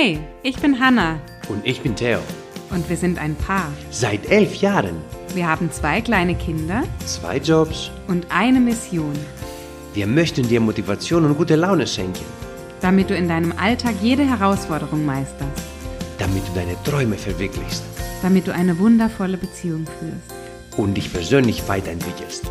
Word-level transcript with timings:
Hey, 0.00 0.20
ich 0.44 0.56
bin 0.60 0.78
Hanna 0.78 1.18
Und 1.48 1.66
ich 1.66 1.80
bin 1.80 1.96
Theo. 1.96 2.20
und 2.70 2.88
wir 2.88 2.96
sind 2.96 3.18
ein 3.18 3.34
Paar. 3.34 3.68
Seit 3.90 4.30
elf 4.30 4.54
Jahren. 4.56 4.94
Wir 5.34 5.48
haben 5.48 5.72
zwei 5.72 6.00
kleine 6.00 6.36
Kinder 6.36 6.84
Zwei 7.04 7.38
Jobs. 7.38 7.90
und 8.06 8.24
eine 8.30 8.60
Mission, 8.60 9.12
Wir 9.94 10.06
möchten 10.06 10.46
dir 10.46 10.60
Motivation 10.60 11.24
und 11.24 11.36
gute 11.36 11.56
Laune 11.56 11.84
schenken, 11.84 12.24
damit 12.80 13.10
du 13.10 13.16
in 13.16 13.26
deinem 13.26 13.52
Alltag 13.58 13.96
jede 14.00 14.22
Herausforderung 14.24 15.04
meisterst, 15.04 15.64
damit 16.18 16.46
du 16.46 16.52
deine 16.54 16.80
Träume 16.84 17.16
verwirklichst 17.16 17.82
damit 18.22 18.46
du 18.46 18.54
eine 18.54 18.78
wundervolle 18.78 19.36
Beziehung 19.36 19.84
führst. 19.98 20.78
und 20.78 20.94
dich 20.96 21.12
persönlich 21.12 21.68
weiterentwickelst. 21.68 22.44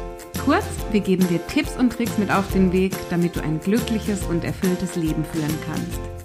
Kurz, 0.44 0.66
wir 0.92 1.00
geben 1.00 1.26
dir 1.30 1.40
Tipps 1.48 1.78
und 1.78 1.94
Tricks 1.94 2.18
mit 2.18 2.30
auf 2.30 2.52
den 2.52 2.74
Weg, 2.74 2.94
damit 3.10 3.38
du 3.38 3.42
ein 3.42 3.62
glückliches 3.62 4.24
und 4.24 4.44
erfülltes 4.44 4.98
Leben 4.98 5.24
führen 5.34 5.58
kannst. 5.66 6.17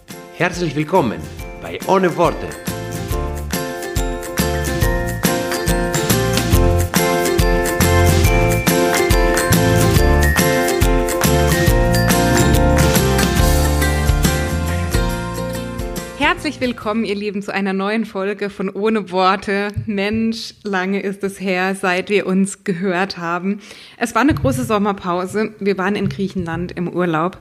Herzlich 0.42 0.74
willkommen 0.74 1.20
bei 1.62 1.78
Ohne 1.86 2.16
Worte. 2.16 2.48
Herzlich 16.18 16.60
willkommen, 16.60 17.04
ihr 17.04 17.14
Lieben, 17.14 17.40
zu 17.40 17.54
einer 17.54 17.72
neuen 17.72 18.04
Folge 18.04 18.50
von 18.50 18.68
Ohne 18.68 19.12
Worte. 19.12 19.68
Mensch, 19.86 20.54
lange 20.64 21.02
ist 21.02 21.22
es 21.22 21.40
her, 21.40 21.76
seit 21.76 22.10
wir 22.10 22.26
uns 22.26 22.64
gehört 22.64 23.16
haben. 23.16 23.60
Es 23.96 24.16
war 24.16 24.22
eine 24.22 24.34
große 24.34 24.64
Sommerpause. 24.64 25.54
Wir 25.60 25.78
waren 25.78 25.94
in 25.94 26.08
Griechenland 26.08 26.72
im 26.72 26.88
Urlaub. 26.88 27.38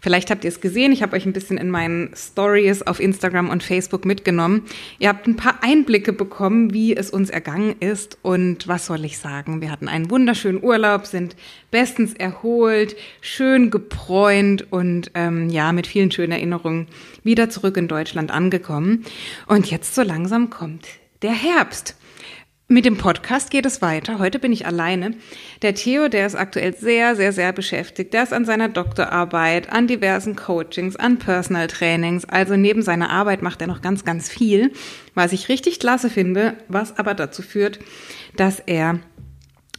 Vielleicht 0.00 0.30
habt 0.30 0.44
ihr 0.44 0.48
es 0.48 0.60
gesehen. 0.60 0.92
Ich 0.92 1.02
habe 1.02 1.16
euch 1.16 1.26
ein 1.26 1.32
bisschen 1.32 1.58
in 1.58 1.70
meinen 1.70 2.10
Stories 2.14 2.82
auf 2.82 3.00
Instagram 3.00 3.48
und 3.48 3.62
Facebook 3.62 4.04
mitgenommen. 4.04 4.62
Ihr 4.98 5.08
habt 5.08 5.26
ein 5.26 5.36
paar 5.36 5.62
Einblicke 5.62 6.12
bekommen, 6.12 6.72
wie 6.72 6.94
es 6.96 7.10
uns 7.10 7.30
ergangen 7.30 7.76
ist. 7.80 8.18
Und 8.22 8.68
was 8.68 8.86
soll 8.86 9.04
ich 9.04 9.18
sagen? 9.18 9.60
Wir 9.60 9.70
hatten 9.70 9.88
einen 9.88 10.10
wunderschönen 10.10 10.62
Urlaub, 10.62 11.06
sind 11.06 11.36
bestens 11.70 12.14
erholt, 12.14 12.96
schön 13.20 13.70
gebräunt 13.70 14.70
und 14.70 15.10
ähm, 15.14 15.48
ja, 15.50 15.72
mit 15.72 15.86
vielen 15.86 16.10
schönen 16.10 16.32
Erinnerungen 16.32 16.86
wieder 17.22 17.50
zurück 17.50 17.76
in 17.76 17.88
Deutschland 17.88 18.30
angekommen. 18.30 19.04
Und 19.46 19.70
jetzt 19.70 19.94
so 19.94 20.02
langsam 20.02 20.50
kommt 20.50 20.86
der 21.22 21.32
Herbst. 21.32 21.96
Mit 22.68 22.84
dem 22.84 22.96
Podcast 22.96 23.52
geht 23.52 23.64
es 23.64 23.80
weiter. 23.80 24.18
Heute 24.18 24.40
bin 24.40 24.50
ich 24.50 24.66
alleine. 24.66 25.12
Der 25.62 25.76
Theo, 25.76 26.08
der 26.08 26.26
ist 26.26 26.34
aktuell 26.34 26.76
sehr, 26.76 27.14
sehr, 27.14 27.32
sehr 27.32 27.52
beschäftigt. 27.52 28.12
Der 28.12 28.24
ist 28.24 28.32
an 28.32 28.44
seiner 28.44 28.68
Doktorarbeit, 28.68 29.70
an 29.70 29.86
diversen 29.86 30.34
Coachings, 30.34 30.96
an 30.96 31.20
Personal 31.20 31.68
Trainings. 31.68 32.24
Also 32.24 32.56
neben 32.56 32.82
seiner 32.82 33.10
Arbeit 33.10 33.40
macht 33.40 33.60
er 33.60 33.68
noch 33.68 33.82
ganz, 33.82 34.04
ganz 34.04 34.28
viel, 34.28 34.72
was 35.14 35.32
ich 35.32 35.48
richtig 35.48 35.78
klasse 35.78 36.10
finde, 36.10 36.56
was 36.66 36.98
aber 36.98 37.14
dazu 37.14 37.42
führt, 37.42 37.78
dass 38.34 38.58
er 38.58 38.98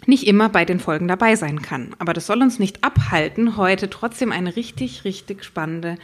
nicht 0.05 0.25
immer 0.25 0.47
bei 0.47 0.63
den 0.63 0.79
Folgen 0.79 1.09
dabei 1.09 1.35
sein 1.35 1.61
kann. 1.61 1.93
Aber 1.99 2.13
das 2.13 2.25
soll 2.25 2.41
uns 2.41 2.57
nicht 2.57 2.85
abhalten, 2.85 3.57
heute 3.57 3.89
trotzdem 3.89 4.31
eine 4.31 4.55
richtig, 4.55 5.03
richtig 5.03 5.43
spannende 5.43 5.97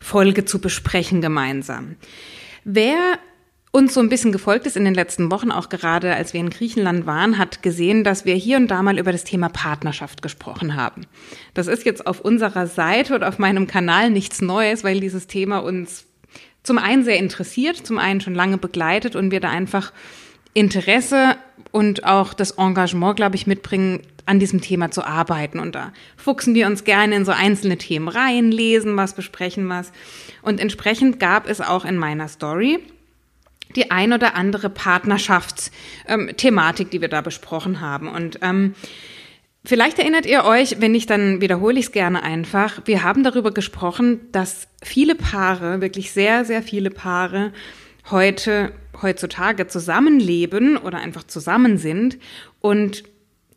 Folge 0.00 0.44
zu 0.44 0.60
besprechen 0.60 1.22
gemeinsam. 1.22 1.96
Wer 2.62 3.18
uns 3.76 3.92
so 3.92 4.00
ein 4.00 4.08
bisschen 4.08 4.32
gefolgt 4.32 4.64
ist 4.66 4.78
in 4.78 4.86
den 4.86 4.94
letzten 4.94 5.30
Wochen, 5.30 5.50
auch 5.50 5.68
gerade 5.68 6.14
als 6.14 6.32
wir 6.32 6.40
in 6.40 6.48
Griechenland 6.48 7.04
waren, 7.04 7.36
hat 7.36 7.62
gesehen, 7.62 8.04
dass 8.04 8.24
wir 8.24 8.34
hier 8.34 8.56
und 8.56 8.68
da 8.68 8.82
mal 8.82 8.98
über 8.98 9.12
das 9.12 9.24
Thema 9.24 9.50
Partnerschaft 9.50 10.22
gesprochen 10.22 10.76
haben. 10.76 11.02
Das 11.52 11.66
ist 11.66 11.84
jetzt 11.84 12.06
auf 12.06 12.22
unserer 12.22 12.68
Seite 12.68 13.14
oder 13.14 13.28
auf 13.28 13.38
meinem 13.38 13.66
Kanal 13.66 14.08
nichts 14.08 14.40
Neues, 14.40 14.82
weil 14.82 15.00
dieses 15.00 15.26
Thema 15.26 15.58
uns 15.58 16.06
zum 16.62 16.78
einen 16.78 17.04
sehr 17.04 17.18
interessiert, 17.18 17.86
zum 17.86 17.98
einen 17.98 18.22
schon 18.22 18.34
lange 18.34 18.56
begleitet 18.56 19.14
und 19.14 19.30
wir 19.30 19.40
da 19.40 19.50
einfach 19.50 19.92
Interesse 20.54 21.36
und 21.70 22.04
auch 22.04 22.32
das 22.32 22.52
Engagement, 22.52 23.16
glaube 23.16 23.36
ich, 23.36 23.46
mitbringen, 23.46 24.00
an 24.24 24.40
diesem 24.40 24.62
Thema 24.62 24.90
zu 24.90 25.04
arbeiten. 25.04 25.58
Und 25.58 25.74
da 25.74 25.92
fuchsen 26.16 26.54
wir 26.54 26.66
uns 26.66 26.84
gerne 26.84 27.14
in 27.14 27.26
so 27.26 27.32
einzelne 27.32 27.76
Themen 27.76 28.08
rein, 28.08 28.50
lesen 28.50 28.96
was, 28.96 29.12
besprechen 29.12 29.68
was. 29.68 29.92
Und 30.40 30.60
entsprechend 30.60 31.20
gab 31.20 31.46
es 31.46 31.60
auch 31.60 31.84
in 31.84 31.98
meiner 31.98 32.28
Story 32.28 32.80
die 33.74 33.90
ein 33.90 34.12
oder 34.12 34.34
andere 34.34 34.68
Partnerschaftsthematik, 34.70 36.90
die 36.90 37.00
wir 37.00 37.08
da 37.08 37.20
besprochen 37.20 37.80
haben. 37.80 38.08
Und 38.08 38.38
ähm, 38.42 38.74
vielleicht 39.64 39.98
erinnert 39.98 40.26
ihr 40.26 40.44
euch, 40.44 40.80
wenn 40.80 40.92
nicht, 40.92 41.10
dann 41.10 41.40
wiederhole 41.40 41.78
ich 41.78 41.86
es 41.86 41.92
gerne 41.92 42.22
einfach. 42.22 42.82
Wir 42.84 43.02
haben 43.02 43.24
darüber 43.24 43.52
gesprochen, 43.52 44.20
dass 44.32 44.68
viele 44.82 45.14
Paare, 45.14 45.80
wirklich 45.80 46.12
sehr, 46.12 46.44
sehr 46.44 46.62
viele 46.62 46.90
Paare 46.90 47.52
heute, 48.10 48.72
heutzutage 49.02 49.66
zusammenleben 49.66 50.76
oder 50.76 50.98
einfach 50.98 51.24
zusammen 51.24 51.78
sind 51.78 52.18
und 52.60 53.04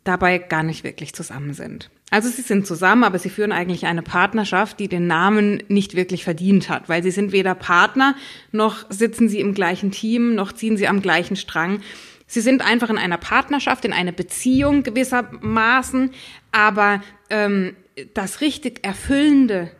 dabei 0.04 0.38
gar 0.38 0.62
nicht 0.62 0.84
wirklich 0.84 1.14
zusammen 1.14 1.54
sind. 1.54 1.90
Also 2.10 2.28
sie 2.28 2.42
sind 2.42 2.66
zusammen, 2.66 3.04
aber 3.04 3.18
sie 3.20 3.30
führen 3.30 3.52
eigentlich 3.52 3.86
eine 3.86 4.02
Partnerschaft, 4.02 4.80
die 4.80 4.88
den 4.88 5.06
Namen 5.06 5.62
nicht 5.68 5.94
wirklich 5.94 6.24
verdient 6.24 6.68
hat, 6.68 6.88
weil 6.88 7.02
sie 7.04 7.12
sind 7.12 7.30
weder 7.30 7.54
Partner, 7.54 8.16
noch 8.50 8.84
sitzen 8.90 9.28
sie 9.28 9.38
im 9.38 9.54
gleichen 9.54 9.92
Team, 9.92 10.34
noch 10.34 10.52
ziehen 10.52 10.76
sie 10.76 10.88
am 10.88 11.02
gleichen 11.02 11.36
Strang. 11.36 11.80
Sie 12.26 12.40
sind 12.40 12.62
einfach 12.62 12.90
in 12.90 12.98
einer 12.98 13.16
Partnerschaft, 13.16 13.84
in 13.84 13.92
einer 13.92 14.12
Beziehung 14.12 14.82
gewissermaßen, 14.82 16.10
aber 16.50 17.02
ähm, 17.28 17.76
das 18.14 18.40
richtig 18.40 18.84
erfüllende 18.84 19.70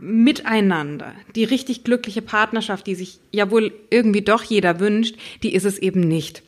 Miteinander, 0.00 1.14
die 1.34 1.42
richtig 1.42 1.82
glückliche 1.82 2.22
Partnerschaft, 2.22 2.86
die 2.86 2.94
sich 2.94 3.18
ja 3.32 3.50
wohl 3.50 3.72
irgendwie 3.90 4.22
doch 4.22 4.44
jeder 4.44 4.78
wünscht, 4.78 5.16
die 5.42 5.54
ist 5.54 5.64
es 5.64 5.78
eben 5.78 6.00
nicht. 6.00 6.44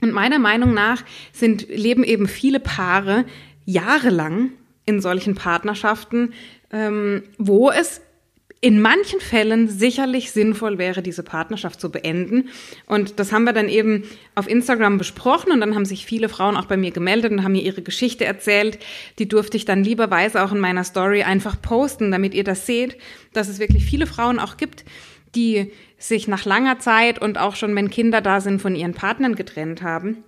Und 0.00 0.12
meiner 0.12 0.38
Meinung 0.38 0.72
nach 0.72 1.04
sind, 1.32 1.68
leben 1.68 2.04
eben 2.04 2.28
viele 2.28 2.60
Paare 2.60 3.24
jahrelang 3.64 4.52
in 4.86 5.00
solchen 5.00 5.34
Partnerschaften, 5.34 6.32
ähm, 6.72 7.22
wo 7.38 7.70
es 7.70 8.00
in 8.62 8.82
manchen 8.82 9.20
Fällen 9.20 9.68
sicherlich 9.68 10.32
sinnvoll 10.32 10.76
wäre, 10.76 11.00
diese 11.00 11.22
Partnerschaft 11.22 11.80
zu 11.80 11.90
beenden. 11.90 12.50
Und 12.84 13.18
das 13.18 13.32
haben 13.32 13.44
wir 13.44 13.54
dann 13.54 13.70
eben 13.70 14.04
auf 14.34 14.48
Instagram 14.48 14.98
besprochen 14.98 15.50
und 15.50 15.60
dann 15.60 15.74
haben 15.74 15.86
sich 15.86 16.04
viele 16.04 16.28
Frauen 16.28 16.58
auch 16.58 16.66
bei 16.66 16.76
mir 16.76 16.90
gemeldet 16.90 17.32
und 17.32 17.42
haben 17.42 17.52
mir 17.52 17.62
ihre 17.62 17.80
Geschichte 17.80 18.26
erzählt. 18.26 18.78
Die 19.18 19.28
durfte 19.28 19.56
ich 19.56 19.64
dann 19.64 19.82
lieberweise 19.82 20.44
auch 20.44 20.52
in 20.52 20.60
meiner 20.60 20.84
Story 20.84 21.22
einfach 21.22 21.60
posten, 21.62 22.10
damit 22.10 22.34
ihr 22.34 22.44
das 22.44 22.66
seht, 22.66 22.98
dass 23.32 23.48
es 23.48 23.60
wirklich 23.60 23.86
viele 23.86 24.06
Frauen 24.06 24.38
auch 24.38 24.58
gibt, 24.58 24.84
die 25.34 25.72
sich 25.96 26.28
nach 26.28 26.44
langer 26.44 26.78
Zeit 26.80 27.18
und 27.20 27.38
auch 27.38 27.56
schon, 27.56 27.74
wenn 27.76 27.88
Kinder 27.88 28.20
da 28.20 28.42
sind, 28.42 28.60
von 28.60 28.76
ihren 28.76 28.92
Partnern 28.92 29.36
getrennt 29.36 29.80
haben 29.80 30.24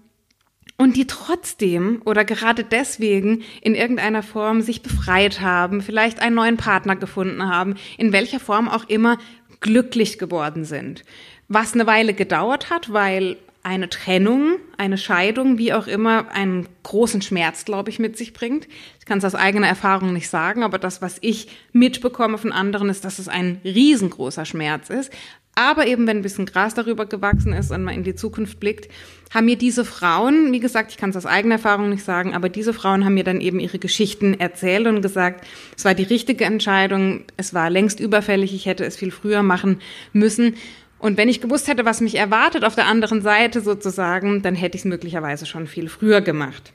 und 0.77 0.97
die 0.97 1.07
trotzdem 1.07 2.03
oder 2.05 2.25
gerade 2.25 2.65
deswegen 2.65 3.43
in 3.61 3.75
irgendeiner 3.75 4.23
Form 4.23 4.63
sich 4.63 4.83
befreit 4.83 5.41
haben, 5.41 5.81
vielleicht 5.81 6.21
einen 6.21 6.35
neuen 6.35 6.57
Partner 6.57 6.97
gefunden 6.97 7.49
haben, 7.49 7.77
in 7.99 8.13
welcher 8.13 8.41
Form 8.41 8.69
auch 8.69 8.89
immer 8.89 9.19
glücklich 9.61 10.19
geworden 10.19 10.65
sind. 10.65 11.05
Was 11.49 11.75
eine 11.75 11.87
Weile 11.87 12.15
gedauert 12.15 12.71
hat, 12.71 12.93
weil 12.93 13.37
eine 13.63 13.89
Trennung, 13.89 14.57
eine 14.77 14.99
Scheidung, 14.99 15.57
wie 15.57 15.73
auch 15.73 15.87
immer, 15.87 16.31
einen 16.33 16.69
großen 16.83 17.23
Schmerz, 17.23 17.65
glaube 17.65 17.91
ich, 17.91 17.99
mit 17.99 18.17
sich 18.17 18.33
bringt. 18.33 18.67
Ich 18.99 19.07
kann 19.07 19.19
es 19.19 19.25
aus 19.25 19.35
eigener 19.35 19.69
Erfahrung 19.69 20.13
nicht 20.13 20.29
sagen, 20.29 20.63
aber 20.65 20.79
das, 20.79 21.01
was 21.01 21.19
ich 21.21 21.49
mitbekomme 21.73 22.39
von 22.39 22.53
anderen, 22.53 22.89
ist, 22.89 23.05
dass 23.05 23.19
es 23.19 23.29
ein 23.29 23.61
riesengroßer 23.65 24.45
Schmerz 24.45 24.91
ist. 24.91 25.13
Aber 25.55 25.87
eben, 25.87 26.07
wenn 26.07 26.19
ein 26.19 26.23
bisschen 26.23 26.47
Gras 26.47 26.75
darüber 26.75 27.05
gewachsen 27.05 27.53
ist 27.53 27.71
und 27.71 27.85
man 27.85 27.95
in 27.95 28.05
die 28.05 28.15
Zukunft 28.15 28.59
blickt, 28.59 28.89
haben 29.33 29.45
mir 29.47 29.57
diese 29.57 29.85
Frauen, 29.85 30.51
wie 30.51 30.61
gesagt, 30.61 30.93
ich 30.93 30.97
kann 30.97 31.11
es 31.11 31.17
aus 31.17 31.27
eigener 31.27 31.57
Erfahrung 31.57 31.91
nicht 31.91 32.05
sagen, 32.05 32.35
aber 32.35 32.49
diese 32.49 32.73
Frauen 32.73 33.05
haben 33.05 33.15
mir 33.15 33.25
dann 33.25 33.41
eben 33.41 33.61
ihre 33.61 33.79
Geschichten 33.79 34.39
erzählt 34.41 34.87
und 34.87 35.03
gesagt, 35.03 35.47
es 35.77 35.85
war 35.85 35.95
die 35.95 36.05
richtige 36.05 36.45
Entscheidung, 36.45 37.25
es 37.37 37.53
war 37.53 37.69
längst 37.69 38.01
überfällig, 38.01 38.55
ich 38.55 38.65
hätte 38.65 38.85
es 38.85 38.97
viel 38.97 39.11
früher 39.11 39.43
machen 39.43 39.81
müssen. 40.15 40.55
Und 41.03 41.17
wenn 41.17 41.29
ich 41.29 41.41
gewusst 41.41 41.67
hätte, 41.67 41.85
was 41.85 42.01
mich 42.01 42.15
erwartet 42.15 42.63
auf 42.63 42.77
der 42.77 42.87
anderen 42.87 43.23
Seite 43.23 43.61
sozusagen, 43.61 44.41
dann 44.41 44.55
hätte 44.55 44.77
ich 44.77 44.83
es 44.83 44.85
möglicherweise 44.85 45.47
schon 45.47 45.67
viel 45.67 45.89
früher 45.89 46.21
gemacht. 46.21 46.73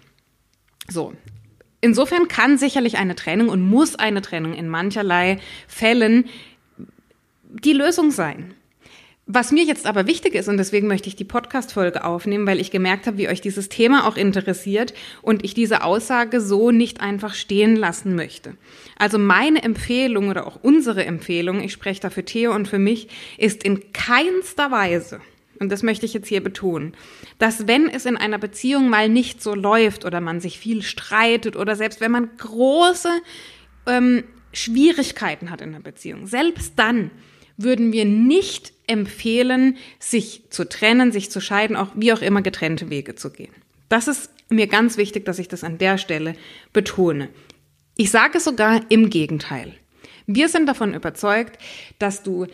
So. 0.89 1.13
Insofern 1.79 2.27
kann 2.27 2.57
sicherlich 2.57 2.97
eine 2.97 3.15
Trennung 3.15 3.47
und 3.47 3.61
muss 3.61 3.95
eine 3.95 4.21
Trennung 4.21 4.53
in 4.53 4.67
mancherlei 4.67 5.39
Fällen 5.69 6.25
die 7.47 7.71
Lösung 7.71 8.11
sein. 8.11 8.53
Was 9.29 9.51
mir 9.51 9.65
jetzt 9.65 9.85
aber 9.85 10.07
wichtig 10.07 10.35
ist, 10.35 10.47
und 10.47 10.55
deswegen 10.55 10.87
möchte 10.87 11.09
ich 11.09 11.17
die 11.17 11.25
Podcast-Folge 11.25 12.05
aufnehmen, 12.05 12.47
weil 12.47 12.61
ich 12.61 12.71
gemerkt 12.71 13.07
habe, 13.07 13.17
wie 13.17 13.27
euch 13.27 13.41
dieses 13.41 13.67
Thema 13.67 14.07
auch 14.07 14.15
interessiert 14.15 14.93
und 15.21 15.43
ich 15.43 15.53
diese 15.53 15.83
Aussage 15.83 16.39
so 16.39 16.71
nicht 16.71 17.01
einfach 17.01 17.33
stehen 17.33 17.75
lassen 17.75 18.15
möchte. 18.15 18.55
Also 18.97 19.19
meine 19.19 19.63
Empfehlung 19.63 20.29
oder 20.29 20.47
auch 20.47 20.59
unsere 20.61 21.03
Empfehlung, 21.03 21.61
ich 21.61 21.73
spreche 21.73 21.99
da 21.99 22.09
für 22.09 22.23
Theo 22.23 22.55
und 22.55 22.69
für 22.69 22.79
mich, 22.79 23.09
ist 23.37 23.65
in 23.65 23.91
keinster 23.91 24.71
Weise, 24.71 25.19
und 25.59 25.73
das 25.73 25.83
möchte 25.83 26.05
ich 26.05 26.13
jetzt 26.13 26.29
hier 26.29 26.41
betonen, 26.41 26.93
dass 27.37 27.67
wenn 27.67 27.89
es 27.89 28.05
in 28.05 28.15
einer 28.15 28.37
Beziehung 28.37 28.89
mal 28.89 29.09
nicht 29.09 29.43
so 29.43 29.55
läuft 29.55 30.05
oder 30.05 30.21
man 30.21 30.39
sich 30.39 30.57
viel 30.57 30.83
streitet 30.83 31.57
oder 31.57 31.75
selbst 31.75 31.99
wenn 31.99 32.11
man 32.11 32.29
große 32.37 33.09
ähm, 33.87 34.23
Schwierigkeiten 34.53 35.51
hat 35.51 35.59
in 35.59 35.73
der 35.73 35.81
Beziehung, 35.81 36.27
selbst 36.27 36.73
dann 36.77 37.11
würden 37.57 37.91
wir 37.91 38.05
nicht 38.05 38.76
empfehlen, 38.87 39.77
sich 39.99 40.43
zu 40.49 40.67
trennen, 40.67 41.11
sich 41.11 41.29
zu 41.29 41.39
scheiden, 41.41 41.75
auch 41.75 41.89
wie 41.95 42.13
auch 42.13 42.21
immer 42.21 42.41
getrennte 42.41 42.89
Wege 42.89 43.15
zu 43.15 43.31
gehen. 43.31 43.53
Das 43.89 44.07
ist 44.07 44.31
mir 44.49 44.67
ganz 44.67 44.97
wichtig, 44.97 45.25
dass 45.25 45.39
ich 45.39 45.47
das 45.47 45.63
an 45.63 45.77
der 45.77 45.97
Stelle 45.97 46.35
betone. 46.73 47.29
Ich 47.95 48.11
sage 48.11 48.39
sogar 48.39 48.81
im 48.89 49.09
Gegenteil. 49.09 49.73
Wir 50.25 50.49
sind 50.49 50.67
davon 50.67 50.93
überzeugt, 50.93 51.57
dass 51.99 52.23
du 52.23 52.47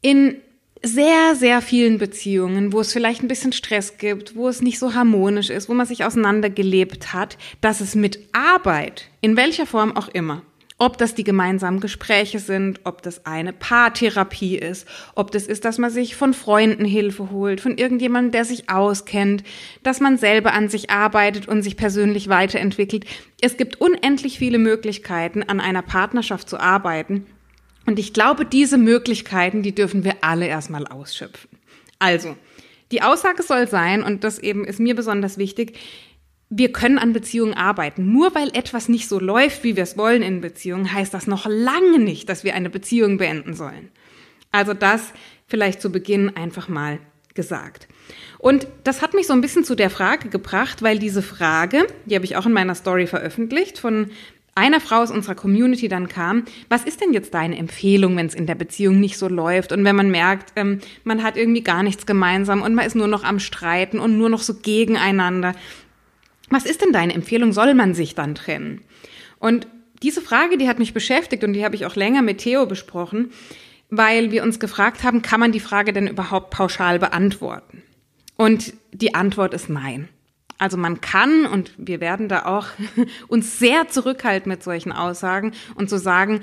in 0.00 0.36
sehr, 0.82 1.34
sehr 1.34 1.62
vielen 1.62 1.98
Beziehungen, 1.98 2.72
wo 2.72 2.80
es 2.80 2.92
vielleicht 2.92 3.22
ein 3.22 3.28
bisschen 3.28 3.52
Stress 3.52 3.96
gibt, 3.96 4.36
wo 4.36 4.48
es 4.48 4.60
nicht 4.60 4.78
so 4.78 4.94
harmonisch 4.94 5.48
ist, 5.48 5.68
wo 5.68 5.74
man 5.74 5.86
sich 5.86 6.04
auseinandergelebt 6.04 7.14
hat, 7.14 7.38
dass 7.62 7.80
es 7.80 7.94
mit 7.94 8.18
Arbeit, 8.32 9.10
in 9.22 9.36
welcher 9.36 9.66
Form 9.66 9.96
auch 9.96 10.08
immer, 10.08 10.42
ob 10.84 10.98
das 10.98 11.14
die 11.14 11.24
gemeinsamen 11.24 11.80
Gespräche 11.80 12.38
sind, 12.38 12.80
ob 12.84 13.00
das 13.00 13.24
eine 13.24 13.54
Paartherapie 13.54 14.58
ist, 14.58 14.86
ob 15.14 15.30
das 15.30 15.46
ist, 15.46 15.64
dass 15.64 15.78
man 15.78 15.90
sich 15.90 16.14
von 16.14 16.34
Freunden 16.34 16.84
Hilfe 16.84 17.30
holt, 17.30 17.62
von 17.62 17.78
irgendjemandem, 17.78 18.32
der 18.32 18.44
sich 18.44 18.68
auskennt, 18.68 19.44
dass 19.82 20.00
man 20.00 20.18
selber 20.18 20.52
an 20.52 20.68
sich 20.68 20.90
arbeitet 20.90 21.48
und 21.48 21.62
sich 21.62 21.78
persönlich 21.78 22.28
weiterentwickelt. 22.28 23.06
Es 23.40 23.56
gibt 23.56 23.80
unendlich 23.80 24.38
viele 24.38 24.58
Möglichkeiten, 24.58 25.42
an 25.42 25.58
einer 25.58 25.80
Partnerschaft 25.80 26.50
zu 26.50 26.60
arbeiten. 26.60 27.24
Und 27.86 27.98
ich 27.98 28.12
glaube, 28.12 28.44
diese 28.44 28.76
Möglichkeiten, 28.76 29.62
die 29.62 29.74
dürfen 29.74 30.04
wir 30.04 30.16
alle 30.20 30.46
erstmal 30.46 30.86
ausschöpfen. 30.86 31.48
Also, 31.98 32.36
die 32.92 33.00
Aussage 33.00 33.42
soll 33.42 33.68
sein, 33.68 34.02
und 34.02 34.22
das 34.22 34.38
eben 34.38 34.66
ist 34.66 34.80
mir 34.80 34.94
besonders 34.94 35.38
wichtig, 35.38 35.78
wir 36.50 36.72
können 36.72 36.98
an 36.98 37.12
Beziehungen 37.12 37.54
arbeiten. 37.54 38.12
Nur 38.12 38.34
weil 38.34 38.48
etwas 38.54 38.88
nicht 38.88 39.08
so 39.08 39.18
läuft, 39.18 39.64
wie 39.64 39.76
wir 39.76 39.82
es 39.82 39.96
wollen 39.96 40.22
in 40.22 40.40
Beziehungen, 40.40 40.92
heißt 40.92 41.12
das 41.12 41.26
noch 41.26 41.46
lange 41.46 41.98
nicht, 41.98 42.28
dass 42.28 42.44
wir 42.44 42.54
eine 42.54 42.70
Beziehung 42.70 43.18
beenden 43.18 43.54
sollen. 43.54 43.90
Also 44.52 44.74
das 44.74 45.12
vielleicht 45.46 45.80
zu 45.80 45.90
Beginn 45.90 46.36
einfach 46.36 46.68
mal 46.68 46.98
gesagt. 47.34 47.88
Und 48.38 48.68
das 48.84 49.02
hat 49.02 49.14
mich 49.14 49.26
so 49.26 49.32
ein 49.32 49.40
bisschen 49.40 49.64
zu 49.64 49.74
der 49.74 49.90
Frage 49.90 50.28
gebracht, 50.28 50.82
weil 50.82 50.98
diese 50.98 51.22
Frage, 51.22 51.86
die 52.04 52.14
habe 52.14 52.24
ich 52.24 52.36
auch 52.36 52.46
in 52.46 52.52
meiner 52.52 52.74
Story 52.74 53.06
veröffentlicht, 53.06 53.78
von 53.78 54.10
einer 54.54 54.80
Frau 54.80 55.02
aus 55.02 55.10
unserer 55.10 55.34
Community 55.34 55.88
dann 55.88 56.08
kam, 56.08 56.44
was 56.68 56.84
ist 56.84 57.00
denn 57.00 57.12
jetzt 57.12 57.34
deine 57.34 57.56
Empfehlung, 57.56 58.16
wenn 58.16 58.26
es 58.26 58.34
in 58.34 58.46
der 58.46 58.54
Beziehung 58.54 59.00
nicht 59.00 59.18
so 59.18 59.28
läuft 59.28 59.72
und 59.72 59.84
wenn 59.84 59.96
man 59.96 60.10
merkt, 60.10 60.52
ähm, 60.54 60.78
man 61.02 61.24
hat 61.24 61.36
irgendwie 61.36 61.62
gar 61.62 61.82
nichts 61.82 62.06
gemeinsam 62.06 62.62
und 62.62 62.74
man 62.74 62.86
ist 62.86 62.94
nur 62.94 63.08
noch 63.08 63.24
am 63.24 63.40
Streiten 63.40 63.98
und 63.98 64.16
nur 64.16 64.28
noch 64.28 64.42
so 64.42 64.54
gegeneinander. 64.54 65.54
Was 66.50 66.64
ist 66.64 66.82
denn 66.82 66.92
deine 66.92 67.14
Empfehlung? 67.14 67.52
Soll 67.52 67.74
man 67.74 67.94
sich 67.94 68.14
dann 68.14 68.34
trennen? 68.34 68.82
Und 69.38 69.66
diese 70.02 70.20
Frage, 70.20 70.58
die 70.58 70.68
hat 70.68 70.78
mich 70.78 70.94
beschäftigt 70.94 71.44
und 71.44 71.52
die 71.52 71.64
habe 71.64 71.74
ich 71.74 71.86
auch 71.86 71.96
länger 71.96 72.22
mit 72.22 72.38
Theo 72.38 72.66
besprochen, 72.66 73.30
weil 73.90 74.30
wir 74.30 74.42
uns 74.42 74.60
gefragt 74.60 75.02
haben, 75.02 75.22
kann 75.22 75.40
man 75.40 75.52
die 75.52 75.60
Frage 75.60 75.92
denn 75.92 76.06
überhaupt 76.06 76.50
pauschal 76.50 76.98
beantworten? 76.98 77.82
Und 78.36 78.74
die 78.92 79.14
Antwort 79.14 79.54
ist 79.54 79.68
nein. 79.68 80.08
Also 80.58 80.76
man 80.76 81.00
kann, 81.00 81.46
und 81.46 81.72
wir 81.76 82.00
werden 82.00 82.28
da 82.28 82.44
auch 82.46 82.66
uns 83.28 83.58
sehr 83.58 83.88
zurückhalten 83.88 84.50
mit 84.50 84.62
solchen 84.62 84.92
Aussagen 84.92 85.52
und 85.74 85.88
zu 85.88 85.98
so 85.98 86.04
sagen, 86.04 86.40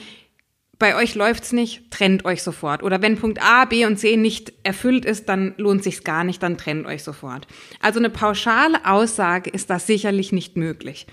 bei 0.81 0.95
euch 0.95 1.13
läuft's 1.13 1.51
nicht, 1.51 1.91
trennt 1.91 2.25
euch 2.25 2.41
sofort. 2.41 2.81
Oder 2.81 3.03
wenn 3.03 3.15
Punkt 3.15 3.39
A, 3.39 3.65
B 3.65 3.85
und 3.85 3.97
C 3.97 4.17
nicht 4.17 4.51
erfüllt 4.63 5.05
ist, 5.05 5.29
dann 5.29 5.53
lohnt 5.57 5.83
sich's 5.83 6.03
gar 6.03 6.23
nicht, 6.23 6.41
dann 6.41 6.57
trennt 6.57 6.87
euch 6.87 7.03
sofort. 7.03 7.45
Also 7.81 7.99
eine 7.99 8.09
pauschale 8.09 8.83
Aussage 8.83 9.51
ist 9.51 9.69
das 9.69 9.85
sicherlich 9.85 10.31
nicht 10.31 10.57
möglich. 10.57 11.05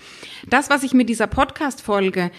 Das, 0.49 0.71
was 0.71 0.81
ich 0.81 0.95
mit 0.95 1.07
dieser 1.07 1.27
Podcast-Folge 1.27 2.31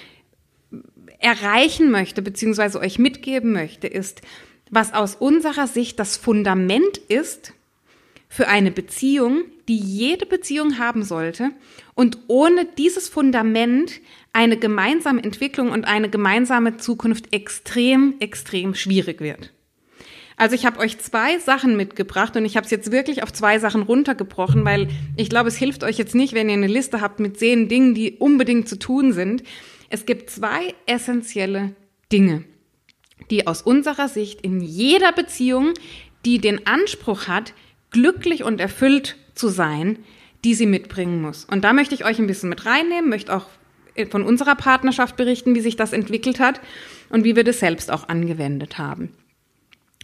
erreichen 1.21 1.93
möchte, 1.93 2.21
beziehungsweise 2.21 2.81
euch 2.81 2.99
mitgeben 2.99 3.53
möchte, 3.53 3.87
ist, 3.87 4.23
was 4.69 4.93
aus 4.93 5.15
unserer 5.15 5.69
Sicht 5.69 6.01
das 6.01 6.17
Fundament 6.17 6.99
ist 6.99 7.53
für 8.29 8.49
eine 8.49 8.73
Beziehung, 8.73 9.45
die 9.69 9.79
jede 9.79 10.27
Beziehung 10.27 10.81
haben 10.81 11.05
sollte 11.05 11.51
und 11.95 12.19
ohne 12.27 12.65
dieses 12.77 13.09
Fundament 13.09 14.01
eine 14.33 14.57
gemeinsame 14.57 15.23
Entwicklung 15.23 15.71
und 15.71 15.85
eine 15.85 16.09
gemeinsame 16.09 16.77
Zukunft 16.77 17.33
extrem, 17.33 18.15
extrem 18.21 18.75
schwierig 18.75 19.21
wird. 19.21 19.53
Also 20.37 20.55
ich 20.55 20.65
habe 20.65 20.79
euch 20.81 20.99
zwei 20.99 21.39
Sachen 21.39 21.77
mitgebracht 21.77 22.35
und 22.35 22.47
ich 22.47 22.57
habe 22.57 22.65
es 22.65 22.71
jetzt 22.71 22.91
wirklich 22.91 23.23
auf 23.23 23.31
zwei 23.31 23.59
Sachen 23.59 23.83
runtergebrochen, 23.83 24.65
weil 24.65 24.89
ich 25.17 25.29
glaube, 25.29 25.49
es 25.49 25.57
hilft 25.57 25.85
euch 25.85 25.99
jetzt 25.99 26.15
nicht, 26.15 26.33
wenn 26.33 26.49
ihr 26.49 26.55
eine 26.55 26.67
Liste 26.67 27.03
habt 27.03 27.21
mit 27.21 27.39
zehn 27.39 27.69
Dingen, 27.69 27.95
die 27.95 28.13
unbedingt 28.13 28.67
zu 28.67 28.79
tun 28.79 29.13
sind. 29.13 29.43
Es 29.91 30.07
gibt 30.07 30.31
zwei 30.31 30.75
essentielle 30.87 31.75
Dinge, 32.11 32.45
die 33.31 33.47
aus 33.47 33.61
unserer 33.61 34.09
Sicht 34.09 34.41
in 34.41 34.63
jeder 34.63 35.13
Beziehung, 35.13 35.75
die 36.25 36.39
den 36.39 36.67
Anspruch 36.67 37.29
hat, 37.29 37.53
glücklich 37.91 38.43
und 38.43 38.61
erfüllt 38.61 39.17
zu 39.35 39.49
sein, 39.49 39.99
die 40.45 40.55
sie 40.55 40.65
mitbringen 40.67 41.21
muss. 41.21 41.45
Und 41.45 41.65
da 41.65 41.75
möchte 41.75 41.95
ich 41.95 42.07
euch 42.07 42.19
ein 42.19 42.27
bisschen 42.27 42.49
mit 42.49 42.65
reinnehmen, 42.65 43.11
möchte 43.11 43.37
auch 43.37 43.47
von 44.11 44.23
unserer 44.23 44.55
Partnerschaft 44.55 45.17
berichten, 45.17 45.55
wie 45.55 45.61
sich 45.61 45.77
das 45.77 45.93
entwickelt 45.93 46.41
hat 46.41 46.61
und 47.09 47.25
wie 47.25 47.37
wir 47.37 47.45
das 47.45 47.61
selbst 47.61 47.91
auch 47.91 48.09
angewendet 48.09 48.79
haben. 48.79 49.13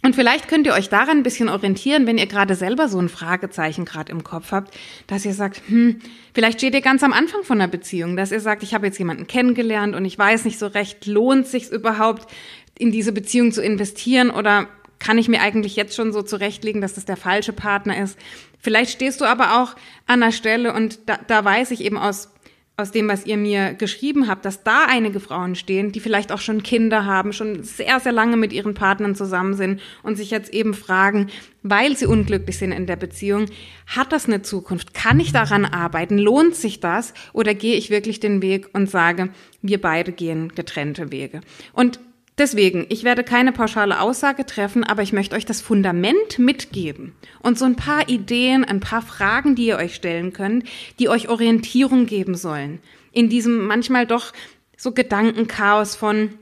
Und 0.03 0.15
vielleicht 0.15 0.47
könnt 0.47 0.67
ihr 0.67 0.73
euch 0.73 0.89
daran 0.89 1.17
ein 1.17 1.23
bisschen 1.23 1.49
orientieren, 1.49 2.05
wenn 2.05 2.19
ihr 2.19 2.27
gerade 2.27 2.55
selber 2.55 2.87
so 2.87 2.99
ein 2.99 3.09
Fragezeichen 3.09 3.83
gerade 3.83 4.11
im 4.11 4.23
Kopf 4.23 4.51
habt, 4.51 4.77
dass 5.07 5.25
ihr 5.25 5.33
sagt, 5.33 5.61
hm, 5.67 5.99
vielleicht 6.33 6.59
steht 6.59 6.75
ihr 6.75 6.81
ganz 6.81 7.01
am 7.03 7.13
Anfang 7.13 7.43
von 7.43 7.59
einer 7.59 7.69
Beziehung, 7.69 8.15
dass 8.15 8.31
ihr 8.31 8.39
sagt, 8.39 8.61
ich 8.61 8.73
habe 8.75 8.85
jetzt 8.85 8.99
jemanden 8.99 9.25
kennengelernt 9.25 9.95
und 9.95 10.05
ich 10.05 10.17
weiß 10.17 10.45
nicht 10.45 10.59
so 10.59 10.67
recht, 10.67 11.07
lohnt 11.07 11.47
sich 11.47 11.71
überhaupt 11.71 12.31
in 12.77 12.91
diese 12.91 13.11
Beziehung 13.11 13.51
zu 13.51 13.61
investieren 13.61 14.29
oder 14.29 14.67
kann 14.99 15.17
ich 15.17 15.27
mir 15.27 15.41
eigentlich 15.41 15.75
jetzt 15.75 15.95
schon 15.95 16.13
so 16.13 16.21
zurechtlegen, 16.21 16.81
dass 16.81 16.93
das 16.93 17.05
der 17.05 17.17
falsche 17.17 17.53
Partner 17.53 18.01
ist. 18.01 18.17
Vielleicht 18.59 18.91
stehst 18.91 19.21
du 19.21 19.25
aber 19.25 19.61
auch 19.61 19.75
an 20.05 20.21
der 20.21 20.31
Stelle 20.31 20.73
und 20.73 20.99
da, 21.07 21.19
da 21.27 21.43
weiß 21.43 21.71
ich 21.71 21.81
eben 21.81 21.97
aus 21.97 22.29
aus 22.79 22.91
dem, 22.91 23.07
was 23.07 23.25
ihr 23.25 23.37
mir 23.37 23.73
geschrieben 23.73 24.27
habt, 24.27 24.45
dass 24.45 24.63
da 24.63 24.85
einige 24.87 25.19
Frauen 25.19 25.55
stehen, 25.55 25.91
die 25.91 25.99
vielleicht 25.99 26.31
auch 26.31 26.39
schon 26.39 26.61
Kinder 26.61 27.05
haben, 27.05 27.33
schon 27.33 27.63
sehr, 27.63 27.99
sehr 27.99 28.11
lange 28.11 28.37
mit 28.37 28.53
ihren 28.53 28.75
Partnern 28.75 29.15
zusammen 29.15 29.55
sind 29.55 29.81
und 30.03 30.15
sich 30.15 30.29
jetzt 30.29 30.53
eben 30.53 30.75
fragen, 30.75 31.31
weil 31.63 31.97
sie 31.97 32.05
unglücklich 32.05 32.59
sind 32.59 32.71
in 32.71 32.85
der 32.85 32.95
Beziehung, 32.95 33.47
hat 33.87 34.11
das 34.11 34.27
eine 34.27 34.43
Zukunft? 34.43 34.93
Kann 34.93 35.19
ich 35.19 35.31
daran 35.31 35.65
arbeiten? 35.65 36.19
Lohnt 36.19 36.53
sich 36.53 36.79
das? 36.79 37.15
Oder 37.33 37.55
gehe 37.55 37.77
ich 37.77 37.89
wirklich 37.89 38.19
den 38.19 38.43
Weg 38.43 38.69
und 38.73 38.87
sage, 38.87 39.29
wir 39.63 39.81
beide 39.81 40.11
gehen 40.11 40.49
getrennte 40.53 41.11
Wege? 41.11 41.41
Und 41.73 41.99
Deswegen, 42.37 42.85
ich 42.89 43.03
werde 43.03 43.23
keine 43.23 43.51
pauschale 43.51 43.99
Aussage 43.99 44.45
treffen, 44.45 44.83
aber 44.83 45.01
ich 45.01 45.11
möchte 45.11 45.35
euch 45.35 45.45
das 45.45 45.61
Fundament 45.61 46.37
mitgeben 46.37 47.15
und 47.41 47.57
so 47.57 47.65
ein 47.65 47.75
paar 47.75 48.09
Ideen, 48.09 48.63
ein 48.63 48.79
paar 48.79 49.01
Fragen, 49.01 49.55
die 49.55 49.65
ihr 49.65 49.77
euch 49.77 49.95
stellen 49.95 50.33
könnt, 50.33 50.65
die 50.99 51.09
euch 51.09 51.29
Orientierung 51.29 52.05
geben 52.05 52.35
sollen. 52.35 52.79
In 53.11 53.29
diesem 53.29 53.65
manchmal 53.65 54.05
doch 54.05 54.33
so 54.77 54.91
Gedankenchaos 54.91 55.95
von, 55.95 56.35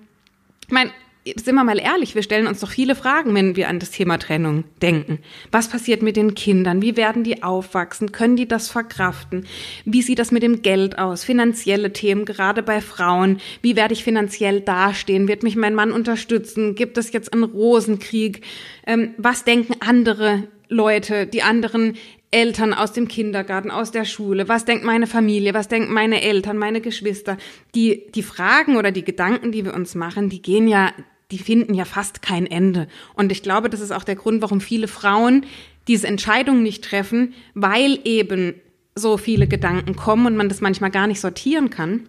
ich 0.68 0.74
meine, 0.74 0.92
sind 1.25 1.55
wir 1.55 1.63
mal 1.63 1.79
ehrlich, 1.79 2.13
wir 2.13 2.22
stellen 2.22 2.46
uns 2.46 2.60
doch 2.60 2.70
viele 2.70 2.94
Fragen, 2.94 3.34
wenn 3.34 3.55
wir 3.55 3.67
an 3.67 3.79
das 3.79 3.89
Thema 3.89 4.17
Trennung 4.20 4.63
denken. 4.82 5.20
Was 5.51 5.70
passiert 5.70 6.03
mit 6.03 6.17
den 6.17 6.36
Kindern? 6.36 6.84
Wie 6.84 6.98
werden 6.98 7.24
die 7.24 7.41
aufwachsen? 7.41 8.12
Können 8.12 8.36
die 8.36 8.48
das 8.48 8.70
verkraften? 8.70 9.48
Wie 9.86 10.03
sieht 10.03 10.20
das 10.20 10.32
mit 10.32 10.44
dem 10.44 10.62
Geld 10.62 11.00
aus? 11.00 11.24
Finanzielle 11.24 11.94
Themen, 11.94 12.25
gerade 12.25 12.62
bei 12.62 12.79
Frauen. 12.79 13.39
Wie 13.63 13.75
werde 13.75 13.96
ich 13.96 14.03
finanziell 14.03 14.62
dastehen? 14.62 15.27
Wird 15.27 15.41
mich 15.41 15.55
mein 15.55 15.74
Mann 15.74 15.91
unterstützen? 15.91 16.75
Gibt 16.75 16.98
es 17.00 17.12
jetzt 17.12 17.34
einen 17.34 17.44
Rosenkrieg? 17.44 18.41
Ähm, 18.86 19.15
was 19.17 19.44
denken 19.44 19.75
andere 19.79 20.48
Leute, 20.70 21.25
die 21.25 21.41
anderen 21.41 21.96
Eltern 22.29 22.74
aus 22.74 22.91
dem 22.91 23.08
Kindergarten, 23.08 23.72
aus 23.72 23.91
der 23.91 24.05
Schule, 24.05 24.48
was 24.48 24.65
denkt 24.65 24.84
meine 24.84 25.08
Familie, 25.08 25.53
was 25.53 25.70
denken 25.70 25.94
meine 25.94 26.22
Eltern, 26.22 26.58
meine 26.58 26.82
Geschwister. 26.82 27.38
Die, 27.74 28.12
die 28.13 28.24
Fragen 28.24 28.77
oder 28.77 28.91
die 28.91 29.05
Gedanken, 29.05 29.51
die 29.51 29.65
wir 29.65 29.74
uns 29.74 29.96
machen, 29.96 30.29
die 30.29 30.41
gehen 30.41 30.67
ja 30.67 30.91
die 31.32 31.39
finden 31.39 31.74
ja 31.74 31.86
fast 31.86 32.22
kein 32.22 32.46
Ende. 32.46 32.88
Und 33.15 33.32
ich 33.32 33.44
glaube, 33.44 33.70
das 33.70 33.79
ist 33.79 33.91
auch 33.91 34.03
der 34.03 34.15
Grund, 34.15 34.41
warum 34.41 34.62
viele 34.62 34.88
Frauen 34.88 35.46
diese 35.88 36.08
Entscheidung 36.08 36.63
nicht 36.63 36.84
treffen, 36.84 37.34
weil 37.53 38.00
eben 38.03 38.55
so 38.96 39.17
viele 39.17 39.48
Gedanken 39.48 39.96
kommen 39.96 40.25
und 40.25 40.38
man 40.38 40.50
das 40.50 40.62
manchmal 40.62 40.91
gar 40.91 41.08
nicht 41.08 41.20
sortieren 41.20 41.70
kann 41.70 42.08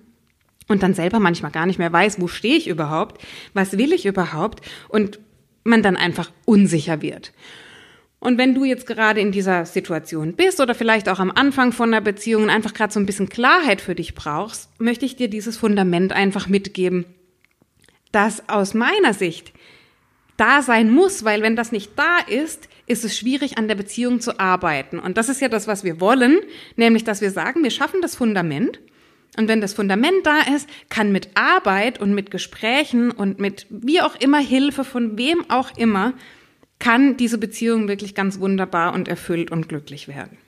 und 0.69 0.83
dann 0.83 0.95
selber 0.95 1.21
manchmal 1.21 1.51
gar 1.51 1.67
nicht 1.67 1.79
mehr 1.79 1.93
weiß, 1.93 2.21
wo 2.21 2.29
stehe 2.29 2.57
ich 2.57 2.69
überhaupt, 2.69 3.21
was 3.55 3.77
will 3.77 3.93
ich 3.93 4.07
überhaupt 4.07 4.61
und 4.89 5.19
man 5.65 5.83
dann 5.83 5.97
einfach 5.97 6.31
unsicher 6.45 7.03
wird. 7.03 7.33
Und 8.19 8.39
wenn 8.39 8.55
du 8.55 8.65
jetzt 8.65 8.87
gerade 8.87 9.21
in 9.21 9.31
dieser 9.31 9.67
Situation 9.67 10.35
bist 10.35 10.61
oder 10.61 10.75
vielleicht 10.75 11.09
auch 11.09 11.19
am 11.19 11.31
Anfang 11.31 11.73
von 11.73 11.93
einer 11.93 12.01
Beziehung 12.01 12.49
einfach 12.49 12.73
gerade 12.73 12.93
so 12.93 12.99
ein 12.99 13.07
bisschen 13.07 13.29
Klarheit 13.29 13.81
für 13.81 13.95
dich 13.95 14.15
brauchst, 14.15 14.71
möchte 14.81 15.05
ich 15.05 15.17
dir 15.17 15.29
dieses 15.29 15.57
Fundament 15.57 16.13
einfach 16.13 16.49
mitgeben, 16.49 17.05
das 18.17 18.49
aus 18.49 18.75
meiner 18.75 19.15
Sicht 19.15 19.53
da 20.37 20.63
sein 20.63 20.91
muss, 20.91 21.25
weil 21.25 21.43
wenn 21.43 21.57
das 21.57 21.71
nicht 21.71 21.93
da 21.97 22.19
ist, 22.27 22.69
ist 22.87 23.05
es 23.05 23.17
schwierig, 23.17 23.59
an 23.59 23.69
der 23.69 23.75
Beziehung 23.75 24.21
zu 24.21 24.39
arbeiten. 24.41 24.99
Und 24.99 25.17
das 25.17 25.29
ist 25.29 25.41
ja 25.41 25.49
das, 25.49 25.67
was 25.67 25.85
wir 25.85 26.01
wollen, 26.01 26.39
nämlich, 26.77 27.05
dass 27.05 27.21
wir 27.21 27.31
sagen, 27.31 27.63
wir 27.63 27.71
schaffen 27.71 28.01
das 28.03 28.15
Fundament, 28.15 28.81
Und 29.37 29.49
wenn 29.49 29.61
das 29.61 29.75
Fundament 29.75 30.25
da 30.25 30.41
ist, 30.55 30.69
kann 30.89 31.13
mit 31.13 31.31
Arbeit 31.35 32.01
und 32.01 32.15
mit 32.15 32.31
Gesprächen 32.31 33.11
und 33.11 33.39
mit 33.39 33.67
wie 33.69 34.01
auch 34.01 34.17
immer 34.17 34.39
Hilfe 34.39 34.83
von 34.83 35.19
wem 35.19 35.49
auch 35.51 35.77
immer, 35.77 36.15
kann 36.79 37.17
diese 37.17 37.39
Beziehung 37.39 37.89
wirklich 37.89 38.15
ganz 38.15 38.41
wunderbar 38.41 38.95
und 38.95 39.09
erfüllt 39.09 39.51
und 39.51 39.69
glücklich 39.69 40.09
werden. 40.09 40.39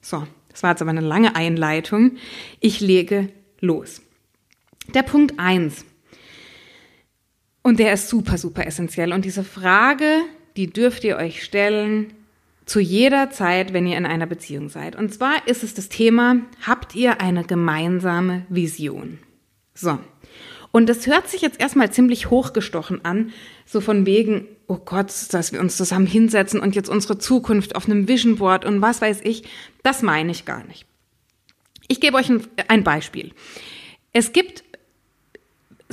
So, 0.00 0.26
das 0.50 0.62
war 0.62 0.70
jetzt 0.70 0.82
aber 0.82 0.90
eine 0.90 1.00
lange 1.00 1.36
Einleitung. 1.36 2.16
Ich 2.60 2.80
lege 2.80 3.30
los. 3.60 4.02
Der 4.94 5.02
Punkt 5.02 5.38
eins 5.38 5.86
Und 7.64 7.78
der 7.78 7.94
ist 7.94 8.10
super, 8.10 8.36
super 8.36 8.66
essentiell. 8.66 9.12
Und 9.12 9.24
diese 9.24 9.42
Frage, 9.42 10.20
die 10.56 10.68
dürft 10.68 11.02
ihr 11.02 11.16
euch 11.16 11.42
stellen 11.42 12.12
zu 12.66 12.78
jeder 12.78 13.30
Zeit, 13.30 13.72
wenn 13.72 13.86
ihr 13.86 13.96
in 13.96 14.06
einer 14.06 14.26
Beziehung 14.26 14.68
seid. 14.68 14.96
Und 14.96 15.12
zwar 15.12 15.48
ist 15.48 15.64
es 15.64 15.72
das 15.72 15.88
Thema, 15.88 16.36
habt 16.66 16.94
ihr 16.94 17.22
eine 17.22 17.42
gemeinsame 17.42 18.44
Vision? 18.50 19.18
So. 19.74 19.98
Und 20.72 20.88
das 20.88 21.06
hört 21.06 21.28
sich 21.28 21.40
jetzt 21.40 21.58
erstmal 21.58 21.90
ziemlich 21.90 22.30
hochgestochen 22.30 23.02
an, 23.04 23.32
so 23.64 23.80
von 23.80 24.04
wegen, 24.04 24.46
oh 24.66 24.78
Gott, 24.84 25.12
dass 25.30 25.52
wir 25.52 25.60
uns 25.60 25.76
zusammen 25.76 26.06
hinsetzen 26.06 26.60
und 26.60 26.74
jetzt 26.74 26.90
unsere 26.90 27.16
Zukunft 27.16 27.76
auf 27.76 27.86
einem 27.86 28.08
Vision 28.08 28.36
Board 28.36 28.64
und 28.64 28.82
was 28.82 29.00
weiß 29.00 29.20
ich. 29.22 29.44
Das 29.82 30.02
meine 30.02 30.32
ich 30.32 30.44
gar 30.44 30.64
nicht. 30.64 30.84
Ich 31.88 32.00
gebe 32.00 32.16
euch 32.16 32.30
ein, 32.68 32.84
Beispiel. 32.84 33.32
Es 34.12 34.32
gibt 34.32 34.63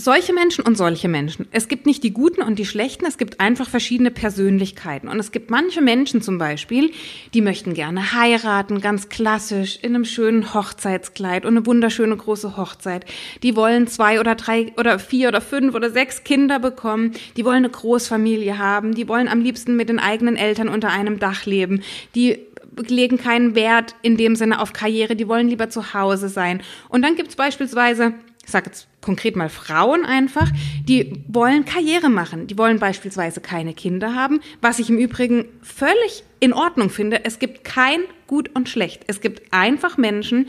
solche 0.04 0.34
Menschen 0.34 0.64
und 0.64 0.78
solche 0.78 1.08
Menschen. 1.08 1.48
Es 1.52 1.68
gibt 1.68 1.86
nicht 1.86 2.04
die 2.04 2.12
Guten 2.12 2.42
und 2.42 2.58
die 2.60 2.66
Schlechten, 2.66 3.06
es 3.06 3.18
gibt 3.18 3.40
einfach 3.40 3.70
verschiedene 3.70 4.12
Persönlichkeiten. 4.12 5.08
Und 5.08 5.20
es 5.20 5.32
gibt 5.32 5.52
manche 5.52 5.82
Menschen 5.82 6.22
zum 6.22 6.38
Beispiel, 6.38 6.92
die 7.34 7.42
möchten 7.42 7.74
gerne 7.74 8.14
heiraten, 8.14 8.82
ganz 8.82 9.10
klassisch, 9.10 9.80
in 9.82 9.96
einem 9.96 10.06
schönen 10.06 10.54
Hochzeitskleid 10.54 11.46
und 11.46 11.56
eine 11.56 11.66
wunderschöne 11.66 12.16
große 12.16 12.58
Hochzeit. 12.58 13.06
Die 13.44 13.56
wollen 13.56 13.88
zwei 13.88 14.20
oder 14.20 14.36
drei 14.36 14.74
oder 14.78 15.00
vier 15.00 15.28
oder 15.28 15.42
fünf 15.42 15.76
oder 15.76 15.90
sechs 15.90 16.24
Kinder 16.24 16.60
bekommen. 16.60 17.12
Die 17.38 17.46
wollen 17.46 17.58
eine 17.58 17.70
Großfamilie 17.70 18.58
haben. 18.58 18.96
Die 18.96 19.08
wollen 19.08 19.28
am 19.28 19.42
liebsten 19.42 19.76
mit 19.76 19.90
den 19.90 20.00
eigenen 20.00 20.36
Eltern 20.36 20.70
unter 20.70 20.90
einem 20.90 21.20
Dach 21.20 21.46
leben. 21.46 21.82
Die 22.16 22.40
legen 22.88 23.18
keinen 23.18 23.56
Wert 23.56 23.96
in 24.02 24.18
dem 24.18 24.36
Sinne 24.36 24.62
auf 24.62 24.74
Karriere, 24.74 25.16
die 25.16 25.28
wollen 25.28 25.50
lieber 25.50 25.70
zu 25.70 25.94
Hause 25.94 26.30
sein. 26.30 26.62
Und 26.90 27.02
dann 27.04 27.16
gibt's 27.16 27.36
beispielsweise 27.36 28.14
sage 28.52 28.68
jetzt 28.68 28.88
konkret 29.02 29.36
mal 29.36 29.50
Frauen 29.50 30.06
einfach, 30.06 30.50
die 30.88 31.24
wollen 31.28 31.66
Karriere 31.66 32.10
machen. 32.10 32.48
Die 32.48 32.58
wollen 32.58 32.80
beispielsweise 32.80 33.42
keine 33.42 33.74
Kinder 33.74 34.16
haben, 34.16 34.40
was 34.62 34.80
ich 34.80 34.90
im 34.90 34.98
Übrigen 34.98 35.46
völlig 35.62 36.24
in 36.40 36.54
Ordnung 36.54 36.90
finde. 36.90 37.26
Es 37.26 37.40
gibt 37.40 37.64
kein 37.64 38.02
Gut 38.28 38.50
und 38.54 38.70
Schlecht. 38.70 39.04
Es 39.08 39.22
gibt 39.22 39.52
einfach 39.52 39.98
Menschen, 39.98 40.48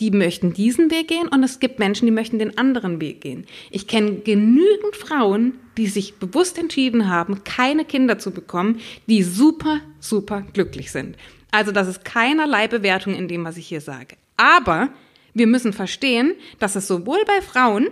die 0.00 0.10
möchten 0.10 0.54
diesen 0.54 0.90
Weg 0.90 1.08
gehen 1.08 1.28
und 1.28 1.44
es 1.44 1.60
gibt 1.60 1.78
Menschen, 1.78 2.06
die 2.06 2.12
möchten 2.12 2.38
den 2.38 2.56
anderen 2.56 3.00
Weg 3.00 3.20
gehen. 3.20 3.44
Ich 3.70 3.86
kenne 3.86 4.16
genügend 4.16 4.96
Frauen, 4.96 5.58
die 5.76 5.86
sich 5.86 6.14
bewusst 6.14 6.58
entschieden 6.58 7.08
haben, 7.08 7.44
keine 7.44 7.84
Kinder 7.84 8.18
zu 8.18 8.30
bekommen, 8.30 8.80
die 9.06 9.22
super, 9.22 9.80
super 10.00 10.42
glücklich 10.54 10.90
sind. 10.90 11.16
Also 11.50 11.70
das 11.70 11.86
ist 11.86 12.04
keinerlei 12.04 12.66
Bewertung 12.66 13.14
in 13.14 13.28
dem, 13.28 13.44
was 13.44 13.58
ich 13.58 13.66
hier 13.66 13.80
sage. 13.82 14.16
Aber 14.36 14.88
wir 15.34 15.46
müssen 15.46 15.72
verstehen, 15.72 16.34
dass 16.58 16.76
es 16.76 16.86
sowohl 16.86 17.24
bei 17.26 17.40
Frauen 17.40 17.88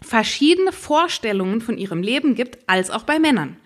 verschiedene 0.00 0.72
Vorstellungen 0.72 1.60
von 1.60 1.76
ihrem 1.76 2.02
Leben 2.02 2.34
gibt, 2.34 2.58
als 2.68 2.90
auch 2.90 3.02
bei 3.02 3.18
Männern. 3.18 3.56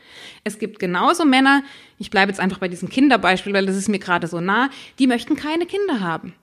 Es 0.44 0.58
gibt 0.58 0.78
genauso 0.78 1.24
Männer, 1.24 1.62
ich 1.98 2.10
bleibe 2.10 2.30
jetzt 2.30 2.40
einfach 2.40 2.58
bei 2.58 2.68
diesem 2.68 2.88
Kinderbeispiel, 2.88 3.52
weil 3.52 3.66
das 3.66 3.76
ist 3.76 3.88
mir 3.88 3.98
gerade 3.98 4.26
so 4.26 4.40
nah, 4.40 4.70
die 4.98 5.06
möchten 5.06 5.36
keine 5.36 5.66
Kinder 5.66 6.00
haben. 6.00 6.34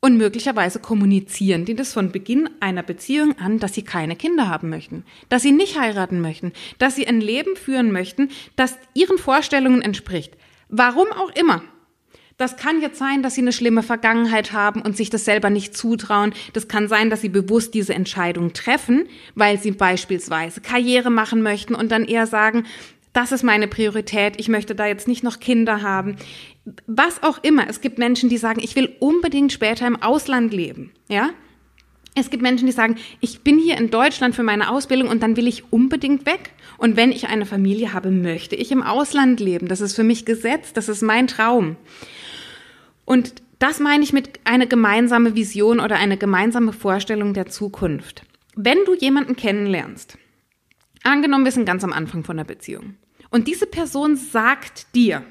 Und 0.00 0.18
möglicherweise 0.18 0.78
kommunizieren 0.78 1.64
die 1.64 1.74
das 1.74 1.92
von 1.92 2.12
Beginn 2.12 2.48
einer 2.60 2.82
Beziehung 2.82 3.36
an, 3.38 3.58
dass 3.58 3.74
sie 3.74 3.82
keine 3.82 4.14
Kinder 4.14 4.48
haben 4.48 4.68
möchten, 4.68 5.04
dass 5.28 5.42
sie 5.42 5.52
nicht 5.52 5.80
heiraten 5.80 6.20
möchten, 6.20 6.52
dass 6.78 6.94
sie 6.94 7.08
ein 7.08 7.20
Leben 7.20 7.56
führen 7.56 7.90
möchten, 7.90 8.30
das 8.54 8.76
ihren 8.94 9.18
Vorstellungen 9.18 9.82
entspricht. 9.82 10.36
Warum 10.68 11.08
auch 11.12 11.30
immer. 11.34 11.62
Das 12.36 12.58
kann 12.58 12.82
jetzt 12.82 12.98
sein, 12.98 13.22
dass 13.22 13.34
sie 13.34 13.40
eine 13.40 13.52
schlimme 13.52 13.82
Vergangenheit 13.82 14.52
haben 14.52 14.82
und 14.82 14.94
sich 14.96 15.08
das 15.08 15.24
selber 15.24 15.48
nicht 15.48 15.74
zutrauen. 15.74 16.34
Das 16.52 16.68
kann 16.68 16.86
sein, 16.86 17.08
dass 17.08 17.22
sie 17.22 17.30
bewusst 17.30 17.72
diese 17.72 17.94
Entscheidung 17.94 18.52
treffen, 18.52 19.08
weil 19.34 19.58
sie 19.58 19.70
beispielsweise 19.70 20.60
Karriere 20.60 21.08
machen 21.08 21.42
möchten 21.42 21.74
und 21.74 21.90
dann 21.90 22.04
eher 22.04 22.26
sagen, 22.26 22.64
das 23.14 23.32
ist 23.32 23.42
meine 23.42 23.68
Priorität, 23.68 24.34
ich 24.36 24.48
möchte 24.48 24.74
da 24.74 24.86
jetzt 24.86 25.08
nicht 25.08 25.24
noch 25.24 25.40
Kinder 25.40 25.80
haben. 25.80 26.16
Was 26.86 27.22
auch 27.22 27.42
immer. 27.42 27.66
Es 27.68 27.80
gibt 27.80 27.96
Menschen, 27.96 28.28
die 28.28 28.36
sagen, 28.36 28.60
ich 28.62 28.76
will 28.76 28.94
unbedingt 29.00 29.52
später 29.52 29.86
im 29.86 30.02
Ausland 30.02 30.52
leben, 30.52 30.92
ja? 31.08 31.30
Es 32.18 32.30
gibt 32.30 32.42
Menschen, 32.42 32.64
die 32.64 32.72
sagen, 32.72 32.96
ich 33.20 33.42
bin 33.42 33.58
hier 33.58 33.76
in 33.76 33.90
Deutschland 33.90 34.34
für 34.34 34.42
meine 34.42 34.70
Ausbildung 34.70 35.08
und 35.10 35.22
dann 35.22 35.36
will 35.36 35.46
ich 35.46 35.70
unbedingt 35.70 36.24
weg. 36.24 36.52
Und 36.78 36.96
wenn 36.96 37.12
ich 37.12 37.28
eine 37.28 37.44
Familie 37.44 37.92
habe, 37.92 38.10
möchte 38.10 38.56
ich 38.56 38.72
im 38.72 38.82
Ausland 38.82 39.38
leben. 39.38 39.68
Das 39.68 39.82
ist 39.82 39.94
für 39.94 40.02
mich 40.02 40.24
Gesetz, 40.24 40.72
das 40.72 40.88
ist 40.88 41.02
mein 41.02 41.26
Traum. 41.26 41.76
Und 43.06 43.42
das 43.58 43.80
meine 43.80 44.04
ich 44.04 44.12
mit 44.12 44.40
einer 44.44 44.66
gemeinsame 44.66 45.34
Vision 45.34 45.80
oder 45.80 45.96
eine 45.96 46.18
gemeinsame 46.18 46.74
Vorstellung 46.74 47.32
der 47.32 47.46
Zukunft. 47.46 48.22
Wenn 48.54 48.84
du 48.84 48.94
jemanden 48.94 49.36
kennenlernst, 49.36 50.18
angenommen 51.02 51.44
wir 51.46 51.52
sind 51.52 51.64
ganz 51.64 51.82
am 51.84 51.94
Anfang 51.94 52.24
von 52.24 52.36
der 52.36 52.44
Beziehung, 52.44 52.96
und 53.30 53.48
diese 53.48 53.66
Person 53.66 54.16
sagt 54.16 54.94
dir, 54.94 55.22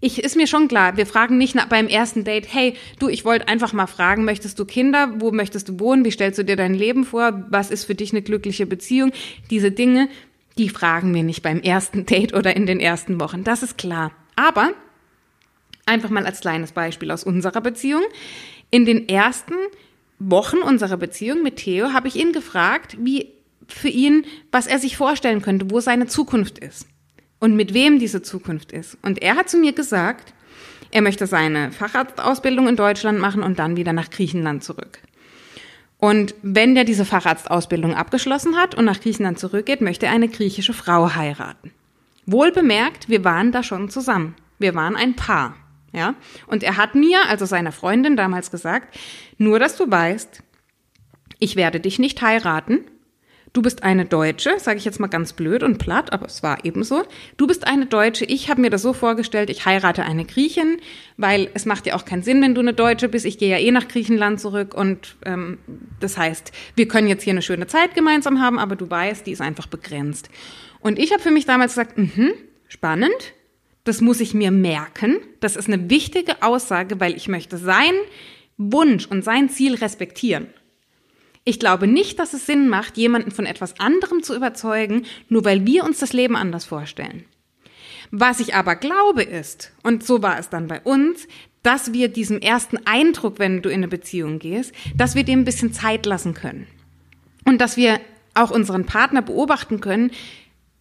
ich 0.00 0.22
ist 0.22 0.36
mir 0.36 0.46
schon 0.46 0.66
klar, 0.66 0.96
wir 0.96 1.06
fragen 1.06 1.38
nicht 1.38 1.54
nach, 1.54 1.66
beim 1.66 1.86
ersten 1.86 2.24
Date, 2.24 2.52
hey, 2.52 2.74
du, 2.98 3.08
ich 3.08 3.24
wollte 3.24 3.48
einfach 3.48 3.72
mal 3.72 3.86
fragen, 3.86 4.24
möchtest 4.24 4.58
du 4.58 4.64
Kinder? 4.64 5.14
Wo 5.18 5.30
möchtest 5.30 5.68
du 5.68 5.78
wohnen? 5.78 6.04
Wie 6.04 6.10
stellst 6.10 6.38
du 6.38 6.44
dir 6.44 6.56
dein 6.56 6.74
Leben 6.74 7.04
vor? 7.04 7.44
Was 7.50 7.70
ist 7.70 7.84
für 7.84 7.94
dich 7.94 8.12
eine 8.12 8.22
glückliche 8.22 8.66
Beziehung? 8.66 9.12
Diese 9.50 9.70
Dinge, 9.70 10.08
die 10.58 10.68
fragen 10.68 11.14
wir 11.14 11.22
nicht 11.22 11.42
beim 11.42 11.60
ersten 11.60 12.04
Date 12.04 12.34
oder 12.34 12.56
in 12.56 12.66
den 12.66 12.80
ersten 12.80 13.20
Wochen. 13.20 13.44
Das 13.44 13.62
ist 13.62 13.78
klar. 13.78 14.10
Aber 14.34 14.72
Einfach 15.86 16.10
mal 16.10 16.26
als 16.26 16.40
kleines 16.40 16.72
Beispiel 16.72 17.10
aus 17.10 17.24
unserer 17.24 17.60
Beziehung. 17.60 18.02
In 18.70 18.84
den 18.84 19.08
ersten 19.08 19.54
Wochen 20.18 20.58
unserer 20.58 20.96
Beziehung 20.96 21.42
mit 21.42 21.56
Theo 21.56 21.92
habe 21.92 22.08
ich 22.08 22.16
ihn 22.16 22.32
gefragt, 22.32 22.96
wie 22.98 23.28
für 23.66 23.88
ihn, 23.88 24.24
was 24.50 24.66
er 24.66 24.78
sich 24.78 24.96
vorstellen 24.96 25.42
könnte, 25.42 25.70
wo 25.70 25.80
seine 25.80 26.06
Zukunft 26.06 26.58
ist 26.58 26.86
und 27.40 27.56
mit 27.56 27.74
wem 27.74 27.98
diese 27.98 28.22
Zukunft 28.22 28.70
ist. 28.72 28.96
Und 29.02 29.20
er 29.20 29.36
hat 29.36 29.48
zu 29.48 29.58
mir 29.58 29.72
gesagt, 29.72 30.32
er 30.92 31.02
möchte 31.02 31.26
seine 31.26 31.72
Facharztausbildung 31.72 32.68
in 32.68 32.76
Deutschland 32.76 33.18
machen 33.18 33.42
und 33.42 33.58
dann 33.58 33.76
wieder 33.76 33.92
nach 33.92 34.10
Griechenland 34.10 34.62
zurück. 34.62 34.98
Und 35.98 36.34
wenn 36.42 36.74
der 36.74 36.84
diese 36.84 37.04
Facharztausbildung 37.04 37.94
abgeschlossen 37.94 38.56
hat 38.56 38.74
und 38.74 38.84
nach 38.84 39.00
Griechenland 39.00 39.38
zurückgeht, 39.38 39.80
möchte 39.80 40.06
er 40.06 40.12
eine 40.12 40.28
griechische 40.28 40.72
Frau 40.72 41.14
heiraten. 41.14 41.72
Wohl 42.26 42.52
bemerkt, 42.52 43.08
wir 43.08 43.24
waren 43.24 43.52
da 43.52 43.62
schon 43.62 43.88
zusammen. 43.88 44.34
Wir 44.58 44.74
waren 44.74 44.96
ein 44.96 45.16
Paar. 45.16 45.56
Ja? 45.92 46.14
Und 46.46 46.62
er 46.62 46.76
hat 46.76 46.94
mir, 46.94 47.28
also 47.28 47.44
seiner 47.44 47.72
Freundin 47.72 48.16
damals 48.16 48.50
gesagt, 48.50 48.96
nur 49.38 49.58
dass 49.58 49.76
du 49.76 49.90
weißt, 49.90 50.42
ich 51.38 51.56
werde 51.56 51.80
dich 51.80 51.98
nicht 51.98 52.22
heiraten. 52.22 52.84
Du 53.52 53.60
bist 53.60 53.82
eine 53.82 54.06
Deutsche, 54.06 54.58
sage 54.58 54.78
ich 54.78 54.86
jetzt 54.86 54.98
mal 54.98 55.08
ganz 55.08 55.34
blöd 55.34 55.62
und 55.62 55.76
platt, 55.76 56.10
aber 56.14 56.24
es 56.24 56.42
war 56.42 56.64
ebenso. 56.64 57.02
Du 57.36 57.46
bist 57.46 57.66
eine 57.66 57.84
Deutsche. 57.84 58.24
Ich 58.24 58.48
habe 58.48 58.62
mir 58.62 58.70
das 58.70 58.80
so 58.80 58.94
vorgestellt, 58.94 59.50
ich 59.50 59.66
heirate 59.66 60.04
eine 60.04 60.24
Griechin, 60.24 60.78
weil 61.18 61.50
es 61.52 61.66
macht 61.66 61.84
ja 61.86 61.94
auch 61.94 62.06
keinen 62.06 62.22
Sinn, 62.22 62.40
wenn 62.40 62.54
du 62.54 62.62
eine 62.62 62.72
Deutsche 62.72 63.10
bist. 63.10 63.26
Ich 63.26 63.36
gehe 63.36 63.50
ja 63.50 63.58
eh 63.58 63.70
nach 63.70 63.88
Griechenland 63.88 64.40
zurück 64.40 64.72
und 64.72 65.16
ähm, 65.26 65.58
das 66.00 66.16
heißt, 66.16 66.52
wir 66.76 66.88
können 66.88 67.08
jetzt 67.08 67.24
hier 67.24 67.34
eine 67.34 67.42
schöne 67.42 67.66
Zeit 67.66 67.94
gemeinsam 67.94 68.40
haben, 68.40 68.58
aber 68.58 68.74
du 68.74 68.88
weißt, 68.88 69.26
die 69.26 69.32
ist 69.32 69.42
einfach 69.42 69.66
begrenzt. 69.66 70.30
Und 70.80 70.98
ich 70.98 71.12
habe 71.12 71.22
für 71.22 71.30
mich 71.30 71.44
damals 71.44 71.72
gesagt, 71.72 71.98
mhm, 71.98 72.32
spannend, 72.68 73.34
das 73.84 74.00
muss 74.00 74.20
ich 74.20 74.34
mir 74.34 74.50
merken. 74.50 75.18
Das 75.40 75.56
ist 75.56 75.68
eine 75.68 75.90
wichtige 75.90 76.42
Aussage, 76.42 77.00
weil 77.00 77.16
ich 77.16 77.28
möchte 77.28 77.58
seinen 77.58 78.00
Wunsch 78.56 79.06
und 79.06 79.24
sein 79.24 79.48
Ziel 79.48 79.74
respektieren. 79.74 80.48
Ich 81.44 81.58
glaube 81.58 81.88
nicht, 81.88 82.18
dass 82.18 82.34
es 82.34 82.46
Sinn 82.46 82.68
macht, 82.68 82.96
jemanden 82.96 83.32
von 83.32 83.46
etwas 83.46 83.80
anderem 83.80 84.22
zu 84.22 84.36
überzeugen, 84.36 85.06
nur 85.28 85.44
weil 85.44 85.66
wir 85.66 85.84
uns 85.84 85.98
das 85.98 86.12
Leben 86.12 86.36
anders 86.36 86.64
vorstellen. 86.64 87.24
Was 88.12 88.40
ich 88.40 88.54
aber 88.54 88.76
glaube 88.76 89.22
ist, 89.22 89.72
und 89.82 90.04
so 90.04 90.22
war 90.22 90.38
es 90.38 90.50
dann 90.50 90.68
bei 90.68 90.80
uns, 90.82 91.26
dass 91.62 91.92
wir 91.92 92.08
diesem 92.08 92.38
ersten 92.38 92.78
Eindruck, 92.86 93.38
wenn 93.38 93.62
du 93.62 93.70
in 93.70 93.76
eine 93.76 93.88
Beziehung 93.88 94.38
gehst, 94.38 94.72
dass 94.96 95.14
wir 95.14 95.24
dem 95.24 95.40
ein 95.40 95.44
bisschen 95.44 95.72
Zeit 95.72 96.06
lassen 96.06 96.34
können. 96.34 96.66
Und 97.44 97.60
dass 97.60 97.76
wir 97.76 98.00
auch 98.34 98.50
unseren 98.50 98.86
Partner 98.86 99.22
beobachten 99.22 99.80
können, 99.80 100.10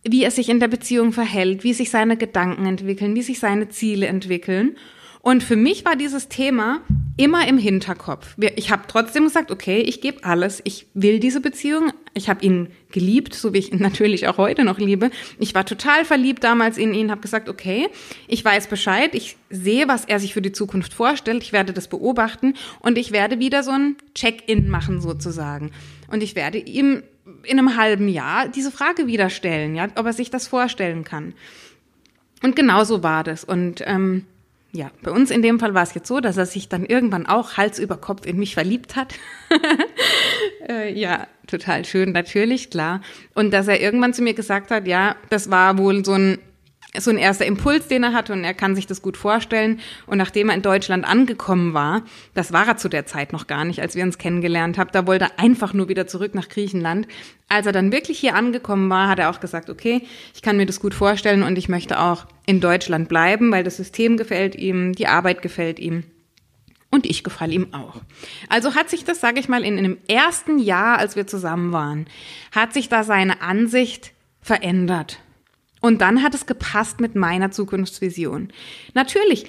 wie 0.03 0.23
er 0.23 0.31
sich 0.31 0.49
in 0.49 0.59
der 0.59 0.67
Beziehung 0.67 1.13
verhält, 1.13 1.63
wie 1.63 1.73
sich 1.73 1.89
seine 1.89 2.17
Gedanken 2.17 2.65
entwickeln, 2.65 3.15
wie 3.15 3.21
sich 3.21 3.39
seine 3.39 3.69
Ziele 3.69 4.07
entwickeln. 4.07 4.75
Und 5.21 5.43
für 5.43 5.55
mich 5.55 5.85
war 5.85 5.95
dieses 5.95 6.29
Thema 6.29 6.81
immer 7.15 7.47
im 7.47 7.59
Hinterkopf. 7.59 8.35
Ich 8.55 8.71
habe 8.71 8.83
trotzdem 8.87 9.25
gesagt, 9.25 9.51
okay, 9.51 9.81
ich 9.81 10.01
gebe 10.01 10.23
alles. 10.23 10.61
Ich 10.63 10.87
will 10.95 11.19
diese 11.19 11.41
Beziehung. 11.41 11.93
Ich 12.15 12.27
habe 12.27 12.43
ihn 12.43 12.69
geliebt, 12.91 13.35
so 13.35 13.53
wie 13.53 13.59
ich 13.59 13.71
ihn 13.71 13.79
natürlich 13.81 14.27
auch 14.27 14.37
heute 14.37 14.63
noch 14.63 14.79
liebe. 14.79 15.11
Ich 15.37 15.53
war 15.53 15.63
total 15.63 16.05
verliebt 16.05 16.43
damals 16.43 16.79
in 16.79 16.95
ihn, 16.95 17.11
habe 17.11 17.21
gesagt, 17.21 17.49
okay, 17.49 17.89
ich 18.27 18.43
weiß 18.43 18.67
Bescheid, 18.67 19.13
ich 19.13 19.37
sehe, 19.51 19.87
was 19.87 20.05
er 20.05 20.19
sich 20.19 20.33
für 20.33 20.41
die 20.41 20.51
Zukunft 20.51 20.93
vorstellt, 20.93 21.43
ich 21.43 21.53
werde 21.53 21.73
das 21.73 21.87
beobachten 21.87 22.55
und 22.79 22.97
ich 22.97 23.11
werde 23.11 23.37
wieder 23.37 23.61
so 23.61 23.71
ein 23.71 23.97
Check-in 24.15 24.69
machen 24.69 25.01
sozusagen. 25.01 25.69
Und 26.07 26.23
ich 26.23 26.35
werde 26.35 26.57
ihm 26.57 27.03
in 27.43 27.59
einem 27.59 27.77
halben 27.77 28.07
Jahr 28.07 28.47
diese 28.47 28.71
Frage 28.71 29.07
wieder 29.07 29.29
stellen, 29.29 29.75
ja, 29.75 29.87
ob 29.95 30.05
er 30.05 30.13
sich 30.13 30.29
das 30.29 30.47
vorstellen 30.47 31.03
kann. 31.03 31.33
Und 32.43 32.55
genau 32.55 32.83
so 32.83 33.03
war 33.03 33.23
das. 33.23 33.43
Und 33.43 33.83
ähm, 33.85 34.25
ja, 34.73 34.89
bei 35.01 35.11
uns 35.11 35.31
in 35.31 35.41
dem 35.41 35.59
Fall 35.59 35.73
war 35.73 35.83
es 35.83 35.93
jetzt 35.93 36.07
so, 36.07 36.19
dass 36.19 36.37
er 36.37 36.45
sich 36.45 36.69
dann 36.69 36.85
irgendwann 36.85 37.25
auch 37.25 37.57
Hals 37.57 37.77
über 37.77 37.97
Kopf 37.97 38.25
in 38.25 38.37
mich 38.37 38.53
verliebt 38.53 38.95
hat. 38.95 39.13
äh, 40.69 40.97
ja, 40.97 41.27
total 41.47 41.83
schön, 41.83 42.13
natürlich, 42.13 42.69
klar. 42.69 43.01
Und 43.35 43.51
dass 43.51 43.67
er 43.67 43.81
irgendwann 43.81 44.13
zu 44.13 44.21
mir 44.21 44.33
gesagt 44.33 44.71
hat, 44.71 44.87
ja, 44.87 45.15
das 45.29 45.51
war 45.51 45.77
wohl 45.77 46.05
so 46.05 46.13
ein 46.13 46.39
so 46.97 47.09
ein 47.09 47.17
erster 47.17 47.45
Impuls, 47.45 47.87
den 47.87 48.03
er 48.03 48.13
hatte 48.13 48.33
und 48.33 48.43
er 48.43 48.53
kann 48.53 48.75
sich 48.75 48.85
das 48.85 49.01
gut 49.01 49.15
vorstellen. 49.15 49.79
Und 50.07 50.17
nachdem 50.17 50.49
er 50.49 50.55
in 50.55 50.61
Deutschland 50.61 51.05
angekommen 51.05 51.73
war, 51.73 52.03
das 52.33 52.51
war 52.51 52.67
er 52.67 52.77
zu 52.77 52.89
der 52.89 53.05
Zeit 53.05 53.31
noch 53.31 53.47
gar 53.47 53.63
nicht, 53.63 53.81
als 53.81 53.95
wir 53.95 54.03
uns 54.03 54.17
kennengelernt 54.17 54.77
haben, 54.77 54.89
da 54.91 55.07
wollte 55.07 55.25
er 55.25 55.39
einfach 55.39 55.73
nur 55.73 55.87
wieder 55.87 56.07
zurück 56.07 56.35
nach 56.35 56.49
Griechenland. 56.49 57.07
Als 57.47 57.65
er 57.65 57.71
dann 57.71 57.91
wirklich 57.91 58.19
hier 58.19 58.35
angekommen 58.35 58.89
war, 58.89 59.07
hat 59.07 59.19
er 59.19 59.29
auch 59.29 59.39
gesagt, 59.39 59.69
okay, 59.69 60.01
ich 60.35 60.41
kann 60.41 60.57
mir 60.57 60.65
das 60.65 60.79
gut 60.79 60.93
vorstellen 60.93 61.43
und 61.43 61.57
ich 61.57 61.69
möchte 61.69 61.99
auch 61.99 62.25
in 62.45 62.59
Deutschland 62.59 63.07
bleiben, 63.07 63.51
weil 63.51 63.63
das 63.63 63.77
System 63.77 64.17
gefällt 64.17 64.55
ihm, 64.55 64.93
die 64.93 65.07
Arbeit 65.07 65.41
gefällt 65.41 65.79
ihm. 65.79 66.03
Und 66.93 67.05
ich 67.05 67.23
gefalle 67.23 67.53
ihm 67.53 67.73
auch. 67.73 68.01
Also 68.49 68.75
hat 68.75 68.89
sich 68.89 69.05
das, 69.05 69.21
sage 69.21 69.39
ich 69.39 69.47
mal, 69.47 69.63
in, 69.63 69.77
in 69.77 69.83
dem 69.85 69.97
ersten 70.09 70.59
Jahr, 70.59 70.97
als 70.97 71.15
wir 71.15 71.25
zusammen 71.25 71.71
waren, 71.71 72.05
hat 72.51 72.73
sich 72.73 72.89
da 72.89 73.05
seine 73.05 73.41
Ansicht 73.41 74.11
verändert. 74.41 75.19
Und 75.81 76.01
dann 76.01 76.23
hat 76.23 76.33
es 76.35 76.45
gepasst 76.45 77.01
mit 77.01 77.15
meiner 77.15 77.51
Zukunftsvision. 77.51 78.49
Natürlich 78.93 79.47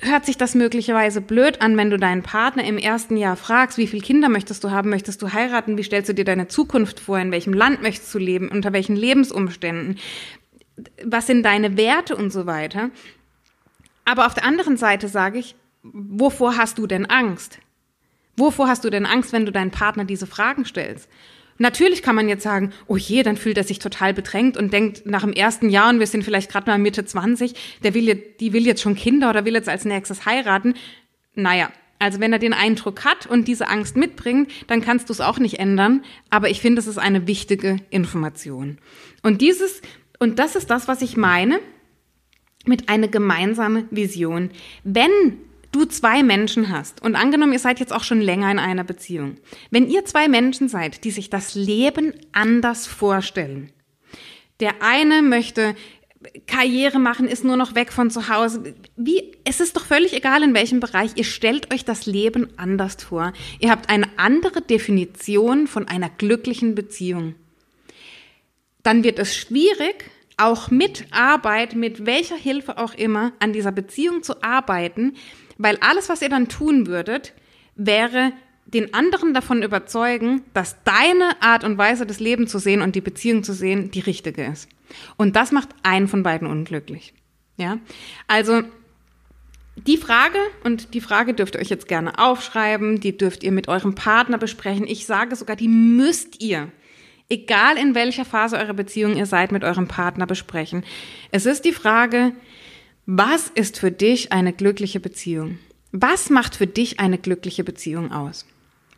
hört 0.00 0.24
sich 0.24 0.38
das 0.38 0.54
möglicherweise 0.54 1.20
blöd 1.20 1.60
an, 1.60 1.76
wenn 1.76 1.90
du 1.90 1.98
deinen 1.98 2.22
Partner 2.22 2.64
im 2.64 2.78
ersten 2.78 3.16
Jahr 3.16 3.36
fragst, 3.36 3.78
wie 3.78 3.86
viele 3.86 4.02
Kinder 4.02 4.28
möchtest 4.28 4.64
du 4.64 4.70
haben, 4.70 4.88
möchtest 4.88 5.20
du 5.22 5.32
heiraten, 5.32 5.76
wie 5.76 5.82
stellst 5.82 6.08
du 6.08 6.14
dir 6.14 6.24
deine 6.24 6.48
Zukunft 6.48 7.00
vor, 7.00 7.18
in 7.18 7.30
welchem 7.30 7.52
Land 7.52 7.82
möchtest 7.82 8.12
du 8.14 8.18
leben, 8.18 8.48
unter 8.48 8.72
welchen 8.72 8.96
Lebensumständen, 8.96 9.98
was 11.04 11.26
sind 11.26 11.42
deine 11.44 11.76
Werte 11.76 12.16
und 12.16 12.32
so 12.32 12.46
weiter. 12.46 12.90
Aber 14.04 14.26
auf 14.26 14.34
der 14.34 14.44
anderen 14.44 14.76
Seite 14.76 15.08
sage 15.08 15.38
ich, 15.38 15.54
wovor 15.82 16.56
hast 16.56 16.78
du 16.78 16.86
denn 16.86 17.06
Angst? 17.06 17.58
Wovor 18.36 18.68
hast 18.68 18.84
du 18.84 18.90
denn 18.90 19.06
Angst, 19.06 19.32
wenn 19.32 19.46
du 19.46 19.52
deinen 19.52 19.70
Partner 19.70 20.04
diese 20.04 20.26
Fragen 20.26 20.64
stellst? 20.64 21.08
Natürlich 21.62 22.02
kann 22.02 22.16
man 22.16 22.28
jetzt 22.28 22.42
sagen, 22.42 22.72
oh 22.88 22.96
je, 22.96 23.22
dann 23.22 23.36
fühlt 23.36 23.56
er 23.56 23.62
sich 23.62 23.78
total 23.78 24.12
bedrängt 24.12 24.56
und 24.56 24.72
denkt 24.72 25.06
nach 25.06 25.20
dem 25.20 25.32
ersten 25.32 25.70
Jahr 25.70 25.90
und 25.90 26.00
wir 26.00 26.08
sind 26.08 26.24
vielleicht 26.24 26.50
gerade 26.50 26.68
mal 26.68 26.76
Mitte 26.76 27.04
20, 27.04 27.54
der 27.84 27.94
will 27.94 28.08
jetzt, 28.08 28.40
die 28.40 28.52
will 28.52 28.66
jetzt 28.66 28.82
schon 28.82 28.96
Kinder 28.96 29.30
oder 29.30 29.44
will 29.44 29.54
jetzt 29.54 29.68
als 29.68 29.84
nächstes 29.84 30.26
heiraten. 30.26 30.74
Naja, 31.36 31.70
also 32.00 32.18
wenn 32.18 32.32
er 32.32 32.40
den 32.40 32.52
Eindruck 32.52 33.04
hat 33.04 33.26
und 33.26 33.46
diese 33.46 33.68
Angst 33.68 33.96
mitbringt, 33.96 34.50
dann 34.66 34.80
kannst 34.80 35.08
du 35.08 35.12
es 35.12 35.20
auch 35.20 35.38
nicht 35.38 35.60
ändern. 35.60 36.02
Aber 36.30 36.50
ich 36.50 36.60
finde, 36.60 36.80
es 36.80 36.88
ist 36.88 36.98
eine 36.98 37.28
wichtige 37.28 37.76
Information. 37.90 38.78
Und 39.22 39.40
dieses, 39.40 39.82
und 40.18 40.40
das 40.40 40.56
ist 40.56 40.68
das, 40.68 40.88
was 40.88 41.00
ich 41.00 41.16
meine 41.16 41.60
mit 42.66 42.88
einer 42.88 43.06
gemeinsamen 43.06 43.86
Vision. 43.92 44.50
Wenn 44.82 45.12
du 45.72 45.84
zwei 45.86 46.22
Menschen 46.22 46.70
hast 46.70 47.02
und 47.02 47.16
angenommen, 47.16 47.52
ihr 47.52 47.58
seid 47.58 47.80
jetzt 47.80 47.92
auch 47.92 48.04
schon 48.04 48.20
länger 48.20 48.50
in 48.50 48.58
einer 48.58 48.84
Beziehung, 48.84 49.38
wenn 49.70 49.88
ihr 49.88 50.04
zwei 50.04 50.28
Menschen 50.28 50.68
seid, 50.68 51.04
die 51.04 51.10
sich 51.10 51.30
das 51.30 51.54
Leben 51.54 52.12
anders 52.32 52.86
vorstellen, 52.86 53.72
der 54.60 54.82
eine 54.82 55.22
möchte 55.22 55.74
Karriere 56.46 56.98
machen, 56.98 57.26
ist 57.26 57.44
nur 57.44 57.56
noch 57.56 57.74
weg 57.74 57.92
von 57.92 58.10
zu 58.10 58.28
Hause. 58.28 58.74
Wie, 58.96 59.32
es 59.44 59.60
ist 59.60 59.76
doch 59.76 59.84
völlig 59.84 60.12
egal, 60.12 60.42
in 60.42 60.54
welchem 60.54 60.80
Bereich. 60.80 61.12
Ihr 61.16 61.24
stellt 61.24 61.72
euch 61.74 61.84
das 61.84 62.06
Leben 62.06 62.48
anders 62.56 62.94
vor. 63.02 63.32
Ihr 63.58 63.70
habt 63.70 63.90
eine 63.90 64.06
andere 64.18 64.62
Definition 64.62 65.66
von 65.66 65.88
einer 65.88 66.08
glücklichen 66.08 66.74
Beziehung. 66.74 67.34
Dann 68.82 69.04
wird 69.04 69.18
es 69.18 69.34
schwierig, 69.36 70.10
auch 70.36 70.70
mit 70.70 71.06
Arbeit, 71.10 71.74
mit 71.74 72.06
welcher 72.06 72.36
Hilfe 72.36 72.78
auch 72.78 72.94
immer, 72.94 73.32
an 73.38 73.52
dieser 73.52 73.72
Beziehung 73.72 74.22
zu 74.22 74.42
arbeiten, 74.42 75.14
weil 75.62 75.78
alles, 75.80 76.08
was 76.08 76.22
ihr 76.22 76.28
dann 76.28 76.48
tun 76.48 76.86
würdet, 76.86 77.32
wäre 77.76 78.32
den 78.66 78.94
anderen 78.94 79.32
davon 79.34 79.62
überzeugen, 79.62 80.42
dass 80.54 80.82
deine 80.84 81.40
Art 81.40 81.62
und 81.62 81.78
Weise, 81.78 82.04
das 82.06 82.20
Leben 82.20 82.46
zu 82.46 82.58
sehen 82.58 82.82
und 82.82 82.96
die 82.96 83.00
Beziehung 83.00 83.44
zu 83.44 83.52
sehen, 83.52 83.90
die 83.90 84.00
richtige 84.00 84.44
ist. 84.44 84.68
Und 85.16 85.36
das 85.36 85.52
macht 85.52 85.68
einen 85.82 86.08
von 86.08 86.22
beiden 86.22 86.48
unglücklich. 86.48 87.14
Ja, 87.56 87.78
also 88.26 88.62
die 89.76 89.96
Frage, 89.96 90.38
und 90.64 90.94
die 90.94 91.00
Frage 91.00 91.32
dürft 91.34 91.54
ihr 91.54 91.60
euch 91.60 91.70
jetzt 91.70 91.88
gerne 91.88 92.18
aufschreiben, 92.18 93.00
die 93.00 93.16
dürft 93.16 93.42
ihr 93.42 93.52
mit 93.52 93.68
eurem 93.68 93.94
Partner 93.94 94.38
besprechen. 94.38 94.86
Ich 94.86 95.06
sage 95.06 95.36
sogar, 95.36 95.56
die 95.56 95.68
müsst 95.68 96.42
ihr, 96.42 96.70
egal 97.28 97.78
in 97.78 97.94
welcher 97.94 98.24
Phase 98.24 98.56
eurer 98.56 98.74
Beziehung 98.74 99.16
ihr 99.16 99.26
seid, 99.26 99.52
mit 99.52 99.64
eurem 99.64 99.88
Partner 99.88 100.26
besprechen. 100.26 100.84
Es 101.30 101.46
ist 101.46 101.64
die 101.64 101.72
Frage, 101.72 102.32
was 103.06 103.48
ist 103.48 103.80
für 103.80 103.90
dich 103.90 104.30
eine 104.30 104.52
glückliche 104.52 105.00
Beziehung? 105.00 105.58
Was 105.90 106.30
macht 106.30 106.54
für 106.54 106.68
dich 106.68 107.00
eine 107.00 107.18
glückliche 107.18 107.64
Beziehung 107.64 108.12
aus? 108.12 108.46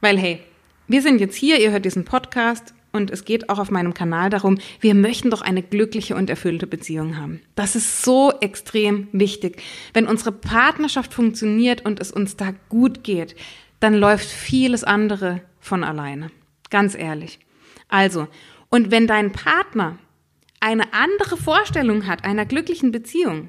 Weil 0.03 0.19
hey, 0.19 0.41
wir 0.89 1.01
sind 1.01 1.21
jetzt 1.21 1.37
hier, 1.37 1.59
ihr 1.59 1.71
hört 1.71 1.87
diesen 1.87 2.05
Podcast 2.05 2.75
und 2.93 3.11
es 3.11 3.25
geht 3.25 3.49
auch 3.49 3.59
auf 3.59 3.71
meinem 3.71 3.95
Kanal 3.95 4.29
darum, 4.29 4.59
wir 4.81 4.95
möchten 4.95 5.31
doch 5.31 5.41
eine 5.41 5.63
glückliche 5.63 6.17
und 6.17 6.29
erfüllte 6.29 6.67
Beziehung 6.67 7.17
haben. 7.17 7.41
Das 7.55 7.77
ist 7.77 8.03
so 8.03 8.31
extrem 8.43 9.09
wichtig. 9.13 9.63
Wenn 9.95 10.07
unsere 10.07 10.33
Partnerschaft 10.33 11.15
funktioniert 11.15 11.87
und 11.87 11.99
es 11.99 12.13
uns 12.13 12.37
da 12.37 12.53
gut 12.69 13.05
geht, 13.05 13.35
dann 13.81 13.95
läuft 13.95 14.27
vieles 14.27 14.85
andere 14.85 15.41
von 15.61 15.83
alleine. 15.83 16.31
Ganz 16.69 16.95
ehrlich. 16.95 17.39
Also, 17.89 18.29
und 18.69 18.91
wenn 18.91 19.07
dein 19.07 19.33
Partner 19.33 19.99
eine 20.61 20.93
andere 20.93 21.39
Vorstellung 21.39 22.07
hat 22.07 22.25
einer 22.25 22.45
glücklichen 22.45 22.93
Beziehung, 22.93 23.49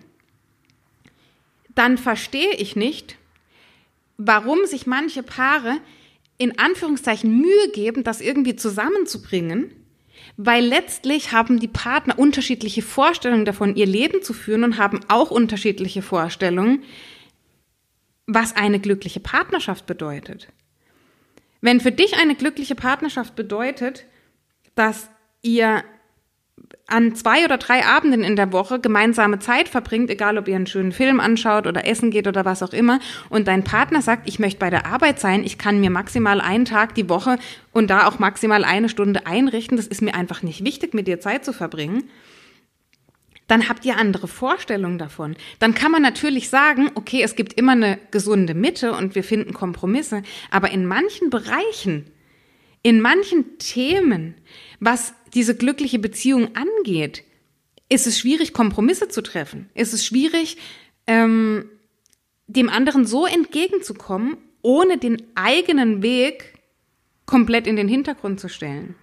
dann 1.76 1.98
verstehe 1.98 2.54
ich 2.56 2.76
nicht, 2.76 3.18
warum 4.18 4.66
sich 4.66 4.88
manche 4.88 5.24
Paare 5.24 5.78
in 6.38 6.58
Anführungszeichen 6.60 7.38
Mühe 7.38 7.70
geben, 7.74 8.04
das 8.04 8.22
irgendwie 8.22 8.56
zusammenzubringen, 8.56 9.72
weil 10.38 10.66
letztlich 10.66 11.32
haben 11.32 11.60
die 11.60 11.68
Partner 11.68 12.18
unterschiedliche 12.18 12.82
Vorstellungen 12.82 13.46
davon, 13.46 13.76
ihr 13.76 13.86
Leben 13.86 14.22
zu 14.22 14.34
führen 14.34 14.64
und 14.64 14.78
haben 14.78 15.02
auch 15.08 15.32
unterschiedliche 15.32 16.02
Vorstellungen, 16.02 16.84
was 18.28 18.56
eine 18.56 18.80
glückliche 18.80 19.20
Partnerschaft 19.20 19.86
bedeutet. 19.86 20.48
Wenn 21.62 21.80
für 21.80 21.92
dich 21.92 22.18
eine 22.18 22.36
glückliche 22.36 22.76
Partnerschaft 22.76 23.36
bedeutet, 23.36 24.06
dass 24.76 25.10
ihr 25.42 25.84
an 26.88 27.16
zwei 27.16 27.44
oder 27.46 27.58
drei 27.58 27.84
Abenden 27.84 28.24
in 28.24 28.36
der 28.36 28.52
Woche 28.54 28.80
gemeinsame 28.80 29.40
Zeit 29.40 29.68
verbringt, 29.68 30.10
egal 30.10 30.38
ob 30.38 30.48
ihr 30.48 30.56
einen 30.56 30.68
schönen 30.68 30.92
Film 30.92 31.20
anschaut 31.20 31.68
oder 31.68 31.88
essen 31.88 32.12
geht 32.12 32.28
oder 32.28 32.46
was 32.46 32.64
auch 32.64 32.74
immer, 32.74 33.00
und 33.30 33.48
dein 33.48 33.64
Partner 33.64 34.02
sagt, 34.02 34.28
ich 34.28 34.40
möchte 34.40 34.60
bei 34.60 34.70
der 34.70 34.86
Arbeit 34.86 35.20
sein, 35.20 35.44
ich 35.44 35.58
kann 35.58 35.80
mir 35.80 35.90
maximal 35.90 36.40
einen 36.40 36.66
Tag 36.66 36.96
die 36.96 37.10
Woche 37.10 37.38
und 37.72 37.90
da 37.90 38.08
auch 38.08 38.20
maximal 38.20 38.64
eine 38.64 38.90
Stunde 38.90 39.26
einrichten, 39.26 39.78
das 39.78 39.88
ist 39.88 40.02
mir 40.02 40.16
einfach 40.16 40.44
nicht 40.44 40.64
wichtig, 40.64 40.94
mit 40.94 41.08
dir 41.08 41.20
Zeit 41.20 41.44
zu 41.44 41.54
verbringen, 41.54 42.04
dann 43.48 43.68
habt 43.70 43.86
ihr 43.86 43.98
andere 43.98 44.28
Vorstellungen 44.28 44.98
davon. 44.98 45.36
Dann 45.60 45.76
kann 45.76 45.92
man 45.92 46.02
natürlich 46.02 46.50
sagen, 46.50 46.90
okay, 46.96 47.22
es 47.22 47.36
gibt 47.36 47.54
immer 47.54 47.74
eine 47.74 48.00
gesunde 48.12 48.54
Mitte 48.54 48.94
und 48.94 49.16
wir 49.16 49.24
finden 49.24 49.54
Kompromisse, 49.54 50.24
aber 50.50 50.72
in 50.72 50.86
manchen 50.86 51.30
Bereichen, 51.30 52.06
in 52.82 53.02
manchen 53.02 53.58
Themen, 53.58 54.36
was 54.80 55.14
diese 55.36 55.56
glückliche 55.56 56.00
Beziehung 56.00 56.56
angeht, 56.56 57.24
ist 57.90 58.08
es 58.08 58.18
schwierig, 58.18 58.54
Kompromisse 58.54 59.10
zu 59.10 59.22
treffen. 59.22 59.70
Ist 59.76 59.94
es 59.94 60.06
schwierig, 60.06 60.58
ähm, 61.06 61.70
dem 62.48 62.70
anderen 62.70 63.06
so 63.06 63.26
entgegenzukommen, 63.26 64.38
ohne 64.62 64.98
den 64.98 65.22
eigenen 65.36 66.02
Weg 66.02 66.56
komplett 67.26 67.68
in 67.68 67.76
den 67.76 67.88
Hintergrund 67.88 68.40
zu 68.40 68.50
stellen. 68.50 68.96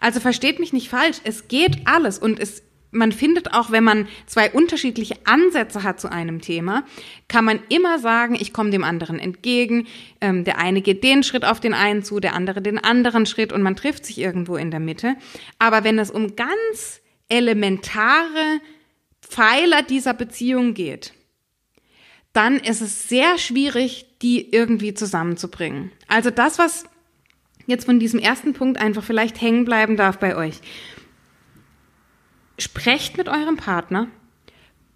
Also 0.00 0.20
versteht 0.20 0.58
mich 0.58 0.72
nicht 0.72 0.88
falsch, 0.88 1.18
es 1.24 1.48
geht 1.48 1.86
alles 1.86 2.18
und 2.18 2.40
es 2.40 2.62
man 2.92 3.10
findet 3.10 3.54
auch, 3.54 3.70
wenn 3.70 3.82
man 3.82 4.06
zwei 4.26 4.50
unterschiedliche 4.50 5.16
Ansätze 5.24 5.82
hat 5.82 5.98
zu 5.98 6.12
einem 6.12 6.40
Thema, 6.40 6.84
kann 7.26 7.44
man 7.44 7.60
immer 7.68 7.98
sagen, 7.98 8.36
ich 8.38 8.52
komme 8.52 8.70
dem 8.70 8.84
anderen 8.84 9.18
entgegen. 9.18 9.86
Ähm, 10.20 10.44
der 10.44 10.58
eine 10.58 10.82
geht 10.82 11.02
den 11.02 11.22
Schritt 11.22 11.44
auf 11.44 11.58
den 11.58 11.74
einen 11.74 12.04
zu, 12.04 12.20
der 12.20 12.34
andere 12.34 12.60
den 12.62 12.78
anderen 12.78 13.26
Schritt 13.26 13.52
und 13.52 13.62
man 13.62 13.76
trifft 13.76 14.04
sich 14.04 14.18
irgendwo 14.18 14.56
in 14.56 14.70
der 14.70 14.80
Mitte. 14.80 15.16
Aber 15.58 15.84
wenn 15.84 15.98
es 15.98 16.10
um 16.10 16.36
ganz 16.36 17.00
elementare 17.28 18.60
Pfeiler 19.22 19.82
dieser 19.82 20.12
Beziehung 20.12 20.74
geht, 20.74 21.14
dann 22.34 22.56
ist 22.56 22.82
es 22.82 23.08
sehr 23.08 23.38
schwierig, 23.38 24.06
die 24.20 24.52
irgendwie 24.52 24.94
zusammenzubringen. 24.94 25.92
Also 26.08 26.30
das, 26.30 26.58
was 26.58 26.84
jetzt 27.66 27.86
von 27.86 27.98
diesem 27.98 28.20
ersten 28.20 28.52
Punkt 28.52 28.78
einfach 28.78 29.02
vielleicht 29.02 29.40
hängen 29.40 29.64
bleiben 29.64 29.96
darf 29.96 30.18
bei 30.18 30.36
euch. 30.36 30.60
Sprecht 32.62 33.16
mit 33.16 33.28
eurem 33.28 33.56
Partner, 33.56 34.06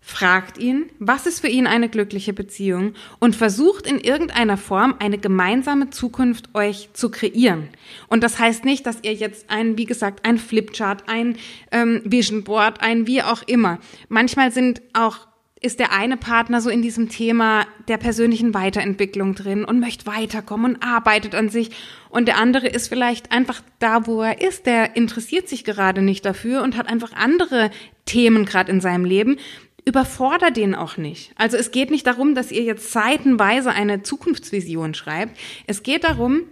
fragt 0.01 0.57
ihn, 0.57 0.87
was 1.01 1.27
ist 1.27 1.41
für 1.41 1.49
ihn 1.49 1.67
eine 1.67 1.89
glückliche 1.89 2.33
Beziehung 2.33 2.95
und 3.19 3.35
versucht 3.35 3.89
in 3.89 3.99
irgendeiner 3.99 4.57
Form 4.57 4.95
eine 5.01 5.19
gemeinsame 5.19 5.91
Zukunft 5.91 6.55
euch 6.55 6.91
zu 6.93 7.11
kreieren. 7.11 7.69
Und 8.07 8.23
das 8.23 8.39
heißt 8.39 8.65
nicht, 8.65 8.87
dass 8.87 9.03
ihr 9.03 9.15
jetzt 9.15 9.51
ein, 9.51 9.77
wie 9.79 9.85
gesagt, 9.85 10.25
ein 10.25 10.39
Flipchart, 10.39 11.09
ein 11.09 11.39
ähm, 11.73 12.03
Vision 12.05 12.45
Board, 12.45 12.83
ein 12.83 13.09
wie 13.09 13.21
auch 13.21 13.43
immer. 13.49 13.81
Manchmal 14.09 14.53
sind 14.53 14.81
auch 14.93 15.27
ist 15.61 15.81
der 15.81 15.93
eine 15.93 16.17
Partner 16.17 16.61
so 16.61 16.69
in 16.69 16.83
diesem 16.83 17.09
Thema 17.09 17.67
der 17.89 17.97
persönlichen 17.97 18.53
Weiterentwicklung 18.53 19.35
drin 19.35 19.65
und 19.65 19.81
möchte 19.81 20.07
weiterkommen 20.07 20.75
und 20.75 20.83
arbeitet 20.83 21.35
an 21.35 21.49
sich. 21.49 21.71
Und 22.11 22.29
der 22.29 22.39
andere 22.39 22.67
ist 22.69 22.89
vielleicht 22.89 23.33
einfach 23.33 23.63
da, 23.79 24.07
wo 24.07 24.23
er 24.23 24.41
ist. 24.43 24.67
Der 24.67 24.97
interessiert 24.97 25.49
sich 25.49 25.65
gerade 25.65 26.03
nicht 26.03 26.25
dafür 26.27 26.63
und 26.63 26.77
hat 26.77 26.89
einfach 26.89 27.15
andere 27.15 27.71
Themen 28.05 28.45
gerade 28.45 28.71
in 28.71 28.83
seinem 28.83 29.07
Leben. 29.07 29.39
Überfordert 29.87 30.57
den 30.57 30.75
auch 30.75 30.99
nicht. 30.99 31.33
Also 31.37 31.57
es 31.57 31.71
geht 31.71 31.91
nicht 31.91 32.07
darum, 32.07 32.35
dass 32.35 32.53
ihr 32.53 32.63
jetzt 32.63 32.93
seitenweise 32.93 33.71
eine 33.71 34.03
Zukunftsvision 34.03 34.95
schreibt. 34.95 35.39
Es 35.67 35.83
geht 35.83 36.05
darum, 36.05 36.43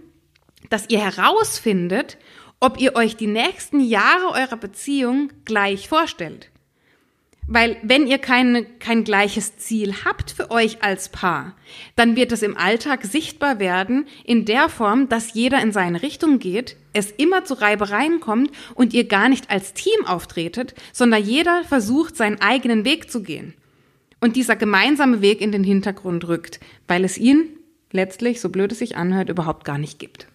dass 0.69 0.89
ihr 0.89 0.99
herausfindet, 0.99 2.17
ob 2.59 2.79
ihr 2.79 2.95
euch 2.95 3.15
die 3.17 3.27
nächsten 3.27 3.81
Jahre 3.81 4.31
eurer 4.31 4.57
Beziehung 4.57 5.31
gleich 5.43 5.87
vorstellt. 5.87 6.49
Weil 7.47 7.77
wenn 7.83 8.07
ihr 8.07 8.17
keine, 8.17 8.65
kein 8.65 9.03
gleiches 9.03 9.57
Ziel 9.57 9.93
habt 10.03 10.31
für 10.31 10.49
euch 10.49 10.81
als 10.81 11.09
Paar, 11.09 11.55
dann 11.95 12.15
wird 12.15 12.31
es 12.31 12.41
im 12.41 12.57
Alltag 12.57 13.05
sichtbar 13.05 13.59
werden 13.59 14.07
in 14.23 14.45
der 14.45 14.67
Form, 14.67 15.09
dass 15.09 15.33
jeder 15.33 15.61
in 15.61 15.71
seine 15.71 16.01
Richtung 16.01 16.39
geht, 16.39 16.75
es 16.93 17.11
immer 17.11 17.45
zu 17.45 17.53
Reibereien 17.53 18.19
kommt 18.19 18.51
und 18.73 18.93
ihr 18.95 19.07
gar 19.07 19.29
nicht 19.29 19.51
als 19.51 19.73
Team 19.73 20.05
auftretet, 20.07 20.73
sondern 20.91 21.23
jeder 21.23 21.63
versucht, 21.65 22.15
seinen 22.17 22.41
eigenen 22.41 22.83
Weg 22.83 23.11
zu 23.11 23.21
gehen. 23.21 23.53
Und 24.19 24.35
dieser 24.35 24.55
gemeinsame 24.55 25.21
Weg 25.21 25.39
in 25.39 25.51
den 25.51 25.63
Hintergrund 25.63 26.27
rückt, 26.27 26.59
weil 26.87 27.03
es 27.03 27.17
ihn 27.17 27.49
letztlich, 27.91 28.41
so 28.41 28.49
blöd 28.49 28.71
es 28.71 28.79
sich 28.79 28.97
anhört, 28.97 29.29
überhaupt 29.29 29.65
gar 29.65 29.77
nicht 29.77 29.99
gibt. 29.99 30.27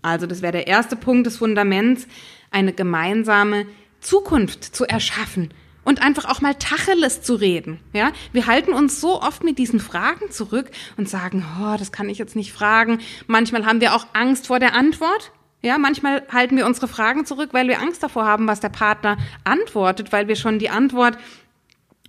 Also 0.00 0.26
das 0.26 0.42
wäre 0.42 0.52
der 0.52 0.68
erste 0.68 0.94
Punkt 0.94 1.26
des 1.26 1.38
Fundaments, 1.38 2.06
eine 2.52 2.72
gemeinsame 2.72 3.66
Zukunft 4.00 4.62
zu 4.62 4.84
erschaffen 4.84 5.52
und 5.84 6.02
einfach 6.02 6.24
auch 6.26 6.40
mal 6.40 6.54
Tacheles 6.54 7.22
zu 7.22 7.34
reden. 7.34 7.80
Ja, 7.92 8.12
wir 8.32 8.46
halten 8.46 8.72
uns 8.72 9.00
so 9.00 9.20
oft 9.20 9.44
mit 9.44 9.58
diesen 9.58 9.80
Fragen 9.80 10.30
zurück 10.30 10.70
und 10.96 11.08
sagen, 11.08 11.44
oh, 11.60 11.76
das 11.78 11.92
kann 11.92 12.08
ich 12.08 12.18
jetzt 12.18 12.36
nicht 12.36 12.52
fragen. 12.52 13.00
Manchmal 13.26 13.66
haben 13.66 13.80
wir 13.80 13.94
auch 13.94 14.06
Angst 14.12 14.46
vor 14.46 14.58
der 14.58 14.74
Antwort. 14.74 15.32
Ja, 15.62 15.78
manchmal 15.78 16.22
halten 16.32 16.56
wir 16.56 16.66
unsere 16.66 16.88
Fragen 16.88 17.24
zurück, 17.24 17.50
weil 17.52 17.68
wir 17.68 17.80
Angst 17.80 18.02
davor 18.02 18.24
haben, 18.24 18.48
was 18.48 18.60
der 18.60 18.68
Partner 18.68 19.16
antwortet, 19.44 20.12
weil 20.12 20.26
wir 20.26 20.36
schon 20.36 20.58
die 20.58 20.70
Antwort 20.70 21.16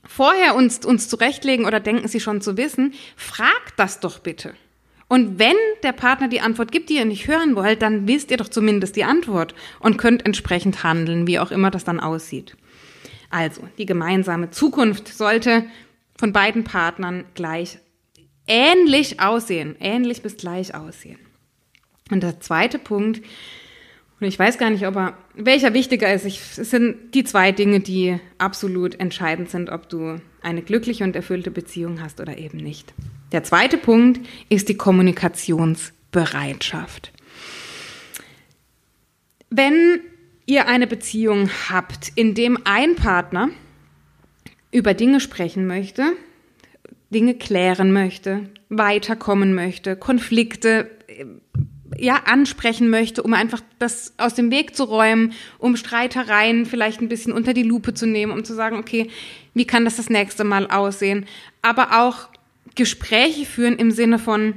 vorher 0.06 0.56
uns, 0.56 0.86
uns 0.86 1.08
zurechtlegen 1.08 1.66
oder 1.66 1.80
denken 1.80 2.08
sie 2.08 2.20
schon 2.20 2.42
zu 2.42 2.58
wissen. 2.58 2.94
Fragt 3.16 3.74
das 3.78 4.00
doch 4.00 4.20
bitte. 4.20 4.54
Und 5.08 5.38
wenn 5.38 5.56
der 5.84 5.92
Partner 5.92 6.28
die 6.28 6.42
Antwort 6.42 6.72
gibt, 6.72 6.90
die 6.90 6.96
ihr 6.96 7.06
nicht 7.06 7.28
hören 7.28 7.56
wollt, 7.56 7.84
dann 7.84 8.08
wisst 8.08 8.32
ihr 8.32 8.38
doch 8.38 8.50
zumindest 8.50 8.96
die 8.96 9.04
Antwort 9.04 9.54
und 9.80 9.98
könnt 9.98 10.26
entsprechend 10.26 10.84
handeln, 10.84 11.28
wie 11.28 11.38
auch 11.38 11.52
immer 11.52 11.70
das 11.70 11.84
dann 11.84 12.00
aussieht. 12.00 12.58
Also, 13.34 13.68
die 13.80 13.88
gemeinsame 13.88 14.52
Zukunft 14.52 15.08
sollte 15.08 15.66
von 16.16 16.34
beiden 16.34 16.64
Partnern 16.64 17.26
gleich 17.34 17.80
ähnlich 18.46 19.20
aussehen, 19.20 19.76
ähnlich 19.80 20.22
bis 20.22 20.38
gleich 20.38 20.76
aussehen. 20.76 21.18
Und 22.12 22.22
der 22.22 22.40
zweite 22.42 22.78
Punkt, 22.78 23.24
und 24.20 24.28
ich 24.28 24.38
weiß 24.38 24.60
gar 24.60 24.70
nicht, 24.70 24.86
ob 24.86 24.98
er, 24.98 25.18
welcher 25.34 25.74
wichtiger 25.74 26.14
ist. 26.14 26.26
Ich, 26.26 26.42
es 26.58 26.70
sind 26.70 27.16
die 27.16 27.24
zwei 27.24 27.52
Dinge, 27.52 27.80
die 27.80 28.20
absolut 28.38 29.00
entscheidend 29.00 29.50
sind, 29.50 29.72
ob 29.72 29.90
du 29.90 30.22
eine 30.44 30.62
glückliche 30.62 31.04
und 31.04 31.16
erfüllte 31.16 31.50
Beziehung 31.50 32.04
hast 32.04 32.22
oder 32.22 32.38
eben 32.38 32.60
nicht. 32.60 32.94
Der 33.32 33.44
zweite 33.44 33.80
Punkt 33.80 34.24
ist 34.50 34.70
die 34.70 34.78
Kommunikationsbereitschaft. 34.78 37.12
Wenn 39.50 40.02
ihr 40.46 40.68
eine 40.68 40.88
Beziehung 40.88 41.50
habt, 41.70 42.12
in 42.16 42.34
dem 42.36 42.58
ein 42.66 42.96
Partner 42.96 43.50
über 44.72 44.94
Dinge 44.94 45.20
sprechen 45.20 45.68
möchte, 45.68 46.14
Dinge 47.12 47.36
klären 47.36 47.94
möchte, 47.94 48.50
weiterkommen 48.70 49.54
möchte, 49.54 49.96
Konflikte 49.96 50.90
äh, 51.08 51.26
ja 51.98 52.24
ansprechen 52.26 52.90
möchte, 52.90 53.22
um 53.22 53.34
einfach 53.34 53.62
das 53.78 54.14
aus 54.18 54.34
dem 54.34 54.50
Weg 54.50 54.76
zu 54.76 54.84
räumen, 54.84 55.34
um 55.60 55.76
Streitereien 55.76 56.66
vielleicht 56.66 57.02
ein 57.02 57.10
bisschen 57.10 57.34
unter 57.34 57.54
die 57.54 57.64
Lupe 57.64 57.94
zu 57.94 58.08
nehmen, 58.08 58.32
um 58.32 58.44
zu 58.44 58.56
sagen, 58.56 58.78
okay, 58.78 59.10
wie 59.54 59.66
kann 59.66 59.86
das 59.86 59.98
das 59.98 60.10
nächste 60.10 60.44
Mal 60.44 60.68
aussehen, 60.68 61.28
aber 61.62 62.02
auch 62.02 62.30
Gespräche 62.76 63.46
führen 63.46 63.78
im 63.78 63.92
Sinne 63.92 64.18
von 64.18 64.56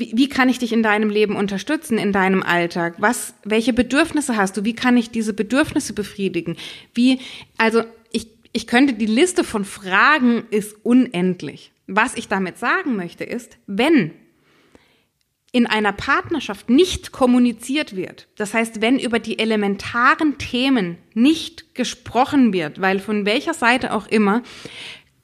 wie, 0.00 0.12
wie 0.14 0.28
kann 0.28 0.48
ich 0.48 0.58
dich 0.58 0.72
in 0.72 0.82
deinem 0.82 1.10
Leben 1.10 1.36
unterstützen, 1.36 1.98
in 1.98 2.12
deinem 2.12 2.42
Alltag? 2.42 2.94
Was, 2.98 3.34
welche 3.44 3.72
Bedürfnisse 3.72 4.36
hast 4.36 4.56
du? 4.56 4.64
Wie 4.64 4.74
kann 4.74 4.96
ich 4.96 5.10
diese 5.10 5.32
Bedürfnisse 5.32 5.92
befriedigen? 5.92 6.56
Wie, 6.94 7.20
also 7.56 7.82
ich, 8.12 8.28
ich 8.52 8.66
könnte, 8.66 8.94
die 8.94 9.06
Liste 9.06 9.44
von 9.44 9.64
Fragen 9.64 10.44
ist 10.50 10.76
unendlich. 10.82 11.72
Was 11.86 12.16
ich 12.16 12.28
damit 12.28 12.58
sagen 12.58 12.96
möchte 12.96 13.24
ist, 13.24 13.58
wenn 13.66 14.12
in 15.52 15.66
einer 15.66 15.92
Partnerschaft 15.92 16.68
nicht 16.68 17.12
kommuniziert 17.12 17.96
wird, 17.96 18.28
das 18.36 18.52
heißt, 18.52 18.82
wenn 18.82 18.98
über 18.98 19.18
die 19.18 19.38
elementaren 19.38 20.36
Themen 20.38 20.98
nicht 21.14 21.74
gesprochen 21.74 22.52
wird, 22.52 22.80
weil 22.80 22.98
von 22.98 23.24
welcher 23.24 23.54
Seite 23.54 23.94
auch 23.94 24.06
immer 24.06 24.42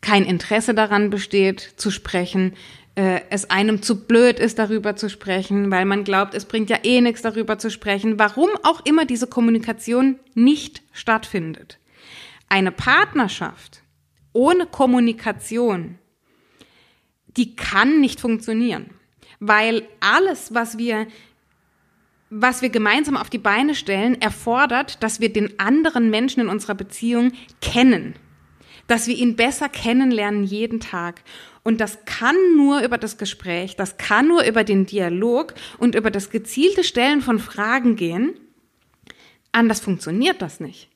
kein 0.00 0.24
Interesse 0.24 0.74
daran 0.74 1.10
besteht, 1.10 1.74
zu 1.76 1.90
sprechen, 1.90 2.54
äh, 2.94 3.20
es 3.30 3.50
einem 3.50 3.82
zu 3.82 4.04
blöd 4.06 4.38
ist, 4.38 4.58
darüber 4.58 4.96
zu 4.96 5.08
sprechen, 5.08 5.70
weil 5.70 5.84
man 5.84 6.04
glaubt, 6.04 6.34
es 6.34 6.44
bringt 6.44 6.70
ja 6.70 6.78
eh 6.82 7.00
nichts, 7.00 7.22
darüber 7.22 7.58
zu 7.58 7.70
sprechen, 7.70 8.18
warum 8.18 8.50
auch 8.62 8.84
immer 8.84 9.04
diese 9.04 9.26
Kommunikation 9.26 10.18
nicht 10.34 10.82
stattfindet. 10.92 11.78
Eine 12.48 12.72
Partnerschaft 12.72 13.82
ohne 14.34 14.66
Kommunikation, 14.66 15.98
die 17.36 17.56
kann 17.56 18.00
nicht 18.00 18.20
funktionieren, 18.20 18.90
weil 19.40 19.84
alles, 20.00 20.54
was 20.54 20.78
wir 20.78 21.06
was 22.34 22.62
wir 22.62 22.70
gemeinsam 22.70 23.18
auf 23.18 23.28
die 23.28 23.36
Beine 23.36 23.74
stellen, 23.74 24.18
erfordert, 24.18 25.02
dass 25.02 25.20
wir 25.20 25.30
den 25.30 25.60
anderen 25.60 26.08
Menschen 26.08 26.40
in 26.40 26.48
unserer 26.48 26.74
Beziehung 26.74 27.32
kennen, 27.60 28.14
dass 28.86 29.06
wir 29.06 29.14
ihn 29.14 29.36
besser 29.36 29.68
kennenlernen 29.68 30.42
jeden 30.42 30.80
Tag. 30.80 31.22
Und 31.64 31.80
das 31.80 32.04
kann 32.04 32.36
nur 32.56 32.80
über 32.80 32.98
das 32.98 33.18
Gespräch, 33.18 33.76
das 33.76 33.96
kann 33.96 34.28
nur 34.28 34.44
über 34.44 34.64
den 34.64 34.84
Dialog 34.84 35.54
und 35.78 35.94
über 35.94 36.10
das 36.10 36.30
gezielte 36.30 36.82
Stellen 36.82 37.20
von 37.20 37.38
Fragen 37.38 37.94
gehen. 37.94 38.34
Anders 39.52 39.80
funktioniert 39.80 40.42
das 40.42 40.58
nicht. 40.58 40.88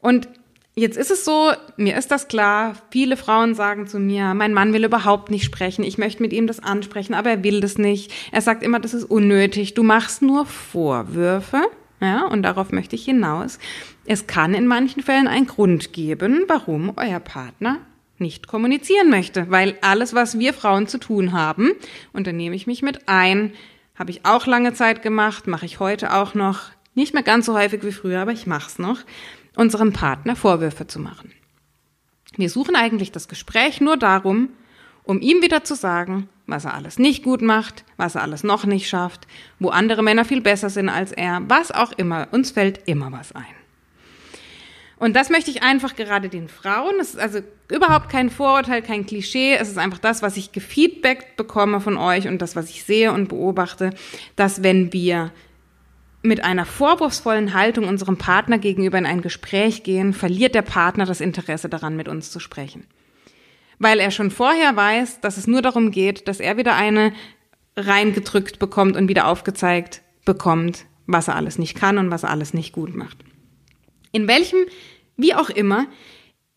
Und 0.00 0.28
jetzt 0.74 0.96
ist 0.96 1.10
es 1.10 1.24
so, 1.26 1.52
mir 1.76 1.96
ist 1.98 2.10
das 2.10 2.28
klar, 2.28 2.74
viele 2.90 3.16
Frauen 3.18 3.54
sagen 3.54 3.86
zu 3.86 3.98
mir, 3.98 4.32
mein 4.32 4.54
Mann 4.54 4.72
will 4.72 4.84
überhaupt 4.84 5.30
nicht 5.30 5.44
sprechen, 5.44 5.84
ich 5.84 5.98
möchte 5.98 6.22
mit 6.22 6.32
ihm 6.32 6.46
das 6.46 6.60
ansprechen, 6.60 7.14
aber 7.14 7.30
er 7.30 7.44
will 7.44 7.60
das 7.60 7.76
nicht. 7.76 8.12
Er 8.32 8.40
sagt 8.40 8.62
immer, 8.62 8.80
das 8.80 8.94
ist 8.94 9.04
unnötig, 9.04 9.74
du 9.74 9.82
machst 9.82 10.22
nur 10.22 10.46
Vorwürfe. 10.46 11.62
Ja, 12.00 12.26
und 12.28 12.44
darauf 12.44 12.70
möchte 12.70 12.94
ich 12.94 13.04
hinaus. 13.04 13.58
Es 14.06 14.28
kann 14.28 14.54
in 14.54 14.68
manchen 14.68 15.02
Fällen 15.02 15.26
einen 15.26 15.48
Grund 15.48 15.92
geben, 15.92 16.44
warum 16.46 16.92
euer 16.96 17.18
Partner 17.18 17.78
nicht 18.20 18.46
kommunizieren 18.46 19.10
möchte, 19.10 19.50
weil 19.50 19.76
alles, 19.80 20.14
was 20.14 20.38
wir 20.38 20.52
Frauen 20.54 20.86
zu 20.86 20.98
tun 20.98 21.32
haben, 21.32 21.72
und 22.12 22.26
da 22.26 22.32
nehme 22.32 22.56
ich 22.56 22.66
mich 22.66 22.82
mit 22.82 23.08
ein, 23.08 23.52
habe 23.94 24.10
ich 24.10 24.24
auch 24.24 24.46
lange 24.46 24.74
Zeit 24.74 25.02
gemacht, 25.02 25.46
mache 25.46 25.66
ich 25.66 25.80
heute 25.80 26.14
auch 26.14 26.34
noch, 26.34 26.70
nicht 26.94 27.14
mehr 27.14 27.22
ganz 27.22 27.46
so 27.46 27.56
häufig 27.56 27.84
wie 27.84 27.92
früher, 27.92 28.20
aber 28.20 28.32
ich 28.32 28.46
mache 28.46 28.68
es 28.68 28.78
noch, 28.78 28.98
unserem 29.56 29.92
Partner 29.92 30.36
Vorwürfe 30.36 30.86
zu 30.86 31.00
machen. 31.00 31.32
Wir 32.36 32.50
suchen 32.50 32.76
eigentlich 32.76 33.12
das 33.12 33.28
Gespräch 33.28 33.80
nur 33.80 33.96
darum, 33.96 34.50
um 35.02 35.20
ihm 35.20 35.42
wieder 35.42 35.64
zu 35.64 35.74
sagen, 35.74 36.28
was 36.46 36.64
er 36.64 36.74
alles 36.74 36.98
nicht 36.98 37.22
gut 37.22 37.42
macht, 37.42 37.84
was 37.96 38.14
er 38.14 38.22
alles 38.22 38.44
noch 38.44 38.64
nicht 38.64 38.88
schafft, 38.88 39.26
wo 39.58 39.70
andere 39.70 40.02
Männer 40.02 40.24
viel 40.24 40.40
besser 40.40 40.70
sind 40.70 40.88
als 40.88 41.12
er, 41.12 41.42
was 41.48 41.72
auch 41.72 41.92
immer, 41.92 42.28
uns 42.30 42.50
fällt 42.50 42.86
immer 42.86 43.10
was 43.10 43.32
ein. 43.32 43.57
Und 44.98 45.14
das 45.14 45.30
möchte 45.30 45.50
ich 45.50 45.62
einfach 45.62 45.94
gerade 45.94 46.28
den 46.28 46.48
Frauen, 46.48 46.94
es 47.00 47.10
ist 47.10 47.20
also 47.20 47.40
überhaupt 47.70 48.08
kein 48.08 48.30
Vorurteil, 48.30 48.82
kein 48.82 49.06
Klischee, 49.06 49.54
es 49.54 49.68
ist 49.68 49.78
einfach 49.78 49.98
das, 49.98 50.22
was 50.22 50.36
ich 50.36 50.50
gefeedbackt 50.50 51.36
bekomme 51.36 51.80
von 51.80 51.96
euch 51.96 52.26
und 52.26 52.42
das, 52.42 52.56
was 52.56 52.68
ich 52.68 52.82
sehe 52.82 53.12
und 53.12 53.28
beobachte, 53.28 53.90
dass 54.34 54.62
wenn 54.62 54.92
wir 54.92 55.30
mit 56.22 56.42
einer 56.42 56.66
vorwurfsvollen 56.66 57.54
Haltung 57.54 57.86
unserem 57.86 58.16
Partner 58.16 58.58
gegenüber 58.58 58.98
in 58.98 59.06
ein 59.06 59.22
Gespräch 59.22 59.84
gehen, 59.84 60.12
verliert 60.12 60.56
der 60.56 60.62
Partner 60.62 61.06
das 61.06 61.20
Interesse 61.20 61.68
daran, 61.68 61.94
mit 61.96 62.08
uns 62.08 62.30
zu 62.32 62.40
sprechen. 62.40 62.84
weil 63.78 64.00
er 64.00 64.10
schon 64.10 64.30
vorher 64.30 64.74
weiß, 64.74 65.20
dass 65.20 65.36
es 65.36 65.46
nur 65.46 65.62
darum 65.62 65.90
geht, 65.90 66.26
dass 66.28 66.40
er 66.40 66.56
wieder 66.56 66.74
eine 66.74 67.12
reingedrückt 67.76 68.58
bekommt 68.58 68.96
und 68.96 69.08
wieder 69.08 69.28
aufgezeigt 69.28 70.02
bekommt, 70.24 70.84
was 71.06 71.28
er 71.28 71.36
alles 71.36 71.58
nicht 71.58 71.76
kann 71.76 71.98
und 71.98 72.10
was 72.10 72.24
er 72.24 72.30
alles 72.30 72.54
nicht 72.54 72.72
gut 72.72 72.94
macht. 72.94 73.18
In 74.18 74.26
welchem, 74.26 74.58
wie 75.16 75.32
auch 75.32 75.48
immer, 75.48 75.86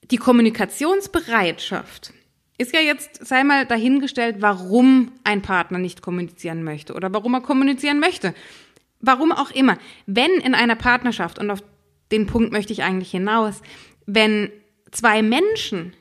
die 0.09 0.17
Kommunikationsbereitschaft 0.17 2.11
ist 2.57 2.73
ja 2.73 2.79
jetzt, 2.79 3.23
sei 3.23 3.43
mal 3.43 3.67
dahingestellt, 3.67 4.37
warum 4.39 5.11
ein 5.23 5.43
Partner 5.43 5.77
nicht 5.77 6.01
kommunizieren 6.01 6.63
möchte 6.63 6.95
oder 6.95 7.13
warum 7.13 7.35
er 7.35 7.41
kommunizieren 7.41 7.99
möchte. 7.99 8.33
Warum 8.99 9.31
auch 9.31 9.51
immer. 9.51 9.77
Wenn 10.07 10.31
in 10.31 10.55
einer 10.55 10.75
Partnerschaft, 10.75 11.37
und 11.37 11.51
auf 11.51 11.61
den 12.11 12.25
Punkt 12.25 12.51
möchte 12.51 12.73
ich 12.73 12.81
eigentlich 12.81 13.11
hinaus, 13.11 13.61
wenn 14.07 14.49
zwei 14.89 15.21
Menschen 15.21 15.93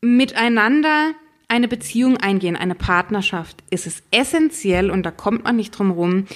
miteinander 0.00 1.10
eine 1.48 1.66
Beziehung 1.66 2.18
eingehen, 2.18 2.54
eine 2.54 2.76
Partnerschaft, 2.76 3.64
ist 3.70 3.88
es 3.88 4.04
essentiell, 4.12 4.92
und 4.92 5.02
da 5.02 5.10
kommt 5.10 5.42
man 5.42 5.56
nicht 5.56 5.72
drum 5.72 5.90
rum, 5.90 6.26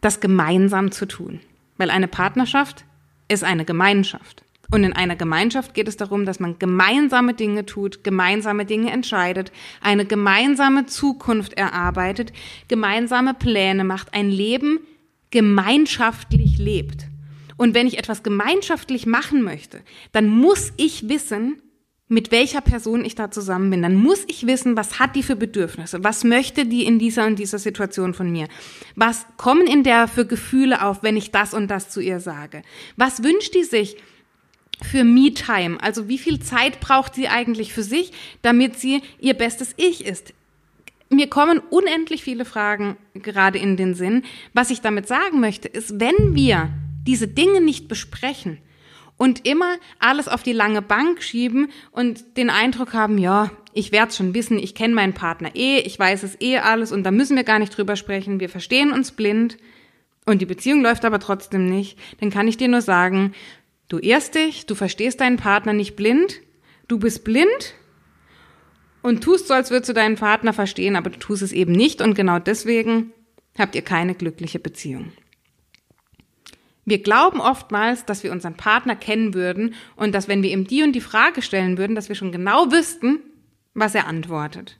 das 0.00 0.20
gemeinsam 0.20 0.92
zu 0.92 1.06
tun. 1.06 1.40
Weil 1.78 1.90
eine 1.90 2.08
Partnerschaft 2.08 2.84
ist 3.28 3.44
eine 3.44 3.64
Gemeinschaft. 3.64 4.44
Und 4.70 4.84
in 4.84 4.92
einer 4.92 5.16
Gemeinschaft 5.16 5.72
geht 5.72 5.88
es 5.88 5.96
darum, 5.96 6.26
dass 6.26 6.40
man 6.40 6.58
gemeinsame 6.58 7.32
Dinge 7.32 7.64
tut, 7.64 8.04
gemeinsame 8.04 8.66
Dinge 8.66 8.90
entscheidet, 8.90 9.50
eine 9.80 10.04
gemeinsame 10.04 10.84
Zukunft 10.84 11.54
erarbeitet, 11.54 12.34
gemeinsame 12.68 13.32
Pläne 13.32 13.84
macht, 13.84 14.12
ein 14.12 14.28
Leben 14.28 14.80
gemeinschaftlich 15.30 16.58
lebt. 16.58 17.06
Und 17.56 17.74
wenn 17.74 17.86
ich 17.86 17.98
etwas 17.98 18.22
gemeinschaftlich 18.22 19.06
machen 19.06 19.42
möchte, 19.42 19.80
dann 20.12 20.28
muss 20.28 20.72
ich 20.76 21.08
wissen, 21.08 21.62
mit 22.08 22.30
welcher 22.30 22.62
Person 22.62 23.04
ich 23.04 23.14
da 23.14 23.30
zusammen 23.30 23.70
bin. 23.70 23.82
Dann 23.82 23.94
muss 23.94 24.24
ich 24.28 24.46
wissen, 24.46 24.76
was 24.76 24.98
hat 24.98 25.14
die 25.14 25.22
für 25.22 25.36
Bedürfnisse? 25.36 26.02
Was 26.02 26.24
möchte 26.24 26.64
die 26.64 26.84
in 26.84 26.98
dieser 26.98 27.26
und 27.26 27.38
dieser 27.38 27.58
Situation 27.58 28.14
von 28.14 28.30
mir? 28.30 28.48
Was 28.96 29.26
kommen 29.36 29.66
in 29.66 29.84
der 29.84 30.08
für 30.08 30.26
Gefühle 30.26 30.82
auf, 30.82 31.02
wenn 31.02 31.16
ich 31.16 31.30
das 31.30 31.52
und 31.52 31.68
das 31.68 31.90
zu 31.90 32.00
ihr 32.00 32.20
sage? 32.20 32.62
Was 32.96 33.22
wünscht 33.22 33.54
die 33.54 33.64
sich? 33.64 33.96
für 34.80 35.02
Me-Time. 35.02 35.82
Also 35.82 36.08
wie 36.08 36.18
viel 36.18 36.38
Zeit 36.38 36.78
braucht 36.78 37.16
sie 37.16 37.26
eigentlich 37.26 37.72
für 37.72 37.82
sich, 37.82 38.12
damit 38.42 38.78
sie 38.78 39.02
ihr 39.18 39.34
bestes 39.34 39.74
Ich 39.76 40.06
ist? 40.06 40.32
Mir 41.10 41.28
kommen 41.28 41.58
unendlich 41.70 42.22
viele 42.22 42.44
Fragen 42.44 42.96
gerade 43.14 43.58
in 43.58 43.76
den 43.76 43.94
Sinn. 43.94 44.24
Was 44.52 44.70
ich 44.70 44.80
damit 44.80 45.08
sagen 45.08 45.40
möchte, 45.40 45.66
ist, 45.66 45.98
wenn 45.98 46.36
wir 46.36 46.70
diese 47.06 47.26
Dinge 47.26 47.60
nicht 47.60 47.88
besprechen 47.88 48.58
und 49.18 49.46
immer 49.46 49.76
alles 49.98 50.28
auf 50.28 50.42
die 50.42 50.52
lange 50.52 50.80
Bank 50.80 51.22
schieben 51.22 51.68
und 51.90 52.38
den 52.38 52.48
Eindruck 52.48 52.94
haben, 52.94 53.18
ja, 53.18 53.50
ich 53.74 53.92
werde 53.92 54.12
schon 54.12 54.32
wissen, 54.32 54.58
ich 54.58 54.74
kenne 54.74 54.94
meinen 54.94 55.12
Partner 55.12 55.54
eh, 55.54 55.80
ich 55.80 55.98
weiß 55.98 56.22
es 56.22 56.40
eh 56.40 56.58
alles 56.58 56.90
und 56.90 57.04
da 57.04 57.10
müssen 57.10 57.36
wir 57.36 57.44
gar 57.44 57.58
nicht 57.58 57.76
drüber 57.76 57.96
sprechen, 57.96 58.40
wir 58.40 58.48
verstehen 58.48 58.92
uns 58.92 59.12
blind 59.12 59.58
und 60.24 60.40
die 60.40 60.46
Beziehung 60.46 60.80
läuft 60.80 61.04
aber 61.04 61.20
trotzdem 61.20 61.66
nicht, 61.66 61.98
dann 62.20 62.30
kann 62.30 62.48
ich 62.48 62.56
dir 62.56 62.68
nur 62.68 62.82
sagen, 62.82 63.34
Du 63.88 63.98
irrst 63.98 64.34
dich, 64.34 64.66
du 64.66 64.74
verstehst 64.74 65.20
deinen 65.20 65.38
Partner 65.38 65.72
nicht 65.72 65.96
blind, 65.96 66.40
du 66.88 66.98
bist 66.98 67.24
blind 67.24 67.74
und 69.00 69.24
tust 69.24 69.48
so, 69.48 69.54
als 69.54 69.70
würdest 69.70 69.88
du 69.88 69.94
deinen 69.94 70.16
Partner 70.16 70.52
verstehen, 70.52 70.94
aber 70.94 71.08
du 71.08 71.18
tust 71.18 71.40
es 71.40 71.52
eben 71.52 71.72
nicht 71.72 72.02
und 72.02 72.14
genau 72.14 72.38
deswegen 72.38 73.12
habt 73.58 73.74
ihr 73.74 73.82
keine 73.82 74.14
glückliche 74.14 74.58
Beziehung. 74.58 75.12
Wir 76.88 77.02
glauben 77.02 77.40
oftmals, 77.40 78.06
dass 78.06 78.22
wir 78.22 78.32
unseren 78.32 78.54
Partner 78.54 78.96
kennen 78.96 79.34
würden 79.34 79.74
und 79.94 80.14
dass 80.14 80.26
wenn 80.26 80.42
wir 80.42 80.50
ihm 80.50 80.66
die 80.66 80.82
und 80.82 80.92
die 80.92 81.02
Frage 81.02 81.42
stellen 81.42 81.76
würden, 81.76 81.94
dass 81.94 82.08
wir 82.08 82.16
schon 82.16 82.32
genau 82.32 82.72
wüssten, 82.72 83.20
was 83.74 83.94
er 83.94 84.06
antwortet. 84.06 84.78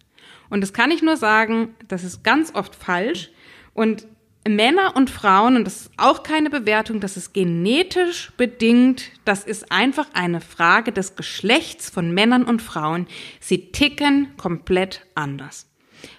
Und 0.49 0.63
das 0.63 0.73
kann 0.73 0.91
ich 0.91 1.03
nur 1.03 1.19
sagen, 1.19 1.75
das 1.87 2.05
ist 2.05 2.25
ganz 2.25 2.55
oft 2.55 2.75
falsch 2.75 3.31
und 3.75 4.07
Männer 4.49 4.97
und 4.97 5.11
Frauen, 5.11 5.57
und 5.57 5.65
das 5.67 5.83
ist 5.83 5.91
auch 5.99 6.23
keine 6.23 6.49
Bewertung, 6.49 7.01
das 7.01 7.19
ist 7.19 7.35
genetisch 7.35 8.33
bedingt, 8.39 9.11
das 9.27 9.45
ist 9.45 9.71
einfach 9.71 10.07
eine 10.15 10.41
Frage 10.41 10.93
des 10.93 11.15
Geschlechts 11.15 11.91
von 11.91 12.15
Männern 12.15 12.45
und 12.45 12.63
Frauen. 12.63 13.07
Sie 13.41 13.71
ticken 13.71 14.35
komplett 14.39 15.05
anders. 15.15 15.67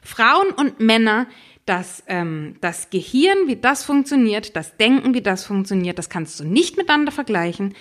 Frauen 0.04 0.50
und 0.52 0.80
Männer, 0.80 1.26
das, 1.70 2.04
ähm, 2.08 2.56
das 2.62 2.90
Gehirn, 2.90 3.48
wie 3.48 3.56
das 3.56 3.84
funktioniert, 3.84 4.56
das 4.56 4.76
Denken, 4.78 5.14
wie 5.14 5.22
das 5.22 5.46
funktioniert, 5.46 6.00
das 6.00 6.10
kannst 6.10 6.40
du 6.40 6.44
nicht 6.44 6.78
miteinander 6.78 7.12
vergleichen. 7.12 7.76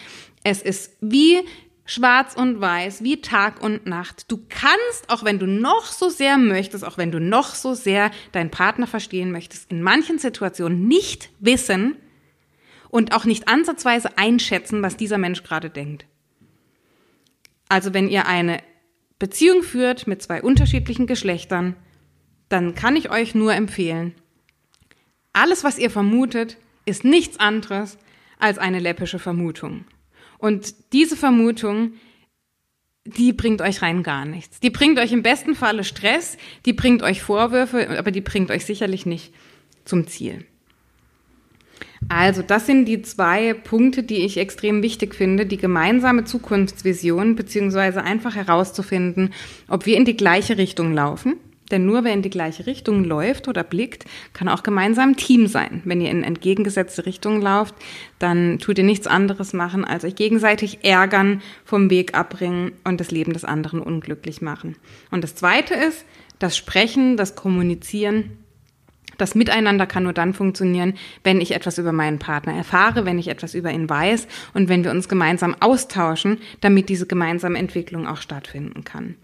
Es 0.44 0.60
ist 0.60 0.96
wie 1.00 1.38
schwarz 1.86 2.34
und 2.36 2.60
weiß, 2.60 3.02
wie 3.02 3.22
Tag 3.22 3.62
und 3.62 3.86
Nacht. 3.86 4.30
Du 4.30 4.44
kannst, 4.50 5.08
auch 5.08 5.24
wenn 5.24 5.38
du 5.38 5.46
noch 5.46 5.86
so 5.86 6.10
sehr 6.10 6.36
möchtest, 6.36 6.84
auch 6.84 6.98
wenn 6.98 7.10
du 7.10 7.18
noch 7.18 7.54
so 7.54 7.72
sehr 7.72 8.10
deinen 8.32 8.50
Partner 8.50 8.86
verstehen 8.86 9.32
möchtest, 9.32 9.70
in 9.72 9.80
manchen 9.80 10.18
Situationen 10.18 10.86
nicht 10.86 11.30
wissen 11.40 11.96
und 12.90 13.14
auch 13.14 13.24
nicht 13.24 13.48
ansatzweise 13.48 14.18
einschätzen, 14.18 14.82
was 14.82 14.98
dieser 14.98 15.16
Mensch 15.16 15.42
gerade 15.42 15.70
denkt. 15.70 16.04
Also 17.70 17.94
wenn 17.94 18.08
ihr 18.08 18.26
eine 18.26 18.62
Beziehung 19.18 19.62
führt 19.62 20.06
mit 20.06 20.22
zwei 20.22 20.42
unterschiedlichen 20.42 21.06
Geschlechtern, 21.06 21.74
dann 22.48 22.74
kann 22.74 22.96
ich 22.96 23.10
euch 23.10 23.34
nur 23.34 23.54
empfehlen, 23.54 24.14
alles, 25.32 25.64
was 25.64 25.78
ihr 25.78 25.90
vermutet, 25.90 26.56
ist 26.84 27.04
nichts 27.04 27.38
anderes 27.38 27.98
als 28.38 28.58
eine 28.58 28.80
läppische 28.80 29.18
Vermutung. 29.18 29.84
Und 30.38 30.74
diese 30.92 31.16
Vermutung, 31.16 31.92
die 33.04 33.32
bringt 33.32 33.60
euch 33.60 33.82
rein 33.82 34.02
gar 34.02 34.24
nichts. 34.24 34.60
Die 34.60 34.70
bringt 34.70 34.98
euch 34.98 35.12
im 35.12 35.22
besten 35.22 35.54
Falle 35.54 35.84
Stress, 35.84 36.36
die 36.64 36.72
bringt 36.72 37.02
euch 37.02 37.22
Vorwürfe, 37.22 37.98
aber 37.98 38.10
die 38.10 38.20
bringt 38.20 38.50
euch 38.50 38.64
sicherlich 38.64 39.06
nicht 39.06 39.32
zum 39.84 40.06
Ziel. 40.06 40.44
Also, 42.08 42.42
das 42.42 42.66
sind 42.66 42.84
die 42.86 43.02
zwei 43.02 43.54
Punkte, 43.54 44.02
die 44.02 44.24
ich 44.24 44.38
extrem 44.38 44.82
wichtig 44.82 45.14
finde, 45.14 45.46
die 45.46 45.56
gemeinsame 45.56 46.24
Zukunftsvision, 46.24 47.34
beziehungsweise 47.34 48.02
einfach 48.02 48.36
herauszufinden, 48.36 49.34
ob 49.66 49.84
wir 49.84 49.96
in 49.96 50.04
die 50.04 50.16
gleiche 50.16 50.58
Richtung 50.58 50.94
laufen 50.94 51.36
denn 51.70 51.86
nur 51.86 52.04
wer 52.04 52.12
in 52.12 52.22
die 52.22 52.30
gleiche 52.30 52.66
Richtung 52.66 53.04
läuft 53.04 53.48
oder 53.48 53.62
blickt, 53.62 54.04
kann 54.32 54.48
auch 54.48 54.62
gemeinsam 54.62 55.16
Team 55.16 55.46
sein. 55.46 55.82
Wenn 55.84 56.00
ihr 56.00 56.10
in 56.10 56.24
entgegengesetzte 56.24 57.06
Richtungen 57.06 57.42
lauft, 57.42 57.74
dann 58.18 58.58
tut 58.58 58.78
ihr 58.78 58.84
nichts 58.84 59.06
anderes 59.06 59.52
machen, 59.52 59.84
als 59.84 60.04
euch 60.04 60.14
gegenseitig 60.14 60.84
ärgern, 60.84 61.42
vom 61.64 61.90
Weg 61.90 62.14
abbringen 62.14 62.72
und 62.84 63.00
das 63.00 63.10
Leben 63.10 63.32
des 63.32 63.44
anderen 63.44 63.80
unglücklich 63.80 64.40
machen. 64.40 64.76
Und 65.10 65.24
das 65.24 65.34
Zweite 65.34 65.74
ist, 65.74 66.04
das 66.38 66.56
Sprechen, 66.56 67.16
das 67.16 67.34
Kommunizieren, 67.34 68.38
das 69.18 69.34
Miteinander 69.34 69.86
kann 69.86 70.04
nur 70.04 70.12
dann 70.12 70.32
funktionieren, 70.32 70.94
wenn 71.24 71.40
ich 71.40 71.54
etwas 71.54 71.76
über 71.76 71.92
meinen 71.92 72.20
Partner 72.20 72.54
erfahre, 72.54 73.04
wenn 73.04 73.18
ich 73.18 73.28
etwas 73.28 73.54
über 73.54 73.70
ihn 73.70 73.90
weiß 73.90 74.28
und 74.54 74.68
wenn 74.68 74.84
wir 74.84 74.92
uns 74.92 75.08
gemeinsam 75.08 75.56
austauschen, 75.58 76.38
damit 76.60 76.88
diese 76.88 77.06
gemeinsame 77.06 77.58
Entwicklung 77.58 78.06
auch 78.06 78.18
stattfinden 78.18 78.84
kann. 78.84 79.16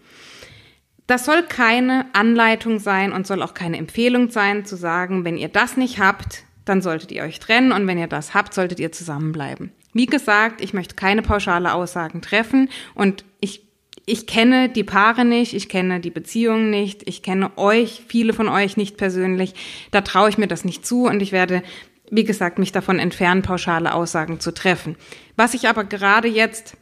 Das 1.07 1.25
soll 1.25 1.43
keine 1.43 2.07
Anleitung 2.13 2.79
sein 2.79 3.11
und 3.11 3.27
soll 3.27 3.43
auch 3.43 3.53
keine 3.53 3.77
Empfehlung 3.77 4.31
sein, 4.31 4.65
zu 4.65 4.75
sagen, 4.75 5.23
wenn 5.23 5.37
ihr 5.37 5.49
das 5.49 5.77
nicht 5.77 5.99
habt, 5.99 6.43
dann 6.65 6.81
solltet 6.81 7.11
ihr 7.11 7.23
euch 7.23 7.39
trennen 7.39 7.71
und 7.71 7.85
wenn 7.87 7.99
ihr 7.99 8.07
das 8.07 8.33
habt, 8.33 8.53
solltet 8.53 8.79
ihr 8.79 8.91
zusammenbleiben. 8.91 9.71
Wie 9.93 10.07
gesagt, 10.07 10.61
ich 10.61 10.73
möchte 10.73 10.95
keine 10.95 11.21
pauschale 11.21 11.73
Aussagen 11.73 12.21
treffen 12.21 12.69
und 12.95 13.23
ich 13.39 13.65
ich 14.07 14.27
kenne 14.27 14.69
die 14.69 14.83
Paare 14.83 15.25
nicht, 15.25 15.53
ich 15.53 15.67
kenne 15.67 15.99
die 15.99 16.11
Beziehungen 16.11 16.69
nicht, 16.69 17.07
ich 17.07 17.23
kenne 17.23 17.57
euch, 17.57 18.03
viele 18.07 18.33
von 18.33 18.47
euch 18.47 18.77
nicht 18.77 18.97
persönlich. 18.97 19.55
Da 19.91 20.01
traue 20.01 20.29
ich 20.29 20.37
mir 20.37 20.47
das 20.47 20.63
nicht 20.63 20.85
zu 20.85 21.05
und 21.05 21.21
ich 21.21 21.31
werde, 21.31 21.63
wie 22.11 22.23
gesagt, 22.23 22.59
mich 22.59 22.71
davon 22.71 22.99
entfernen, 22.99 23.41
pauschale 23.41 23.93
Aussagen 23.93 24.39
zu 24.39 24.53
treffen. 24.53 24.95
Was 25.37 25.55
ich 25.55 25.67
aber 25.67 25.85
gerade 25.85 26.27
jetzt 26.27 26.77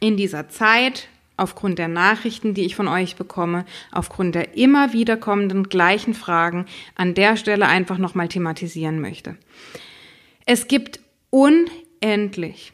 in 0.00 0.16
dieser 0.16 0.48
Zeit 0.48 1.08
aufgrund 1.36 1.78
der 1.78 1.88
Nachrichten, 1.88 2.54
die 2.54 2.64
ich 2.64 2.76
von 2.76 2.88
euch 2.88 3.16
bekomme, 3.16 3.64
aufgrund 3.90 4.34
der 4.34 4.56
immer 4.56 4.92
wieder 4.92 5.16
kommenden 5.16 5.68
gleichen 5.68 6.14
Fragen 6.14 6.66
an 6.94 7.14
der 7.14 7.36
Stelle 7.36 7.66
einfach 7.66 7.98
nochmal 7.98 8.28
thematisieren 8.28 9.00
möchte. 9.00 9.36
Es 10.46 10.68
gibt 10.68 11.00
unendlich, 11.30 12.72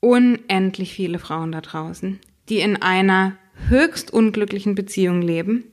unendlich 0.00 0.92
viele 0.92 1.18
Frauen 1.18 1.52
da 1.52 1.60
draußen, 1.60 2.18
die 2.48 2.60
in 2.60 2.80
einer 2.80 3.36
höchst 3.68 4.12
unglücklichen 4.12 4.74
Beziehung 4.74 5.22
leben, 5.22 5.64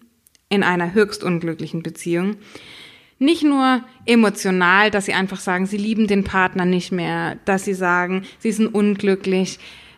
in 0.50 0.63
einer 0.63 0.93
höchst 0.93 1.23
unglücklichen 1.23 1.84
Beziehung. 1.84 2.36
Nicht 3.19 3.43
nur 3.43 3.84
emotional, 4.06 4.91
dass 4.91 5.06
sie 5.06 5.13
einfach 5.13 5.39
sagen, 5.39 5.65
sie 5.65 5.78
lieben 5.78 6.06
den 6.06 6.23
Partner 6.23 6.65
nicht 6.65 6.91
mehr, 6.91 7.38
dass 7.45 7.65
sie 7.65 7.73
sagen, 7.73 8.23
sie 8.39 8.52
sind 8.52 8.67
unglücklich, 8.67 9.58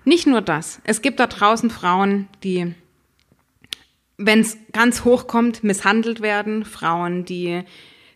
nicht 0.09 0.27
nur 0.27 0.41
das. 0.41 0.81
Es 0.83 1.01
gibt 1.01 1.19
da 1.21 1.27
draußen 1.27 1.69
Frauen, 1.69 2.27
die, 2.43 2.73
wenn 4.17 4.41
es 4.41 4.57
ganz 4.73 5.05
hoch 5.05 5.27
kommt, 5.27 5.63
misshandelt 5.63 6.19
werden. 6.21 6.65
Frauen, 6.65 7.23
die 7.23 7.63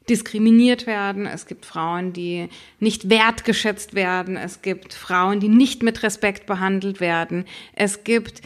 diskriminiert 0.10 0.86
werden. 0.86 1.25
Es 1.25 1.45
gibt 1.45 1.65
Frauen, 1.65 2.12
die 2.12 2.49
nicht 2.79 3.10
wertgeschätzt 3.10 3.93
werden. 3.93 4.36
Es 4.36 4.62
gibt 4.62 4.93
Frauen, 4.93 5.39
die 5.39 5.47
nicht 5.47 5.82
mit 5.82 6.03
Respekt 6.03 6.45
behandelt 6.45 6.99
werden. 6.99 7.45
Es 7.73 8.03
gibt 8.03 8.41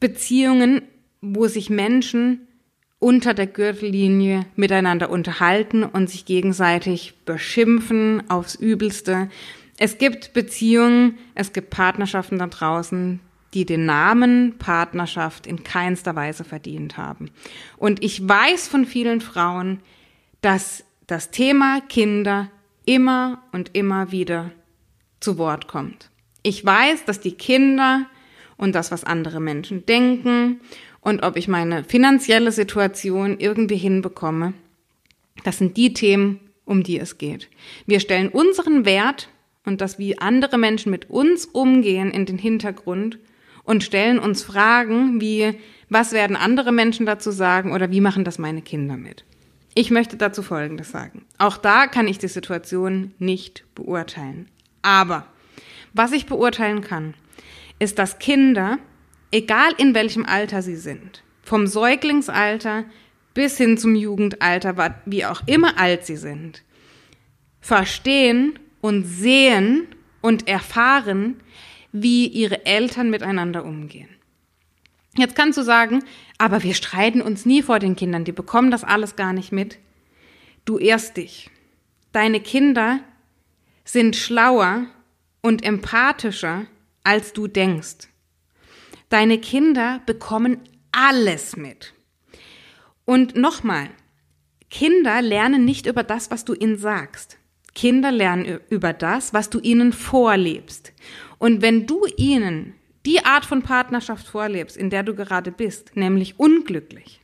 Beziehungen, 0.00 0.82
wo 1.20 1.46
sich 1.48 1.68
Menschen 1.68 2.48
unter 2.98 3.34
der 3.34 3.48
Gürtellinie 3.48 4.46
miteinander 4.54 5.10
unterhalten 5.10 5.82
und 5.82 6.08
sich 6.08 6.24
gegenseitig 6.24 7.14
beschimpfen 7.24 8.30
aufs 8.30 8.54
Übelste. 8.54 9.28
Es 9.82 9.98
gibt 9.98 10.32
Beziehungen, 10.32 11.18
es 11.34 11.52
gibt 11.52 11.70
Partnerschaften 11.70 12.38
da 12.38 12.46
draußen, 12.46 13.18
die 13.52 13.64
den 13.64 13.84
Namen 13.84 14.54
Partnerschaft 14.56 15.44
in 15.44 15.64
keinster 15.64 16.14
Weise 16.14 16.44
verdient 16.44 16.98
haben. 16.98 17.32
Und 17.78 18.00
ich 18.04 18.28
weiß 18.28 18.68
von 18.68 18.86
vielen 18.86 19.20
Frauen, 19.20 19.80
dass 20.40 20.84
das 21.08 21.32
Thema 21.32 21.80
Kinder 21.80 22.48
immer 22.84 23.42
und 23.50 23.74
immer 23.74 24.12
wieder 24.12 24.52
zu 25.18 25.36
Wort 25.36 25.66
kommt. 25.66 26.10
Ich 26.44 26.64
weiß, 26.64 27.04
dass 27.04 27.18
die 27.18 27.32
Kinder 27.32 28.06
und 28.56 28.76
das, 28.76 28.92
was 28.92 29.02
andere 29.02 29.40
Menschen 29.40 29.84
denken 29.84 30.60
und 31.00 31.24
ob 31.24 31.36
ich 31.36 31.48
meine 31.48 31.82
finanzielle 31.82 32.52
Situation 32.52 33.40
irgendwie 33.40 33.78
hinbekomme, 33.78 34.52
das 35.42 35.58
sind 35.58 35.76
die 35.76 35.92
Themen, 35.92 36.38
um 36.64 36.84
die 36.84 37.00
es 37.00 37.18
geht. 37.18 37.48
Wir 37.86 37.98
stellen 37.98 38.28
unseren 38.28 38.84
Wert 38.84 39.28
und 39.64 39.80
das, 39.80 39.98
wie 39.98 40.18
andere 40.18 40.58
Menschen 40.58 40.90
mit 40.90 41.10
uns 41.10 41.46
umgehen, 41.46 42.10
in 42.10 42.26
den 42.26 42.38
Hintergrund 42.38 43.18
und 43.64 43.84
stellen 43.84 44.18
uns 44.18 44.42
Fragen 44.42 45.20
wie, 45.20 45.54
was 45.88 46.12
werden 46.12 46.36
andere 46.36 46.72
Menschen 46.72 47.06
dazu 47.06 47.30
sagen 47.30 47.72
oder 47.72 47.90
wie 47.90 48.00
machen 48.00 48.24
das 48.24 48.38
meine 48.38 48.62
Kinder 48.62 48.96
mit? 48.96 49.24
Ich 49.74 49.90
möchte 49.90 50.16
dazu 50.16 50.42
Folgendes 50.42 50.90
sagen. 50.90 51.24
Auch 51.38 51.56
da 51.56 51.86
kann 51.86 52.08
ich 52.08 52.18
die 52.18 52.28
Situation 52.28 53.14
nicht 53.18 53.64
beurteilen. 53.74 54.48
Aber 54.82 55.26
was 55.94 56.12
ich 56.12 56.26
beurteilen 56.26 56.82
kann, 56.82 57.14
ist, 57.78 57.98
dass 57.98 58.18
Kinder, 58.18 58.78
egal 59.30 59.72
in 59.78 59.94
welchem 59.94 60.26
Alter 60.26 60.62
sie 60.62 60.76
sind, 60.76 61.22
vom 61.42 61.66
Säuglingsalter 61.66 62.84
bis 63.34 63.56
hin 63.56 63.78
zum 63.78 63.94
Jugendalter, 63.94 64.94
wie 65.06 65.24
auch 65.24 65.42
immer 65.46 65.78
alt 65.78 66.04
sie 66.04 66.16
sind, 66.16 66.62
verstehen 67.60 68.58
und 68.82 69.04
sehen 69.04 69.86
und 70.20 70.46
erfahren, 70.46 71.40
wie 71.92 72.26
ihre 72.26 72.66
Eltern 72.66 73.08
miteinander 73.08 73.64
umgehen. 73.64 74.10
Jetzt 75.16 75.36
kannst 75.36 75.56
du 75.56 75.62
sagen, 75.62 76.04
aber 76.36 76.62
wir 76.62 76.74
streiten 76.74 77.22
uns 77.22 77.46
nie 77.46 77.62
vor 77.62 77.78
den 77.78 77.96
Kindern, 77.96 78.24
die 78.24 78.32
bekommen 78.32 78.70
das 78.70 78.84
alles 78.84 79.16
gar 79.16 79.32
nicht 79.32 79.52
mit. 79.52 79.78
Du 80.64 80.78
irrst 80.78 81.16
dich. 81.16 81.50
Deine 82.12 82.40
Kinder 82.40 83.00
sind 83.84 84.16
schlauer 84.16 84.86
und 85.42 85.64
empathischer, 85.64 86.66
als 87.04 87.32
du 87.32 87.46
denkst. 87.46 88.08
Deine 89.08 89.38
Kinder 89.38 90.00
bekommen 90.06 90.60
alles 90.92 91.56
mit. 91.56 91.92
Und 93.04 93.36
nochmal, 93.36 93.90
Kinder 94.70 95.20
lernen 95.20 95.64
nicht 95.66 95.86
über 95.86 96.02
das, 96.02 96.30
was 96.30 96.44
du 96.44 96.54
ihnen 96.54 96.78
sagst. 96.78 97.38
Kinder 97.74 98.12
lernen 98.12 98.60
über 98.68 98.92
das, 98.92 99.32
was 99.32 99.50
du 99.50 99.58
ihnen 99.60 99.92
vorlebst. 99.92 100.92
Und 101.38 101.62
wenn 101.62 101.86
du 101.86 102.04
ihnen 102.16 102.74
die 103.06 103.24
Art 103.24 103.44
von 103.44 103.62
Partnerschaft 103.62 104.26
vorlebst, 104.26 104.76
in 104.76 104.90
der 104.90 105.02
du 105.02 105.14
gerade 105.14 105.50
bist, 105.50 105.96
nämlich 105.96 106.38
unglücklich, 106.38 107.20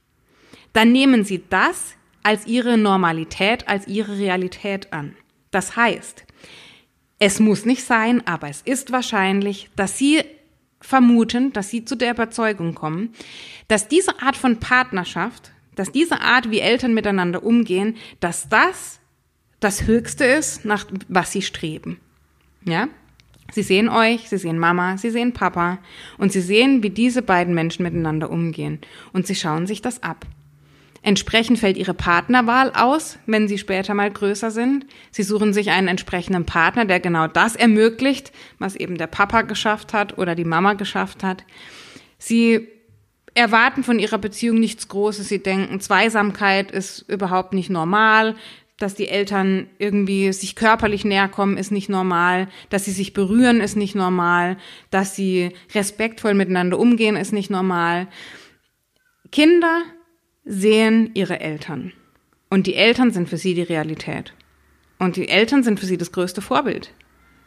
dann 0.72 0.92
nehmen 0.92 1.24
sie 1.24 1.42
das 1.48 1.94
als 2.22 2.46
ihre 2.46 2.76
Normalität, 2.76 3.68
als 3.68 3.86
ihre 3.86 4.18
Realität 4.18 4.92
an. 4.92 5.14
Das 5.50 5.76
heißt, 5.76 6.24
es 7.18 7.40
muss 7.40 7.64
nicht 7.64 7.84
sein, 7.84 8.26
aber 8.26 8.48
es 8.48 8.62
ist 8.62 8.92
wahrscheinlich, 8.92 9.70
dass 9.76 9.98
sie 9.98 10.22
vermuten, 10.80 11.52
dass 11.52 11.70
sie 11.70 11.84
zu 11.84 11.96
der 11.96 12.12
Überzeugung 12.12 12.74
kommen, 12.74 13.12
dass 13.66 13.88
diese 13.88 14.22
Art 14.22 14.36
von 14.36 14.60
Partnerschaft, 14.60 15.52
dass 15.74 15.90
diese 15.90 16.20
Art, 16.20 16.50
wie 16.50 16.60
Eltern 16.60 16.94
miteinander 16.94 17.42
umgehen, 17.42 17.96
dass 18.20 18.48
das 18.48 18.97
das 19.60 19.86
Höchste 19.86 20.24
ist, 20.24 20.64
nach 20.64 20.86
was 21.08 21.32
sie 21.32 21.42
streben. 21.42 21.98
Ja? 22.64 22.88
Sie 23.52 23.62
sehen 23.62 23.88
euch, 23.88 24.28
sie 24.28 24.36
sehen 24.36 24.58
Mama, 24.58 24.98
sie 24.98 25.10
sehen 25.10 25.32
Papa 25.32 25.78
und 26.18 26.32
sie 26.32 26.42
sehen, 26.42 26.82
wie 26.82 26.90
diese 26.90 27.22
beiden 27.22 27.54
Menschen 27.54 27.82
miteinander 27.82 28.30
umgehen 28.30 28.78
und 29.12 29.26
sie 29.26 29.34
schauen 29.34 29.66
sich 29.66 29.80
das 29.80 30.02
ab. 30.02 30.26
Entsprechend 31.00 31.58
fällt 31.58 31.76
ihre 31.76 31.94
Partnerwahl 31.94 32.72
aus, 32.72 33.18
wenn 33.26 33.48
sie 33.48 33.56
später 33.56 33.94
mal 33.94 34.10
größer 34.10 34.50
sind. 34.50 34.84
Sie 35.10 35.22
suchen 35.22 35.54
sich 35.54 35.70
einen 35.70 35.88
entsprechenden 35.88 36.44
Partner, 36.44 36.84
der 36.84 37.00
genau 37.00 37.28
das 37.28 37.56
ermöglicht, 37.56 38.32
was 38.58 38.76
eben 38.76 38.98
der 38.98 39.06
Papa 39.06 39.42
geschafft 39.42 39.92
hat 39.94 40.18
oder 40.18 40.34
die 40.34 40.44
Mama 40.44 40.74
geschafft 40.74 41.22
hat. 41.22 41.44
Sie 42.18 42.68
erwarten 43.34 43.84
von 43.84 44.00
ihrer 44.00 44.18
Beziehung 44.18 44.58
nichts 44.58 44.88
Großes. 44.88 45.28
Sie 45.28 45.42
denken, 45.42 45.80
Zweisamkeit 45.80 46.72
ist 46.72 47.08
überhaupt 47.08 47.54
nicht 47.54 47.70
normal 47.70 48.34
dass 48.78 48.94
die 48.94 49.08
Eltern 49.08 49.66
irgendwie 49.78 50.32
sich 50.32 50.54
körperlich 50.54 51.04
näher 51.04 51.28
kommen, 51.28 51.56
ist 51.56 51.72
nicht 51.72 51.88
normal, 51.88 52.48
dass 52.70 52.84
sie 52.84 52.92
sich 52.92 53.12
berühren, 53.12 53.60
ist 53.60 53.76
nicht 53.76 53.96
normal, 53.96 54.56
dass 54.90 55.16
sie 55.16 55.50
respektvoll 55.74 56.34
miteinander 56.34 56.78
umgehen, 56.78 57.16
ist 57.16 57.32
nicht 57.32 57.50
normal. 57.50 58.06
Kinder 59.32 59.82
sehen 60.44 61.10
ihre 61.14 61.40
Eltern 61.40 61.92
und 62.50 62.66
die 62.66 62.76
Eltern 62.76 63.10
sind 63.10 63.28
für 63.28 63.36
sie 63.36 63.54
die 63.54 63.62
Realität. 63.62 64.32
Und 65.00 65.16
die 65.16 65.28
Eltern 65.28 65.62
sind 65.62 65.78
für 65.78 65.86
sie 65.86 65.98
das 65.98 66.12
größte 66.12 66.40
Vorbild. 66.40 66.92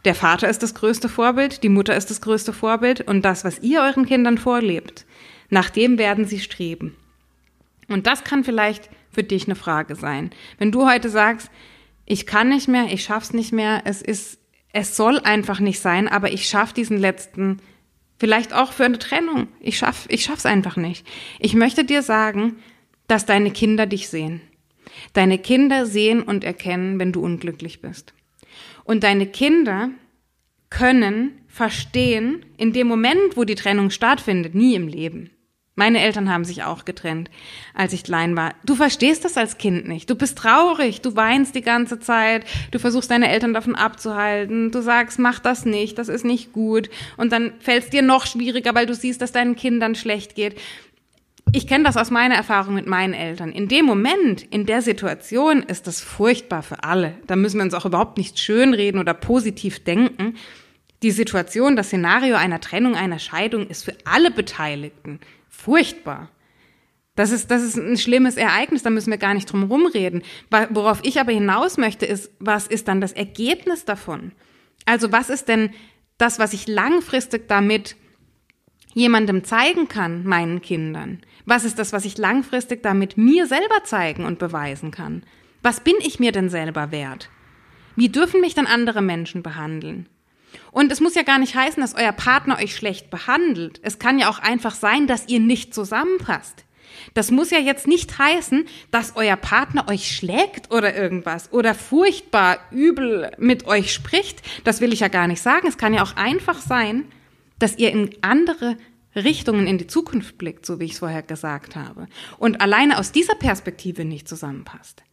Der 0.05 0.15
Vater 0.15 0.49
ist 0.49 0.63
das 0.63 0.73
größte 0.73 1.09
Vorbild, 1.09 1.63
die 1.63 1.69
Mutter 1.69 1.95
ist 1.95 2.09
das 2.09 2.21
größte 2.21 2.53
Vorbild 2.53 3.01
und 3.01 3.23
das, 3.23 3.43
was 3.43 3.59
ihr 3.59 3.81
euren 3.81 4.05
Kindern 4.05 4.37
vorlebt, 4.37 5.05
nach 5.49 5.69
dem 5.69 5.97
werden 5.97 6.25
sie 6.25 6.39
streben. 6.39 6.95
Und 7.87 8.07
das 8.07 8.23
kann 8.23 8.43
vielleicht 8.43 8.89
für 9.11 9.23
dich 9.23 9.45
eine 9.45 9.55
Frage 9.55 9.95
sein. 9.95 10.31
Wenn 10.57 10.71
du 10.71 10.87
heute 10.89 11.09
sagst, 11.09 11.49
ich 12.05 12.25
kann 12.25 12.49
nicht 12.49 12.67
mehr, 12.67 12.91
ich 12.91 13.03
schaff's 13.03 13.33
nicht 13.33 13.51
mehr, 13.51 13.83
es 13.85 14.01
ist, 14.01 14.39
es 14.73 14.95
soll 14.95 15.19
einfach 15.19 15.59
nicht 15.59 15.79
sein, 15.79 16.07
aber 16.07 16.31
ich 16.31 16.47
schaff 16.47 16.73
diesen 16.73 16.97
letzten, 16.97 17.59
vielleicht 18.19 18.53
auch 18.53 18.71
für 18.71 18.85
eine 18.85 18.99
Trennung. 18.99 19.47
Ich 19.59 19.77
schaff, 19.77 20.05
ich 20.09 20.23
schaff's 20.23 20.45
einfach 20.45 20.77
nicht. 20.77 21.07
Ich 21.39 21.53
möchte 21.53 21.83
dir 21.83 22.01
sagen, 22.01 22.57
dass 23.07 23.25
deine 23.25 23.51
Kinder 23.51 23.85
dich 23.85 24.09
sehen. 24.09 24.41
Deine 25.13 25.37
Kinder 25.37 25.85
sehen 25.85 26.21
und 26.21 26.43
erkennen, 26.43 26.99
wenn 26.99 27.11
du 27.11 27.21
unglücklich 27.21 27.81
bist. 27.81 28.13
Und 28.83 29.03
deine 29.03 29.25
Kinder 29.25 29.89
können 30.69 31.41
verstehen, 31.47 32.45
in 32.57 32.73
dem 32.73 32.87
Moment, 32.87 33.35
wo 33.35 33.43
die 33.43 33.55
Trennung 33.55 33.89
stattfindet, 33.89 34.55
nie 34.55 34.75
im 34.75 34.87
Leben. 34.87 35.31
Meine 35.75 36.01
Eltern 36.01 36.29
haben 36.29 36.43
sich 36.43 36.63
auch 36.63 36.83
getrennt, 36.83 37.31
als 37.73 37.93
ich 37.93 38.03
klein 38.03 38.35
war. 38.35 38.53
Du 38.65 38.75
verstehst 38.75 39.23
das 39.23 39.37
als 39.37 39.57
Kind 39.57 39.87
nicht. 39.87 40.09
Du 40.09 40.15
bist 40.15 40.37
traurig, 40.37 40.99
du 41.01 41.15
weinst 41.15 41.55
die 41.55 41.61
ganze 41.61 41.99
Zeit, 41.99 42.45
du 42.71 42.79
versuchst 42.79 43.09
deine 43.09 43.29
Eltern 43.29 43.53
davon 43.53 43.75
abzuhalten, 43.75 44.71
du 44.71 44.81
sagst, 44.81 45.17
mach 45.17 45.39
das 45.39 45.65
nicht, 45.65 45.97
das 45.97 46.09
ist 46.09 46.25
nicht 46.25 46.51
gut. 46.51 46.89
Und 47.15 47.31
dann 47.31 47.53
fällt 47.59 47.85
es 47.85 47.89
dir 47.89 48.01
noch 48.01 48.25
schwieriger, 48.25 48.75
weil 48.75 48.85
du 48.85 48.93
siehst, 48.93 49.21
dass 49.21 49.31
deinen 49.31 49.55
Kindern 49.55 49.95
schlecht 49.95 50.35
geht. 50.35 50.59
Ich 51.53 51.67
kenne 51.67 51.85
das 51.85 51.97
aus 51.97 52.11
meiner 52.11 52.35
Erfahrung 52.35 52.75
mit 52.75 52.87
meinen 52.87 53.13
Eltern. 53.13 53.51
In 53.51 53.69
dem 53.69 53.85
Moment, 53.85 54.43
in 54.43 54.65
der 54.65 54.81
Situation 54.81 55.63
ist 55.63 55.87
das 55.87 56.01
furchtbar 56.01 56.63
für 56.63 56.83
alle. 56.83 57.13
Da 57.27 57.37
müssen 57.37 57.57
wir 57.57 57.63
uns 57.63 57.73
auch 57.73 57.85
überhaupt 57.85 58.17
nicht 58.17 58.39
schönreden 58.39 58.99
oder 58.99 59.13
positiv 59.13 59.83
denken. 59.83 60.35
Die 61.01 61.11
Situation, 61.11 61.75
das 61.75 61.87
Szenario 61.87 62.35
einer 62.35 62.59
Trennung, 62.59 62.95
einer 62.95 63.19
Scheidung 63.19 63.67
ist 63.67 63.83
für 63.83 63.95
alle 64.05 64.31
Beteiligten 64.31 65.19
furchtbar. 65.61 66.29
Das 67.15 67.31
ist, 67.31 67.51
das 67.51 67.61
ist 67.61 67.77
ein 67.77 67.97
schlimmes 67.97 68.37
Ereignis, 68.37 68.83
da 68.83 68.89
müssen 68.89 69.11
wir 69.11 69.17
gar 69.17 69.33
nicht 69.33 69.51
drum 69.51 69.63
rumreden. 69.63 70.23
Worauf 70.69 70.99
ich 71.03 71.19
aber 71.19 71.31
hinaus 71.31 71.77
möchte, 71.77 72.05
ist, 72.05 72.31
was 72.39 72.67
ist 72.67 72.87
dann 72.87 73.01
das 73.01 73.11
Ergebnis 73.11 73.85
davon? 73.85 74.31
Also 74.85 75.11
was 75.11 75.29
ist 75.29 75.47
denn 75.47 75.71
das, 76.17 76.39
was 76.39 76.53
ich 76.53 76.67
langfristig 76.67 77.47
damit 77.47 77.95
jemandem 78.93 79.43
zeigen 79.43 79.87
kann, 79.87 80.23
meinen 80.23 80.61
Kindern? 80.61 81.21
Was 81.45 81.65
ist 81.65 81.79
das, 81.79 81.91
was 81.91 82.05
ich 82.05 82.17
langfristig 82.17 82.81
damit 82.81 83.17
mir 83.17 83.45
selber 83.45 83.83
zeigen 83.83 84.25
und 84.25 84.39
beweisen 84.39 84.91
kann? 84.91 85.23
Was 85.61 85.81
bin 85.81 85.95
ich 85.99 86.19
mir 86.19 86.31
denn 86.31 86.49
selber 86.49 86.91
wert? 86.91 87.29
Wie 87.95 88.09
dürfen 88.09 88.41
mich 88.41 88.55
dann 88.55 88.67
andere 88.67 89.01
Menschen 89.01 89.43
behandeln? 89.43 90.07
Und 90.71 90.91
es 90.91 91.01
muss 91.01 91.15
ja 91.15 91.23
gar 91.23 91.39
nicht 91.39 91.55
heißen, 91.55 91.81
dass 91.81 91.95
euer 91.95 92.11
Partner 92.11 92.57
euch 92.57 92.75
schlecht 92.75 93.09
behandelt. 93.09 93.79
Es 93.83 93.99
kann 93.99 94.19
ja 94.19 94.29
auch 94.29 94.39
einfach 94.39 94.75
sein, 94.75 95.07
dass 95.07 95.27
ihr 95.27 95.39
nicht 95.39 95.73
zusammenpasst. 95.73 96.65
Das 97.13 97.31
muss 97.31 97.51
ja 97.51 97.59
jetzt 97.59 97.87
nicht 97.87 98.17
heißen, 98.17 98.65
dass 98.91 99.15
euer 99.15 99.35
Partner 99.35 99.87
euch 99.89 100.15
schlägt 100.15 100.71
oder 100.71 100.95
irgendwas 100.95 101.51
oder 101.51 101.73
furchtbar 101.73 102.59
übel 102.71 103.31
mit 103.37 103.65
euch 103.67 103.93
spricht. 103.93 104.41
Das 104.63 104.81
will 104.81 104.93
ich 104.93 105.01
ja 105.01 105.07
gar 105.07 105.27
nicht 105.27 105.41
sagen. 105.41 105.67
Es 105.67 105.77
kann 105.77 105.93
ja 105.93 106.03
auch 106.03 106.15
einfach 106.15 106.59
sein, 106.59 107.05
dass 107.59 107.77
ihr 107.77 107.91
in 107.91 108.15
andere 108.21 108.77
Richtungen 109.15 109.67
in 109.67 109.77
die 109.77 109.87
Zukunft 109.87 110.37
blickt, 110.37 110.65
so 110.65 110.79
wie 110.79 110.85
ich 110.85 110.93
es 110.93 110.99
vorher 110.99 111.21
gesagt 111.21 111.75
habe. 111.75 112.07
Und 112.37 112.61
alleine 112.61 112.97
aus 112.97 113.11
dieser 113.11 113.35
Perspektive 113.35 114.05
nicht 114.05 114.27
zusammenpasst. 114.27 115.03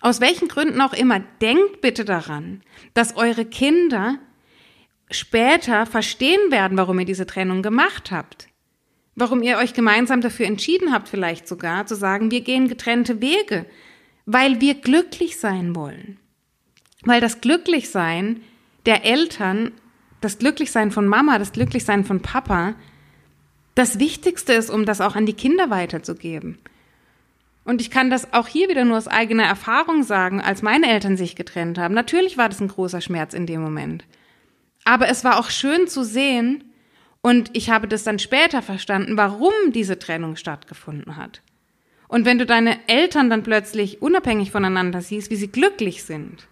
Aus 0.00 0.20
welchen 0.20 0.48
Gründen 0.48 0.80
auch 0.80 0.92
immer, 0.92 1.20
denkt 1.40 1.80
bitte 1.80 2.04
daran, 2.04 2.62
dass 2.92 3.16
eure 3.16 3.44
Kinder 3.44 4.18
später 5.10 5.86
verstehen 5.86 6.50
werden, 6.50 6.76
warum 6.76 6.98
ihr 6.98 7.06
diese 7.06 7.26
Trennung 7.26 7.62
gemacht 7.62 8.10
habt. 8.10 8.48
Warum 9.14 9.42
ihr 9.42 9.56
euch 9.58 9.72
gemeinsam 9.72 10.20
dafür 10.20 10.46
entschieden 10.46 10.92
habt, 10.92 11.08
vielleicht 11.08 11.48
sogar 11.48 11.86
zu 11.86 11.94
sagen, 11.94 12.30
wir 12.30 12.42
gehen 12.42 12.68
getrennte 12.68 13.20
Wege, 13.20 13.66
weil 14.26 14.60
wir 14.60 14.74
glücklich 14.74 15.38
sein 15.38 15.74
wollen. 15.74 16.18
Weil 17.02 17.20
das 17.20 17.40
Glücklichsein 17.40 18.42
der 18.84 19.04
Eltern, 19.04 19.72
das 20.20 20.38
Glücklichsein 20.38 20.90
von 20.90 21.06
Mama, 21.06 21.38
das 21.38 21.52
Glücklichsein 21.52 22.04
von 22.04 22.20
Papa, 22.20 22.74
das 23.74 23.98
Wichtigste 23.98 24.52
ist, 24.52 24.70
um 24.70 24.84
das 24.86 25.00
auch 25.00 25.16
an 25.16 25.26
die 25.26 25.34
Kinder 25.34 25.70
weiterzugeben. 25.70 26.58
Und 27.64 27.80
ich 27.80 27.90
kann 27.90 28.10
das 28.10 28.32
auch 28.32 28.46
hier 28.46 28.68
wieder 28.68 28.84
nur 28.84 28.96
aus 28.96 29.08
eigener 29.08 29.44
Erfahrung 29.44 30.02
sagen, 30.02 30.40
als 30.40 30.62
meine 30.62 30.88
Eltern 30.88 31.16
sich 31.16 31.36
getrennt 31.36 31.78
haben. 31.78 31.94
Natürlich 31.94 32.38
war 32.38 32.48
das 32.48 32.60
ein 32.60 32.68
großer 32.68 33.00
Schmerz 33.00 33.34
in 33.34 33.46
dem 33.46 33.60
Moment. 33.60 34.04
Aber 34.86 35.08
es 35.08 35.22
war 35.22 35.38
auch 35.38 35.50
schön 35.50 35.86
zu 35.88 36.02
sehen, 36.02 36.64
und 37.26 37.50
ich 37.54 37.70
habe 37.70 37.88
das 37.88 38.04
dann 38.04 38.20
später 38.20 38.62
verstanden, 38.62 39.16
warum 39.16 39.50
diese 39.72 39.98
Trennung 39.98 40.36
stattgefunden 40.36 41.16
hat. 41.16 41.42
Und 42.06 42.24
wenn 42.24 42.38
du 42.38 42.46
deine 42.46 42.78
Eltern 42.86 43.30
dann 43.30 43.42
plötzlich 43.42 44.00
unabhängig 44.00 44.52
voneinander 44.52 45.00
siehst, 45.00 45.32
wie 45.32 45.34
sie 45.36 45.48
glücklich 45.48 46.04
sind, 46.04 46.46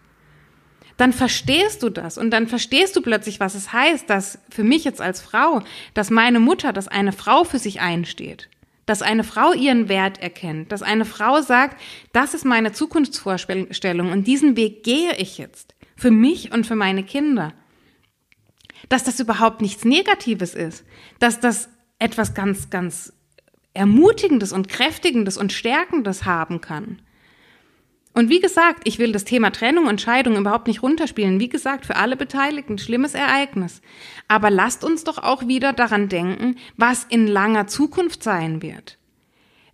dann 0.97 1.13
verstehst 1.13 1.81
du 1.81 1.89
das 1.89 2.17
und 2.17 2.29
dann 2.31 2.47
verstehst 2.47 2.93
du 2.97 3.01
plötzlich, 3.01 3.39
was 3.39 3.55
es 3.55 3.71
heißt, 3.71 4.09
dass 4.09 4.39
für 4.49 4.65
mich 4.65 4.83
jetzt 4.83 4.99
als 4.99 5.21
Frau, 5.21 5.61
dass 5.93 6.09
meine 6.09 6.41
Mutter, 6.41 6.73
dass 6.73 6.89
eine 6.89 7.13
Frau 7.13 7.45
für 7.45 7.59
sich 7.59 7.79
einsteht, 7.79 8.49
dass 8.85 9.01
eine 9.01 9.23
Frau 9.23 9.53
ihren 9.53 9.87
Wert 9.87 10.21
erkennt, 10.21 10.73
dass 10.73 10.81
eine 10.81 11.05
Frau 11.05 11.41
sagt, 11.41 11.81
das 12.11 12.33
ist 12.33 12.43
meine 12.43 12.73
Zukunftsvorstellung 12.73 14.11
und 14.11 14.27
diesen 14.27 14.57
Weg 14.57 14.83
gehe 14.83 15.15
ich 15.15 15.37
jetzt 15.37 15.73
für 15.95 16.11
mich 16.11 16.51
und 16.51 16.67
für 16.67 16.75
meine 16.75 17.03
Kinder 17.03 17.53
dass 18.89 19.03
das 19.03 19.19
überhaupt 19.19 19.61
nichts 19.61 19.85
Negatives 19.85 20.55
ist, 20.55 20.85
dass 21.19 21.39
das 21.39 21.69
etwas 21.99 22.33
ganz, 22.33 22.69
ganz 22.69 23.13
Ermutigendes 23.73 24.53
und 24.53 24.69
Kräftigendes 24.69 25.37
und 25.37 25.51
Stärkendes 25.51 26.25
haben 26.25 26.61
kann. 26.61 27.01
Und 28.13 28.29
wie 28.29 28.39
gesagt, 28.39 28.83
ich 28.85 28.97
will 28.97 29.11
das 29.11 29.25
Thema 29.25 29.51
Trennung 29.51 29.87
und 29.87 29.99
Scheidung 29.99 30.37
überhaupt 30.37 30.67
nicht 30.67 30.81
runterspielen. 30.81 31.41
Wie 31.41 31.49
gesagt, 31.49 31.85
für 31.85 31.97
alle 31.97 32.15
Beteiligten 32.15 32.77
schlimmes 32.77 33.13
Ereignis. 33.13 33.81
Aber 34.29 34.49
lasst 34.49 34.85
uns 34.85 35.03
doch 35.03 35.17
auch 35.17 35.47
wieder 35.49 35.73
daran 35.73 36.07
denken, 36.07 36.55
was 36.77 37.03
in 37.03 37.27
langer 37.27 37.67
Zukunft 37.67 38.23
sein 38.23 38.61
wird. 38.61 38.97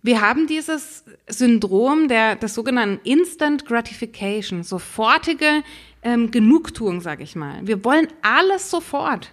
Wir 0.02 0.20
haben 0.20 0.48
dieses 0.48 1.04
Syndrom 1.28 2.08
der, 2.08 2.34
des 2.34 2.54
sogenannten 2.54 3.00
Instant 3.08 3.64
Gratification, 3.64 4.64
sofortige 4.64 5.62
ähm, 6.02 6.30
Genugtuung, 6.30 7.00
sage 7.00 7.22
ich 7.22 7.36
mal. 7.36 7.60
Wir 7.62 7.84
wollen 7.84 8.08
alles 8.22 8.70
sofort. 8.70 9.32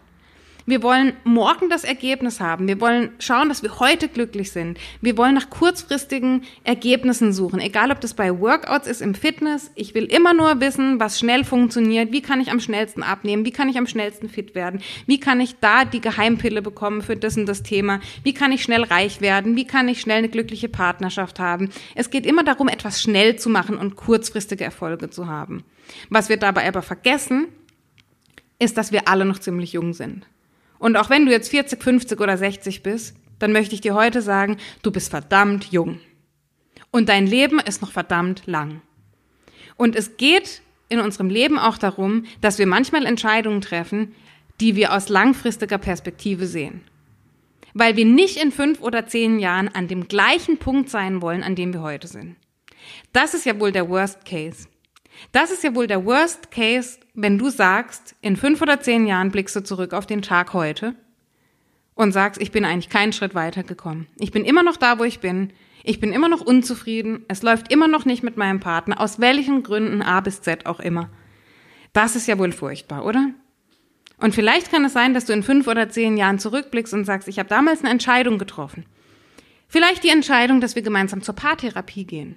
Wir 0.70 0.84
wollen 0.84 1.13
morgen 1.24 1.67
das 1.67 1.84
Ergebnis 1.84 2.39
haben. 2.39 2.67
Wir 2.67 2.80
wollen 2.80 3.09
schauen, 3.17 3.49
dass 3.49 3.63
wir 3.63 3.80
heute 3.80 4.07
glücklich 4.07 4.51
sind. 4.51 4.78
Wir 5.01 5.17
wollen 5.17 5.34
nach 5.34 5.49
kurzfristigen 5.49 6.43
Ergebnissen 6.63 7.34
suchen. 7.34 7.59
Egal, 7.59 7.89
ob 7.89 7.99
das 8.01 8.13
bei 8.13 8.39
Workouts 8.39 8.88
ist, 8.88 9.01
im 9.01 9.15
Fitness. 9.15 9.72
Ich 9.74 9.95
will 9.95 10.05
immer 10.05 10.36
nur 10.36 10.61
wissen, 10.61 10.99
was 10.99 11.17
schnell 11.17 11.43
funktioniert. 11.43 12.11
Wie 12.11 12.22
kann 12.22 12.39
ich 12.39 12.51
am 12.51 12.59
schnellsten 12.59 13.01
abnehmen? 13.01 13.45
Wie 13.45 13.51
kann 13.51 13.67
ich 13.67 13.80
am 13.80 13.88
schnellsten 13.88 14.30
fit 14.30 14.53
werden? 14.53 14.82
Wie 15.07 15.20
kann 15.20 15.41
ich 15.41 15.55
da 15.59 15.86
die 15.86 16.01
Geheimpille 16.01 16.61
bekommen 16.61 17.01
für 17.01 17.15
das 17.15 17.36
und 17.36 17.47
das 17.47 17.63
Thema? 17.63 17.99
Wie 18.24 18.36
kann 18.36 18.51
ich 18.51 18.61
schnell 18.61 18.84
reich 18.84 19.22
werden? 19.22 19.55
Wie 19.55 19.65
kann 19.65 19.88
ich 19.88 20.01
schnell 20.01 20.20
eine 20.20 20.30
glückliche 20.30 20.70
Partnerschaft 20.70 21.39
haben? 21.39 21.72
Es 21.95 22.11
geht 22.11 22.28
immer 22.28 22.43
darum, 22.43 22.67
etwas 22.67 23.01
schnell 23.01 23.38
zu 23.38 23.49
machen 23.49 23.76
und 23.76 23.95
kurzfristige 23.95 24.65
Erfolge 24.65 25.09
zu 25.09 25.26
haben. 25.26 25.63
Was 26.09 26.29
wir 26.29 26.37
dabei 26.37 26.67
aber 26.67 26.81
vergessen, 26.81 27.47
ist, 28.59 28.77
dass 28.77 28.91
wir 28.91 29.07
alle 29.07 29.25
noch 29.25 29.39
ziemlich 29.39 29.73
jung 29.73 29.93
sind. 29.93 30.27
Und 30.77 30.95
auch 30.95 31.09
wenn 31.09 31.25
du 31.25 31.31
jetzt 31.31 31.49
40, 31.49 31.81
50 31.81 32.19
oder 32.19 32.37
60 32.37 32.83
bist, 32.83 33.15
dann 33.39 33.51
möchte 33.51 33.75
ich 33.75 33.81
dir 33.81 33.95
heute 33.95 34.21
sagen, 34.21 34.57
du 34.81 34.91
bist 34.91 35.09
verdammt 35.09 35.71
jung. 35.71 35.99
Und 36.91 37.09
dein 37.09 37.27
Leben 37.27 37.59
ist 37.59 37.81
noch 37.81 37.91
verdammt 37.91 38.43
lang. 38.45 38.81
Und 39.75 39.95
es 39.95 40.17
geht 40.17 40.61
in 40.89 40.99
unserem 40.99 41.29
Leben 41.29 41.57
auch 41.57 41.77
darum, 41.77 42.25
dass 42.41 42.57
wir 42.57 42.67
manchmal 42.67 43.05
Entscheidungen 43.05 43.61
treffen, 43.61 44.13
die 44.59 44.75
wir 44.75 44.93
aus 44.93 45.09
langfristiger 45.09 45.77
Perspektive 45.77 46.47
sehen. 46.47 46.81
Weil 47.73 47.95
wir 47.95 48.05
nicht 48.05 48.37
in 48.37 48.51
fünf 48.51 48.81
oder 48.81 49.07
zehn 49.07 49.39
Jahren 49.39 49.69
an 49.69 49.87
dem 49.87 50.07
gleichen 50.07 50.57
Punkt 50.57 50.89
sein 50.89 51.21
wollen, 51.21 51.43
an 51.43 51.55
dem 51.55 51.71
wir 51.73 51.81
heute 51.81 52.07
sind. 52.07 52.35
Das 53.13 53.33
ist 53.33 53.45
ja 53.45 53.59
wohl 53.59 53.71
der 53.71 53.89
Worst 53.89 54.25
Case. 54.25 54.67
Das 55.32 55.51
ist 55.51 55.63
ja 55.63 55.76
wohl 55.76 55.88
der 55.88 56.05
Worst 56.05 56.51
Case, 56.51 56.99
wenn 57.13 57.38
du 57.38 57.49
sagst, 57.49 58.15
in 58.22 58.38
fünf 58.38 58.61
oder 58.61 58.80
zehn 58.80 59.05
Jahren 59.05 59.32
blickst 59.32 59.55
du 59.55 59.63
zurück 59.63 59.93
auf 59.93 60.05
den 60.05 60.22
Tag 60.22 60.53
heute 60.53 60.95
und 61.95 62.11
sagst, 62.11 62.41
ich 62.41 62.51
bin 62.51 62.65
eigentlich 62.65 62.89
keinen 62.89 63.13
Schritt 63.13 63.36
weiter 63.36 63.63
gekommen. 63.63 64.07
Ich 64.17 64.32
bin 64.32 64.45
immer 64.45 64.63
noch 64.63 64.78
da, 64.78 64.99
wo 64.99 65.03
ich 65.03 65.20
bin. 65.20 65.51
Ich 65.84 65.99
bin 65.99 66.13
immer 66.13 66.30
noch 66.30 66.41
unzufrieden. 66.41 67.26
Es 67.28 67.41
läuft 67.41 67.72
immer 67.72 67.88
noch 67.88 68.05
nicht 68.05 68.24
mit 68.24 68.38
meinem 68.38 68.59
Partner, 68.59 68.99
aus 68.99 69.20
welchen 69.20 69.63
Gründen 69.63 70.01
A 70.01 70.22
bis 70.22 70.41
Z 70.41 70.65
auch 70.65 70.80
immer. 70.80 71.09
Das 71.93 72.15
ist 72.15 72.28
ja 72.28 72.38
wohl 72.38 72.51
furchtbar, 72.51 73.05
oder? 73.05 73.30
Und 74.17 74.36
vielleicht 74.36 74.72
kann 74.72 74.86
es 74.86 74.93
sein, 74.93 75.13
dass 75.13 75.26
du 75.26 75.34
in 75.34 75.43
fünf 75.43 75.67
oder 75.67 75.89
zehn 75.89 76.17
Jahren 76.17 76.39
zurückblickst 76.39 76.93
und 76.93 77.05
sagst, 77.05 77.28
ich 77.28 77.39
habe 77.39 77.49
damals 77.49 77.82
eine 77.82 77.89
Entscheidung 77.89 78.38
getroffen. 78.38 78.86
Vielleicht 79.67 80.03
die 80.03 80.09
Entscheidung, 80.09 80.61
dass 80.61 80.76
wir 80.76 80.82
gemeinsam 80.82 81.22
zur 81.22 81.36
Paartherapie 81.36 82.05
gehen. 82.05 82.36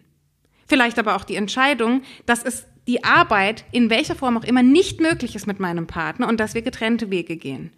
Vielleicht 0.67 0.99
aber 0.99 1.17
auch 1.17 1.25
die 1.25 1.37
Entscheidung, 1.37 2.03
dass 2.25 2.45
es 2.45 2.67
die 2.87 3.05
Arbeit 3.05 3.65
in 3.73 3.91
welcher 3.91 4.15
Form 4.15 4.37
auch 4.37 4.45
immer 4.45 4.63
nicht 4.63 5.01
möglich 5.01 5.35
ist 5.35 5.47
mit 5.47 5.61
meinem 5.61 5.87
Partner 5.87 6.29
und 6.29 6.41
dass 6.41 6.55
wir 6.55 6.63
getrennte 6.63 7.11
Wege 7.11 7.37
gehen. 7.37 7.73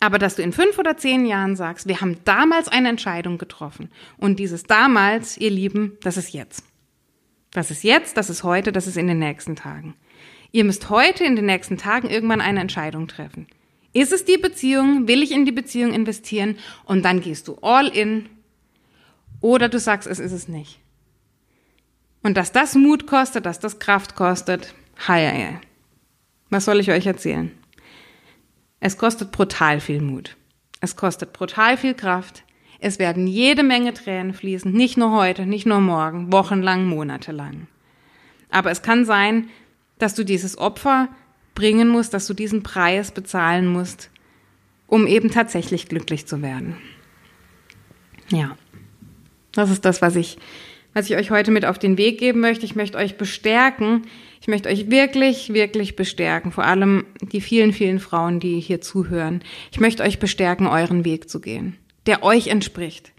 Aber 0.00 0.18
dass 0.18 0.36
du 0.36 0.42
in 0.42 0.52
fünf 0.52 0.78
oder 0.78 0.96
zehn 0.96 1.24
Jahren 1.24 1.56
sagst, 1.56 1.88
wir 1.88 2.00
haben 2.00 2.18
damals 2.24 2.68
eine 2.68 2.88
Entscheidung 2.88 3.38
getroffen 3.38 3.90
und 4.18 4.38
dieses 4.38 4.64
damals, 4.64 5.38
ihr 5.38 5.50
Lieben, 5.50 5.96
das 6.02 6.16
ist 6.16 6.32
jetzt. 6.32 6.64
Das 7.52 7.70
ist 7.70 7.84
jetzt, 7.84 8.16
das 8.16 8.28
ist 8.28 8.42
heute, 8.42 8.72
das 8.72 8.86
ist 8.86 8.96
in 8.96 9.06
den 9.06 9.18
nächsten 9.18 9.56
Tagen. 9.56 9.94
Ihr 10.52 10.64
müsst 10.64 10.90
heute 10.90 11.24
in 11.24 11.36
den 11.36 11.46
nächsten 11.46 11.78
Tagen 11.78 12.10
irgendwann 12.10 12.40
eine 12.40 12.60
Entscheidung 12.60 13.08
treffen. 13.08 13.46
Ist 13.92 14.12
es 14.12 14.24
die 14.24 14.36
Beziehung? 14.36 15.08
Will 15.08 15.22
ich 15.22 15.32
in 15.32 15.46
die 15.46 15.52
Beziehung 15.52 15.94
investieren? 15.94 16.58
Und 16.84 17.04
dann 17.04 17.20
gehst 17.20 17.48
du 17.48 17.56
all 17.62 17.88
in. 17.88 18.28
Oder 19.40 19.70
du 19.70 19.78
sagst, 19.78 20.06
es 20.06 20.18
ist 20.18 20.32
es 20.32 20.48
nicht. 20.48 20.78
Und 22.26 22.36
dass 22.36 22.50
das 22.50 22.74
Mut 22.74 23.06
kostet, 23.06 23.46
dass 23.46 23.60
das 23.60 23.78
Kraft 23.78 24.16
kostet, 24.16 24.74
hei, 25.06 25.60
Was 26.50 26.64
soll 26.64 26.80
ich 26.80 26.90
euch 26.90 27.06
erzählen? 27.06 27.52
Es 28.80 28.98
kostet 28.98 29.30
brutal 29.30 29.78
viel 29.78 30.00
Mut. 30.00 30.36
Es 30.80 30.96
kostet 30.96 31.32
brutal 31.32 31.76
viel 31.76 31.94
Kraft. 31.94 32.42
Es 32.80 32.98
werden 32.98 33.28
jede 33.28 33.62
Menge 33.62 33.94
Tränen 33.94 34.34
fließen, 34.34 34.72
nicht 34.72 34.96
nur 34.96 35.12
heute, 35.12 35.46
nicht 35.46 35.66
nur 35.66 35.80
morgen, 35.80 36.32
wochenlang, 36.32 36.88
monatelang. 36.88 37.68
Aber 38.50 38.72
es 38.72 38.82
kann 38.82 39.04
sein, 39.04 39.48
dass 40.00 40.16
du 40.16 40.24
dieses 40.24 40.58
Opfer 40.58 41.08
bringen 41.54 41.86
musst, 41.86 42.12
dass 42.12 42.26
du 42.26 42.34
diesen 42.34 42.64
Preis 42.64 43.12
bezahlen 43.12 43.68
musst, 43.68 44.10
um 44.88 45.06
eben 45.06 45.30
tatsächlich 45.30 45.88
glücklich 45.88 46.26
zu 46.26 46.42
werden. 46.42 46.76
Ja, 48.30 48.56
das 49.52 49.70
ist 49.70 49.84
das, 49.84 50.02
was 50.02 50.16
ich 50.16 50.38
was 50.96 51.10
ich 51.10 51.16
euch 51.16 51.30
heute 51.30 51.50
mit 51.50 51.66
auf 51.66 51.78
den 51.78 51.98
Weg 51.98 52.18
geben 52.18 52.40
möchte. 52.40 52.64
Ich 52.64 52.74
möchte 52.74 52.96
euch 52.96 53.18
bestärken. 53.18 54.06
Ich 54.40 54.48
möchte 54.48 54.70
euch 54.70 54.90
wirklich, 54.90 55.52
wirklich 55.52 55.94
bestärken. 55.94 56.52
Vor 56.52 56.64
allem 56.64 57.04
die 57.20 57.42
vielen, 57.42 57.74
vielen 57.74 58.00
Frauen, 58.00 58.40
die 58.40 58.60
hier 58.60 58.80
zuhören. 58.80 59.42
Ich 59.70 59.78
möchte 59.78 60.02
euch 60.02 60.18
bestärken, 60.18 60.66
euren 60.66 61.04
Weg 61.04 61.28
zu 61.28 61.42
gehen, 61.42 61.76
der 62.06 62.22
euch 62.22 62.46
entspricht. 62.46 63.12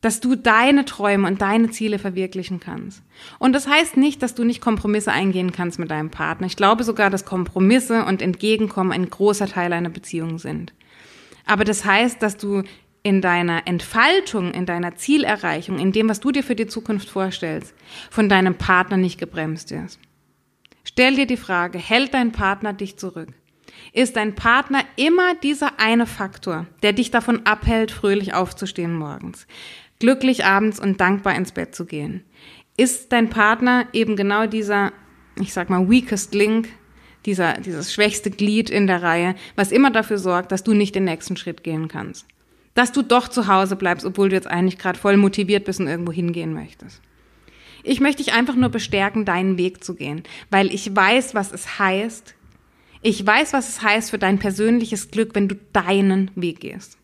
Dass 0.00 0.20
du 0.20 0.36
deine 0.36 0.86
Träume 0.86 1.28
und 1.28 1.42
deine 1.42 1.68
Ziele 1.68 1.98
verwirklichen 1.98 2.60
kannst. 2.60 3.02
Und 3.38 3.52
das 3.52 3.68
heißt 3.68 3.98
nicht, 3.98 4.22
dass 4.22 4.34
du 4.34 4.44
nicht 4.44 4.62
Kompromisse 4.62 5.12
eingehen 5.12 5.52
kannst 5.52 5.78
mit 5.78 5.90
deinem 5.90 6.10
Partner. 6.10 6.46
Ich 6.46 6.56
glaube 6.56 6.82
sogar, 6.82 7.10
dass 7.10 7.26
Kompromisse 7.26 8.06
und 8.06 8.22
Entgegenkommen 8.22 8.92
ein 8.92 9.10
großer 9.10 9.48
Teil 9.48 9.74
einer 9.74 9.90
Beziehung 9.90 10.38
sind. 10.38 10.72
Aber 11.44 11.64
das 11.64 11.84
heißt, 11.84 12.22
dass 12.22 12.38
du 12.38 12.62
in 13.06 13.20
deiner 13.20 13.68
Entfaltung, 13.68 14.50
in 14.50 14.66
deiner 14.66 14.96
Zielerreichung, 14.96 15.78
in 15.78 15.92
dem, 15.92 16.08
was 16.08 16.18
du 16.18 16.32
dir 16.32 16.42
für 16.42 16.56
die 16.56 16.66
Zukunft 16.66 17.08
vorstellst, 17.08 17.72
von 18.10 18.28
deinem 18.28 18.56
Partner 18.56 18.96
nicht 18.96 19.20
gebremst 19.20 19.70
wirst. 19.70 20.00
Stell 20.82 21.14
dir 21.14 21.26
die 21.26 21.36
Frage, 21.36 21.78
hält 21.78 22.14
dein 22.14 22.32
Partner 22.32 22.72
dich 22.72 22.96
zurück? 22.96 23.28
Ist 23.92 24.16
dein 24.16 24.34
Partner 24.34 24.80
immer 24.96 25.36
dieser 25.36 25.78
eine 25.78 26.04
Faktor, 26.04 26.66
der 26.82 26.94
dich 26.94 27.12
davon 27.12 27.46
abhält, 27.46 27.92
fröhlich 27.92 28.34
aufzustehen 28.34 28.96
morgens, 28.96 29.46
glücklich 30.00 30.44
abends 30.44 30.80
und 30.80 31.00
dankbar 31.00 31.36
ins 31.36 31.52
Bett 31.52 31.76
zu 31.76 31.86
gehen? 31.86 32.24
Ist 32.76 33.12
dein 33.12 33.30
Partner 33.30 33.86
eben 33.92 34.16
genau 34.16 34.48
dieser, 34.48 34.92
ich 35.40 35.52
sag 35.52 35.70
mal, 35.70 35.88
weakest 35.88 36.34
link, 36.34 36.70
dieser, 37.24 37.52
dieses 37.60 37.94
schwächste 37.94 38.32
Glied 38.32 38.68
in 38.68 38.88
der 38.88 39.04
Reihe, 39.04 39.36
was 39.54 39.70
immer 39.70 39.92
dafür 39.92 40.18
sorgt, 40.18 40.50
dass 40.50 40.64
du 40.64 40.74
nicht 40.74 40.96
den 40.96 41.04
nächsten 41.04 41.36
Schritt 41.36 41.62
gehen 41.62 41.86
kannst? 41.86 42.26
Dass 42.76 42.92
du 42.92 43.02
doch 43.02 43.26
zu 43.26 43.48
Hause 43.48 43.74
bleibst, 43.74 44.06
obwohl 44.06 44.28
du 44.28 44.36
jetzt 44.36 44.46
eigentlich 44.46 44.78
gerade 44.78 44.98
voll 44.98 45.16
motiviert 45.16 45.64
bist 45.64 45.80
und 45.80 45.88
irgendwo 45.88 46.12
hingehen 46.12 46.52
möchtest. 46.54 47.00
Ich 47.82 48.00
möchte 48.00 48.22
dich 48.22 48.34
einfach 48.34 48.54
nur 48.54 48.68
bestärken, 48.68 49.24
deinen 49.24 49.58
Weg 49.58 49.82
zu 49.82 49.94
gehen, 49.94 50.22
weil 50.50 50.72
ich 50.72 50.94
weiß, 50.94 51.34
was 51.34 51.52
es 51.52 51.78
heißt. 51.78 52.34
Ich 53.00 53.26
weiß, 53.26 53.52
was 53.52 53.68
es 53.68 53.82
heißt 53.82 54.10
für 54.10 54.18
dein 54.18 54.38
persönliches 54.38 55.10
Glück, 55.10 55.34
wenn 55.34 55.48
du 55.48 55.56
deinen 55.72 56.30
Weg 56.36 56.60
gehst. 56.60 56.98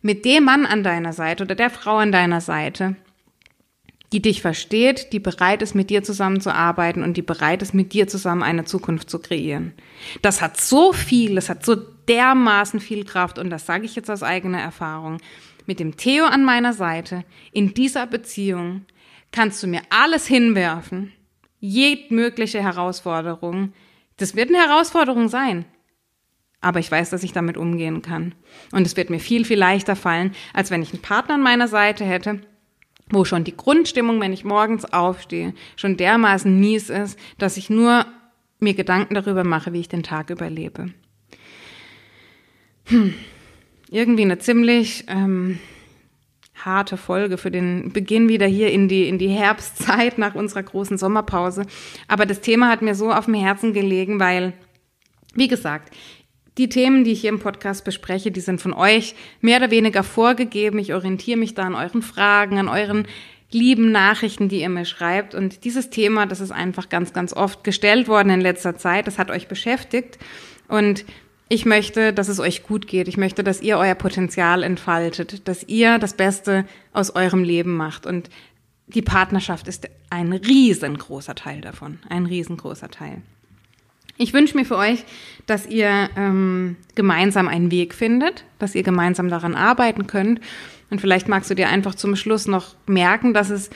mit 0.00 0.24
dem 0.24 0.44
Mann 0.44 0.64
an 0.64 0.84
deiner 0.84 1.12
Seite 1.12 1.42
oder 1.42 1.54
der 1.56 1.70
Frau 1.70 1.96
an 1.96 2.12
deiner 2.12 2.40
Seite, 2.40 2.94
die 4.12 4.22
dich 4.22 4.40
versteht, 4.40 5.12
die 5.12 5.18
bereit 5.18 5.60
ist, 5.60 5.74
mit 5.74 5.90
dir 5.90 6.02
zusammenzuarbeiten 6.02 7.02
und 7.02 7.16
die 7.16 7.22
bereit 7.22 7.62
ist, 7.62 7.74
mit 7.74 7.92
dir 7.92 8.08
zusammen 8.08 8.42
eine 8.42 8.64
Zukunft 8.64 9.10
zu 9.10 9.18
kreieren. 9.18 9.74
Das 10.22 10.40
hat 10.40 10.60
so 10.60 10.92
viel, 10.92 11.34
das 11.34 11.48
hat 11.48 11.64
so 11.64 11.76
dermaßen 12.08 12.80
viel 12.80 13.04
Kraft 13.04 13.38
und 13.38 13.50
das 13.50 13.66
sage 13.66 13.84
ich 13.84 13.94
jetzt 13.94 14.10
aus 14.10 14.22
eigener 14.22 14.60
Erfahrung. 14.60 15.18
Mit 15.66 15.80
dem 15.80 15.96
Theo 15.96 16.24
an 16.24 16.44
meiner 16.44 16.72
Seite, 16.72 17.24
in 17.52 17.74
dieser 17.74 18.06
Beziehung, 18.06 18.86
kannst 19.32 19.62
du 19.62 19.66
mir 19.66 19.82
alles 19.90 20.26
hinwerfen, 20.26 21.12
jedmögliche 21.60 22.62
Herausforderung. 22.62 23.72
Das 24.16 24.34
wird 24.34 24.48
eine 24.48 24.58
Herausforderung 24.58 25.28
sein. 25.28 25.64
Aber 26.60 26.80
ich 26.80 26.90
weiß, 26.90 27.10
dass 27.10 27.22
ich 27.22 27.32
damit 27.32 27.56
umgehen 27.56 28.02
kann. 28.02 28.34
Und 28.72 28.86
es 28.86 28.96
wird 28.96 29.10
mir 29.10 29.20
viel, 29.20 29.44
viel 29.44 29.58
leichter 29.58 29.94
fallen, 29.94 30.34
als 30.52 30.70
wenn 30.70 30.82
ich 30.82 30.92
einen 30.92 31.02
Partner 31.02 31.34
an 31.34 31.42
meiner 31.42 31.68
Seite 31.68 32.04
hätte, 32.04 32.40
wo 33.10 33.24
schon 33.24 33.44
die 33.44 33.56
Grundstimmung, 33.56 34.20
wenn 34.20 34.32
ich 34.32 34.44
morgens 34.44 34.84
aufstehe, 34.84 35.54
schon 35.76 35.96
dermaßen 35.96 36.58
mies 36.58 36.90
ist, 36.90 37.18
dass 37.38 37.56
ich 37.56 37.70
nur 37.70 38.06
mir 38.58 38.74
Gedanken 38.74 39.14
darüber 39.14 39.44
mache, 39.44 39.72
wie 39.72 39.80
ich 39.80 39.88
den 39.88 40.02
Tag 40.02 40.30
überlebe. 40.30 40.92
Hm. 42.88 43.14
Irgendwie 43.90 44.22
eine 44.22 44.38
ziemlich 44.38 45.04
ähm, 45.08 45.58
harte 46.54 46.96
Folge 46.96 47.38
für 47.38 47.50
den 47.50 47.92
Beginn 47.92 48.28
wieder 48.28 48.46
hier 48.46 48.70
in 48.70 48.88
die, 48.88 49.08
in 49.08 49.18
die 49.18 49.28
Herbstzeit 49.28 50.18
nach 50.18 50.34
unserer 50.34 50.62
großen 50.62 50.98
Sommerpause. 50.98 51.64
Aber 52.06 52.26
das 52.26 52.40
Thema 52.40 52.68
hat 52.68 52.82
mir 52.82 52.94
so 52.94 53.12
auf 53.12 53.26
dem 53.26 53.34
Herzen 53.34 53.72
gelegen, 53.72 54.20
weil, 54.20 54.52
wie 55.34 55.48
gesagt, 55.48 55.94
die 56.58 56.68
Themen, 56.68 57.04
die 57.04 57.12
ich 57.12 57.20
hier 57.20 57.30
im 57.30 57.38
Podcast 57.38 57.84
bespreche, 57.84 58.30
die 58.30 58.40
sind 58.40 58.60
von 58.60 58.72
euch 58.72 59.14
mehr 59.40 59.58
oder 59.58 59.70
weniger 59.70 60.02
vorgegeben. 60.02 60.78
Ich 60.78 60.92
orientiere 60.92 61.38
mich 61.38 61.54
da 61.54 61.62
an 61.62 61.76
euren 61.76 62.02
Fragen, 62.02 62.58
an 62.58 62.68
euren 62.68 63.06
lieben 63.50 63.92
Nachrichten, 63.92 64.48
die 64.48 64.60
ihr 64.60 64.68
mir 64.68 64.84
schreibt. 64.84 65.34
Und 65.34 65.64
dieses 65.64 65.88
Thema, 65.88 66.26
das 66.26 66.40
ist 66.40 66.50
einfach 66.50 66.88
ganz, 66.88 67.12
ganz 67.12 67.32
oft 67.32 67.64
gestellt 67.64 68.08
worden 68.08 68.30
in 68.30 68.40
letzter 68.40 68.76
Zeit. 68.76 69.06
Das 69.06 69.18
hat 69.18 69.30
euch 69.30 69.46
beschäftigt. 69.46 70.18
Und 70.66 71.04
ich 71.48 71.64
möchte, 71.64 72.12
dass 72.12 72.28
es 72.28 72.40
euch 72.40 72.62
gut 72.62 72.86
geht. 72.86 73.08
Ich 73.08 73.16
möchte, 73.16 73.42
dass 73.42 73.62
ihr 73.62 73.78
euer 73.78 73.94
Potenzial 73.94 74.62
entfaltet, 74.62 75.48
dass 75.48 75.62
ihr 75.64 75.98
das 75.98 76.14
Beste 76.14 76.66
aus 76.92 77.14
eurem 77.14 77.42
Leben 77.42 77.76
macht. 77.76 78.06
Und 78.06 78.28
die 78.86 79.02
Partnerschaft 79.02 79.68
ist 79.68 79.88
ein 80.10 80.32
riesengroßer 80.32 81.34
Teil 81.34 81.60
davon. 81.60 81.98
Ein 82.08 82.26
riesengroßer 82.26 82.90
Teil. 82.90 83.22
Ich 84.16 84.32
wünsche 84.32 84.56
mir 84.56 84.64
für 84.64 84.76
euch, 84.76 85.04
dass 85.46 85.66
ihr 85.66 86.10
ähm, 86.16 86.76
gemeinsam 86.96 87.48
einen 87.48 87.70
Weg 87.70 87.94
findet, 87.94 88.44
dass 88.58 88.74
ihr 88.74 88.82
gemeinsam 88.82 89.28
daran 89.28 89.54
arbeiten 89.54 90.06
könnt. 90.06 90.40
Und 90.90 91.00
vielleicht 91.00 91.28
magst 91.28 91.50
du 91.50 91.54
dir 91.54 91.68
einfach 91.68 91.94
zum 91.94 92.16
Schluss 92.16 92.46
noch 92.46 92.74
merken, 92.86 93.32
dass 93.32 93.50
es 93.50 93.70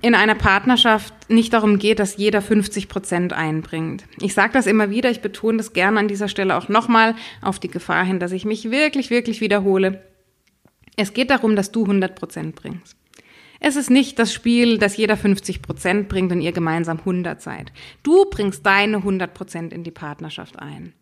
in 0.00 0.14
einer 0.14 0.34
Partnerschaft 0.34 1.12
nicht 1.28 1.52
darum 1.52 1.78
geht, 1.78 1.98
dass 1.98 2.16
jeder 2.16 2.40
50 2.40 2.88
Prozent 2.88 3.32
einbringt. 3.32 4.04
Ich 4.20 4.34
sage 4.34 4.52
das 4.52 4.66
immer 4.66 4.90
wieder, 4.90 5.10
ich 5.10 5.20
betone 5.20 5.58
das 5.58 5.72
gerne 5.72 5.98
an 5.98 6.08
dieser 6.08 6.28
Stelle 6.28 6.56
auch 6.56 6.68
nochmal 6.68 7.14
auf 7.42 7.58
die 7.58 7.68
Gefahr 7.68 8.04
hin, 8.04 8.20
dass 8.20 8.32
ich 8.32 8.44
mich 8.44 8.70
wirklich, 8.70 9.10
wirklich 9.10 9.40
wiederhole. 9.40 10.04
Es 10.96 11.14
geht 11.14 11.30
darum, 11.30 11.56
dass 11.56 11.72
du 11.72 11.82
100 11.82 12.14
Prozent 12.14 12.54
bringst. 12.54 12.96
Es 13.60 13.74
ist 13.74 13.90
nicht 13.90 14.18
das 14.20 14.32
Spiel, 14.32 14.78
dass 14.78 14.96
jeder 14.96 15.16
50 15.16 15.62
Prozent 15.62 16.08
bringt 16.08 16.30
und 16.30 16.40
ihr 16.40 16.52
gemeinsam 16.52 17.00
100 17.00 17.42
seid. 17.42 17.72
Du 18.04 18.24
bringst 18.30 18.64
deine 18.64 18.98
100 18.98 19.34
Prozent 19.34 19.72
in 19.72 19.82
die 19.82 19.90
Partnerschaft 19.90 20.58
ein. 20.60 20.92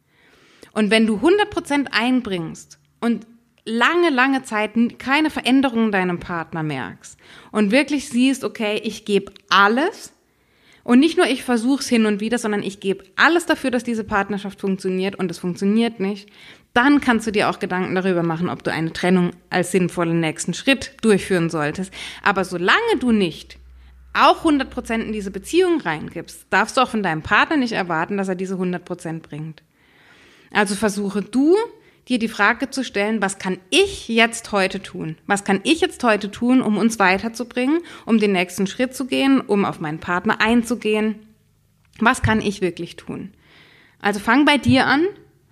Und 0.72 0.90
wenn 0.90 1.06
du 1.06 1.16
100 1.16 1.50
Prozent 1.50 1.88
einbringst 1.92 2.78
und 3.00 3.26
lange, 3.66 4.10
lange 4.10 4.42
Zeit 4.44 4.72
keine 4.98 5.28
Veränderung 5.28 5.86
in 5.86 5.92
deinem 5.92 6.20
Partner 6.20 6.62
merkst 6.62 7.18
und 7.52 7.72
wirklich 7.72 8.08
siehst, 8.08 8.44
okay, 8.44 8.80
ich 8.82 9.04
gebe 9.04 9.32
alles 9.50 10.12
und 10.84 11.00
nicht 11.00 11.16
nur 11.16 11.26
ich 11.26 11.42
versuche 11.42 11.82
es 11.82 11.88
hin 11.88 12.06
und 12.06 12.20
wieder, 12.20 12.38
sondern 12.38 12.62
ich 12.62 12.78
gebe 12.78 13.04
alles 13.16 13.44
dafür, 13.44 13.72
dass 13.72 13.82
diese 13.82 14.04
Partnerschaft 14.04 14.60
funktioniert 14.60 15.16
und 15.16 15.30
es 15.30 15.38
funktioniert 15.38 15.98
nicht, 15.98 16.30
dann 16.74 17.00
kannst 17.00 17.26
du 17.26 17.32
dir 17.32 17.50
auch 17.50 17.58
Gedanken 17.58 17.94
darüber 17.96 18.22
machen, 18.22 18.48
ob 18.48 18.62
du 18.62 18.70
eine 18.70 18.92
Trennung 18.92 19.32
als 19.50 19.72
sinnvollen 19.72 20.20
nächsten 20.20 20.54
Schritt 20.54 20.92
durchführen 21.02 21.50
solltest. 21.50 21.92
Aber 22.22 22.44
solange 22.44 22.98
du 23.00 23.10
nicht 23.10 23.58
auch 24.14 24.44
100% 24.44 25.00
in 25.00 25.12
diese 25.12 25.30
Beziehung 25.30 25.80
reingibst, 25.80 26.46
darfst 26.50 26.76
du 26.76 26.82
auch 26.82 26.88
von 26.88 27.02
deinem 27.02 27.22
Partner 27.22 27.56
nicht 27.56 27.72
erwarten, 27.72 28.16
dass 28.16 28.28
er 28.28 28.34
diese 28.34 28.54
100% 28.54 29.20
bringt. 29.20 29.62
Also 30.52 30.74
versuche 30.74 31.22
du, 31.22 31.56
dir 32.08 32.18
die 32.18 32.28
Frage 32.28 32.70
zu 32.70 32.84
stellen, 32.84 33.20
was 33.20 33.38
kann 33.38 33.58
ich 33.70 34.08
jetzt 34.08 34.52
heute 34.52 34.80
tun? 34.80 35.16
Was 35.26 35.44
kann 35.44 35.60
ich 35.64 35.80
jetzt 35.80 36.02
heute 36.04 36.30
tun, 36.30 36.62
um 36.62 36.78
uns 36.78 36.98
weiterzubringen, 36.98 37.80
um 38.04 38.18
den 38.18 38.32
nächsten 38.32 38.66
Schritt 38.66 38.94
zu 38.94 39.06
gehen, 39.06 39.40
um 39.40 39.64
auf 39.64 39.80
meinen 39.80 39.98
Partner 39.98 40.40
einzugehen? 40.40 41.16
Was 41.98 42.22
kann 42.22 42.40
ich 42.40 42.60
wirklich 42.60 42.96
tun? 42.96 43.32
Also 44.00 44.20
fang 44.20 44.44
bei 44.44 44.58
dir 44.58 44.86
an, 44.86 45.04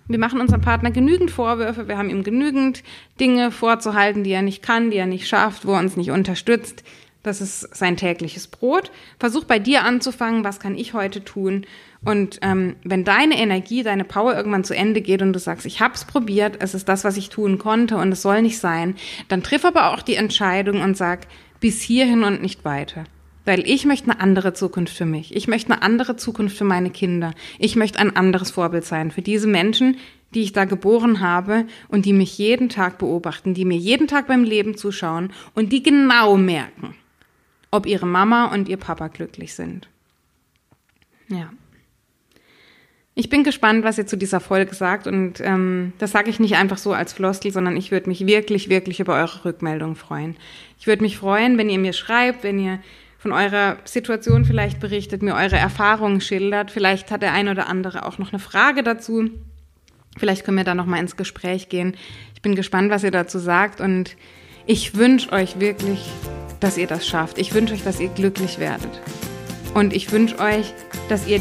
wir 0.07 0.19
machen 0.19 0.39
unserem 0.39 0.61
Partner 0.61 0.91
genügend 0.91 1.31
Vorwürfe, 1.31 1.87
wir 1.87 1.97
haben 1.97 2.11
ihm 2.11 2.23
genügend 2.23 2.83
Dinge 3.19 3.51
vorzuhalten, 3.51 4.23
die 4.23 4.31
er 4.31 4.43
nicht 4.43 4.61
kann, 4.61 4.91
die 4.91 4.97
er 4.97 5.07
nicht 5.07 5.27
schafft, 5.27 5.65
wo 5.65 5.73
er 5.73 5.79
uns 5.79 5.97
nicht 5.97 6.11
unterstützt. 6.11 6.83
Das 7.25 7.41
ist 7.41 7.75
sein 7.75 7.97
tägliches 7.97 8.45
Brot. 8.45 8.91
Versuch 9.17 9.45
bei 9.45 9.57
dir 9.57 9.83
anzufangen, 9.83 10.43
was 10.43 10.59
kann 10.59 10.77
ich 10.77 10.93
heute 10.93 11.23
tun? 11.23 11.65
Und 12.03 12.37
ähm, 12.43 12.75
wenn 12.83 13.03
deine 13.03 13.39
Energie, 13.39 13.81
deine 13.81 14.03
Power 14.03 14.35
irgendwann 14.35 14.63
zu 14.63 14.75
Ende 14.75 15.01
geht 15.01 15.23
und 15.23 15.33
du 15.33 15.39
sagst, 15.39 15.65
ich 15.65 15.79
habe 15.79 15.95
es 15.95 16.05
probiert, 16.05 16.57
es 16.59 16.75
ist 16.75 16.87
das, 16.87 17.03
was 17.03 17.17
ich 17.17 17.29
tun 17.29 17.57
konnte 17.57 17.97
und 17.97 18.11
es 18.11 18.21
soll 18.21 18.43
nicht 18.43 18.59
sein, 18.59 18.95
dann 19.27 19.41
triff 19.41 19.65
aber 19.65 19.91
auch 19.91 20.03
die 20.03 20.13
Entscheidung 20.13 20.81
und 20.81 20.97
sag, 20.97 21.25
bis 21.59 21.81
hierhin 21.81 22.23
und 22.23 22.43
nicht 22.43 22.63
weiter. 22.63 23.05
Weil 23.43 23.67
ich 23.67 23.85
möchte 23.85 24.11
eine 24.11 24.19
andere 24.19 24.53
Zukunft 24.53 24.95
für 24.95 25.07
mich. 25.07 25.35
Ich 25.35 25.47
möchte 25.47 25.73
eine 25.73 25.81
andere 25.81 26.17
Zukunft 26.17 26.55
für 26.55 26.63
meine 26.63 26.91
Kinder. 26.91 27.33
Ich 27.57 27.75
möchte 27.75 27.97
ein 27.97 28.15
anderes 28.15 28.51
Vorbild 28.51 28.85
sein 28.85 29.09
für 29.09 29.23
diese 29.23 29.47
Menschen, 29.47 29.97
die 30.35 30.43
ich 30.43 30.53
da 30.53 30.65
geboren 30.65 31.21
habe 31.21 31.65
und 31.87 32.05
die 32.05 32.13
mich 32.13 32.37
jeden 32.37 32.69
Tag 32.69 32.99
beobachten, 32.99 33.55
die 33.55 33.65
mir 33.65 33.77
jeden 33.77 34.07
Tag 34.07 34.27
beim 34.27 34.43
Leben 34.43 34.77
zuschauen 34.77 35.33
und 35.55 35.73
die 35.73 35.81
genau 35.81 36.37
merken, 36.37 36.93
ob 37.75 37.85
ihre 37.85 38.05
Mama 38.05 38.53
und 38.53 38.69
ihr 38.69 38.77
Papa 38.77 39.07
glücklich 39.07 39.53
sind. 39.53 39.87
Ja. 41.27 41.51
Ich 43.17 43.29
bin 43.29 43.45
gespannt, 43.45 43.85
was 43.85 43.97
ihr 43.97 44.05
zu 44.05 44.17
dieser 44.17 44.41
Folge 44.41 44.75
sagt 44.75 45.07
und 45.07 45.39
ähm, 45.39 45.93
das 45.99 46.11
sage 46.11 46.29
ich 46.29 46.41
nicht 46.41 46.57
einfach 46.57 46.77
so 46.77 46.91
als 46.91 47.13
Floskel, 47.13 47.53
sondern 47.53 47.77
ich 47.77 47.89
würde 47.89 48.09
mich 48.09 48.27
wirklich, 48.27 48.67
wirklich 48.67 48.99
über 48.99 49.15
eure 49.15 49.45
Rückmeldung 49.45 49.95
freuen. 49.95 50.35
Ich 50.79 50.85
würde 50.85 51.01
mich 51.01 51.17
freuen, 51.17 51.57
wenn 51.57 51.69
ihr 51.69 51.79
mir 51.79 51.93
schreibt, 51.93 52.43
wenn 52.43 52.59
ihr 52.59 52.79
von 53.17 53.31
eurer 53.31 53.77
Situation 53.85 54.43
vielleicht 54.45 54.79
berichtet, 54.79 55.23
mir 55.23 55.33
eure 55.33 55.55
Erfahrungen 55.55 56.21
schildert. 56.21 56.71
Vielleicht 56.71 57.09
hat 57.09 57.21
der 57.21 57.33
ein 57.33 57.47
oder 57.47 57.67
andere 57.67 58.05
auch 58.05 58.17
noch 58.17 58.33
eine 58.33 58.39
Frage 58.39 58.83
dazu. 58.83 59.31
Vielleicht 60.17 60.45
können 60.45 60.57
wir 60.57 60.63
da 60.63 60.75
noch 60.75 60.85
mal 60.85 60.99
ins 60.99 61.15
Gespräch 61.15 61.69
gehen. 61.69 61.95
Ich 62.35 62.41
bin 62.41 62.53
gespannt, 62.53 62.91
was 62.91 63.03
ihr 63.03 63.11
dazu 63.11 63.39
sagt 63.39 63.81
und 63.81 64.15
ich 64.67 64.95
wünsche 64.95 65.31
euch 65.31 65.59
wirklich, 65.59 66.05
dass 66.65 66.77
ihr 66.79 66.87
das 66.87 67.05
schafft. 67.05 67.37
Ich 67.37 67.53
wünsche 67.53 67.75
euch, 67.75 67.83
dass 67.83 67.99
ihr 67.99 68.09
glücklich 68.09 68.57
werdet. 68.57 68.89
Und 69.75 69.93
ich 69.93 70.11
wünsche 70.11 70.39
euch, 70.39 70.73
dass 71.09 71.27
ihr 71.27 71.39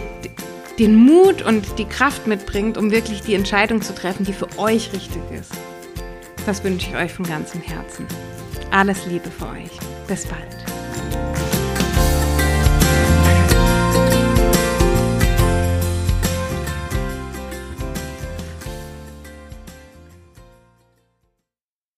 den 0.78 0.96
Mut 0.96 1.40
und 1.40 1.78
die 1.78 1.86
Kraft 1.86 2.26
mitbringt, 2.26 2.76
um 2.76 2.90
wirklich 2.90 3.22
die 3.22 3.34
Entscheidung 3.34 3.80
zu 3.80 3.94
treffen, 3.94 4.26
die 4.26 4.34
für 4.34 4.58
euch 4.58 4.92
richtig 4.92 5.22
ist. 5.32 5.52
Das 6.44 6.62
wünsche 6.62 6.90
ich 6.90 6.96
euch 6.96 7.14
von 7.14 7.24
ganzem 7.24 7.62
Herzen. 7.62 8.06
Alles 8.70 9.06
Liebe 9.06 9.30
für 9.30 9.46
euch. 9.46 9.70
Bis 10.06 10.26
bald. 10.26 11.43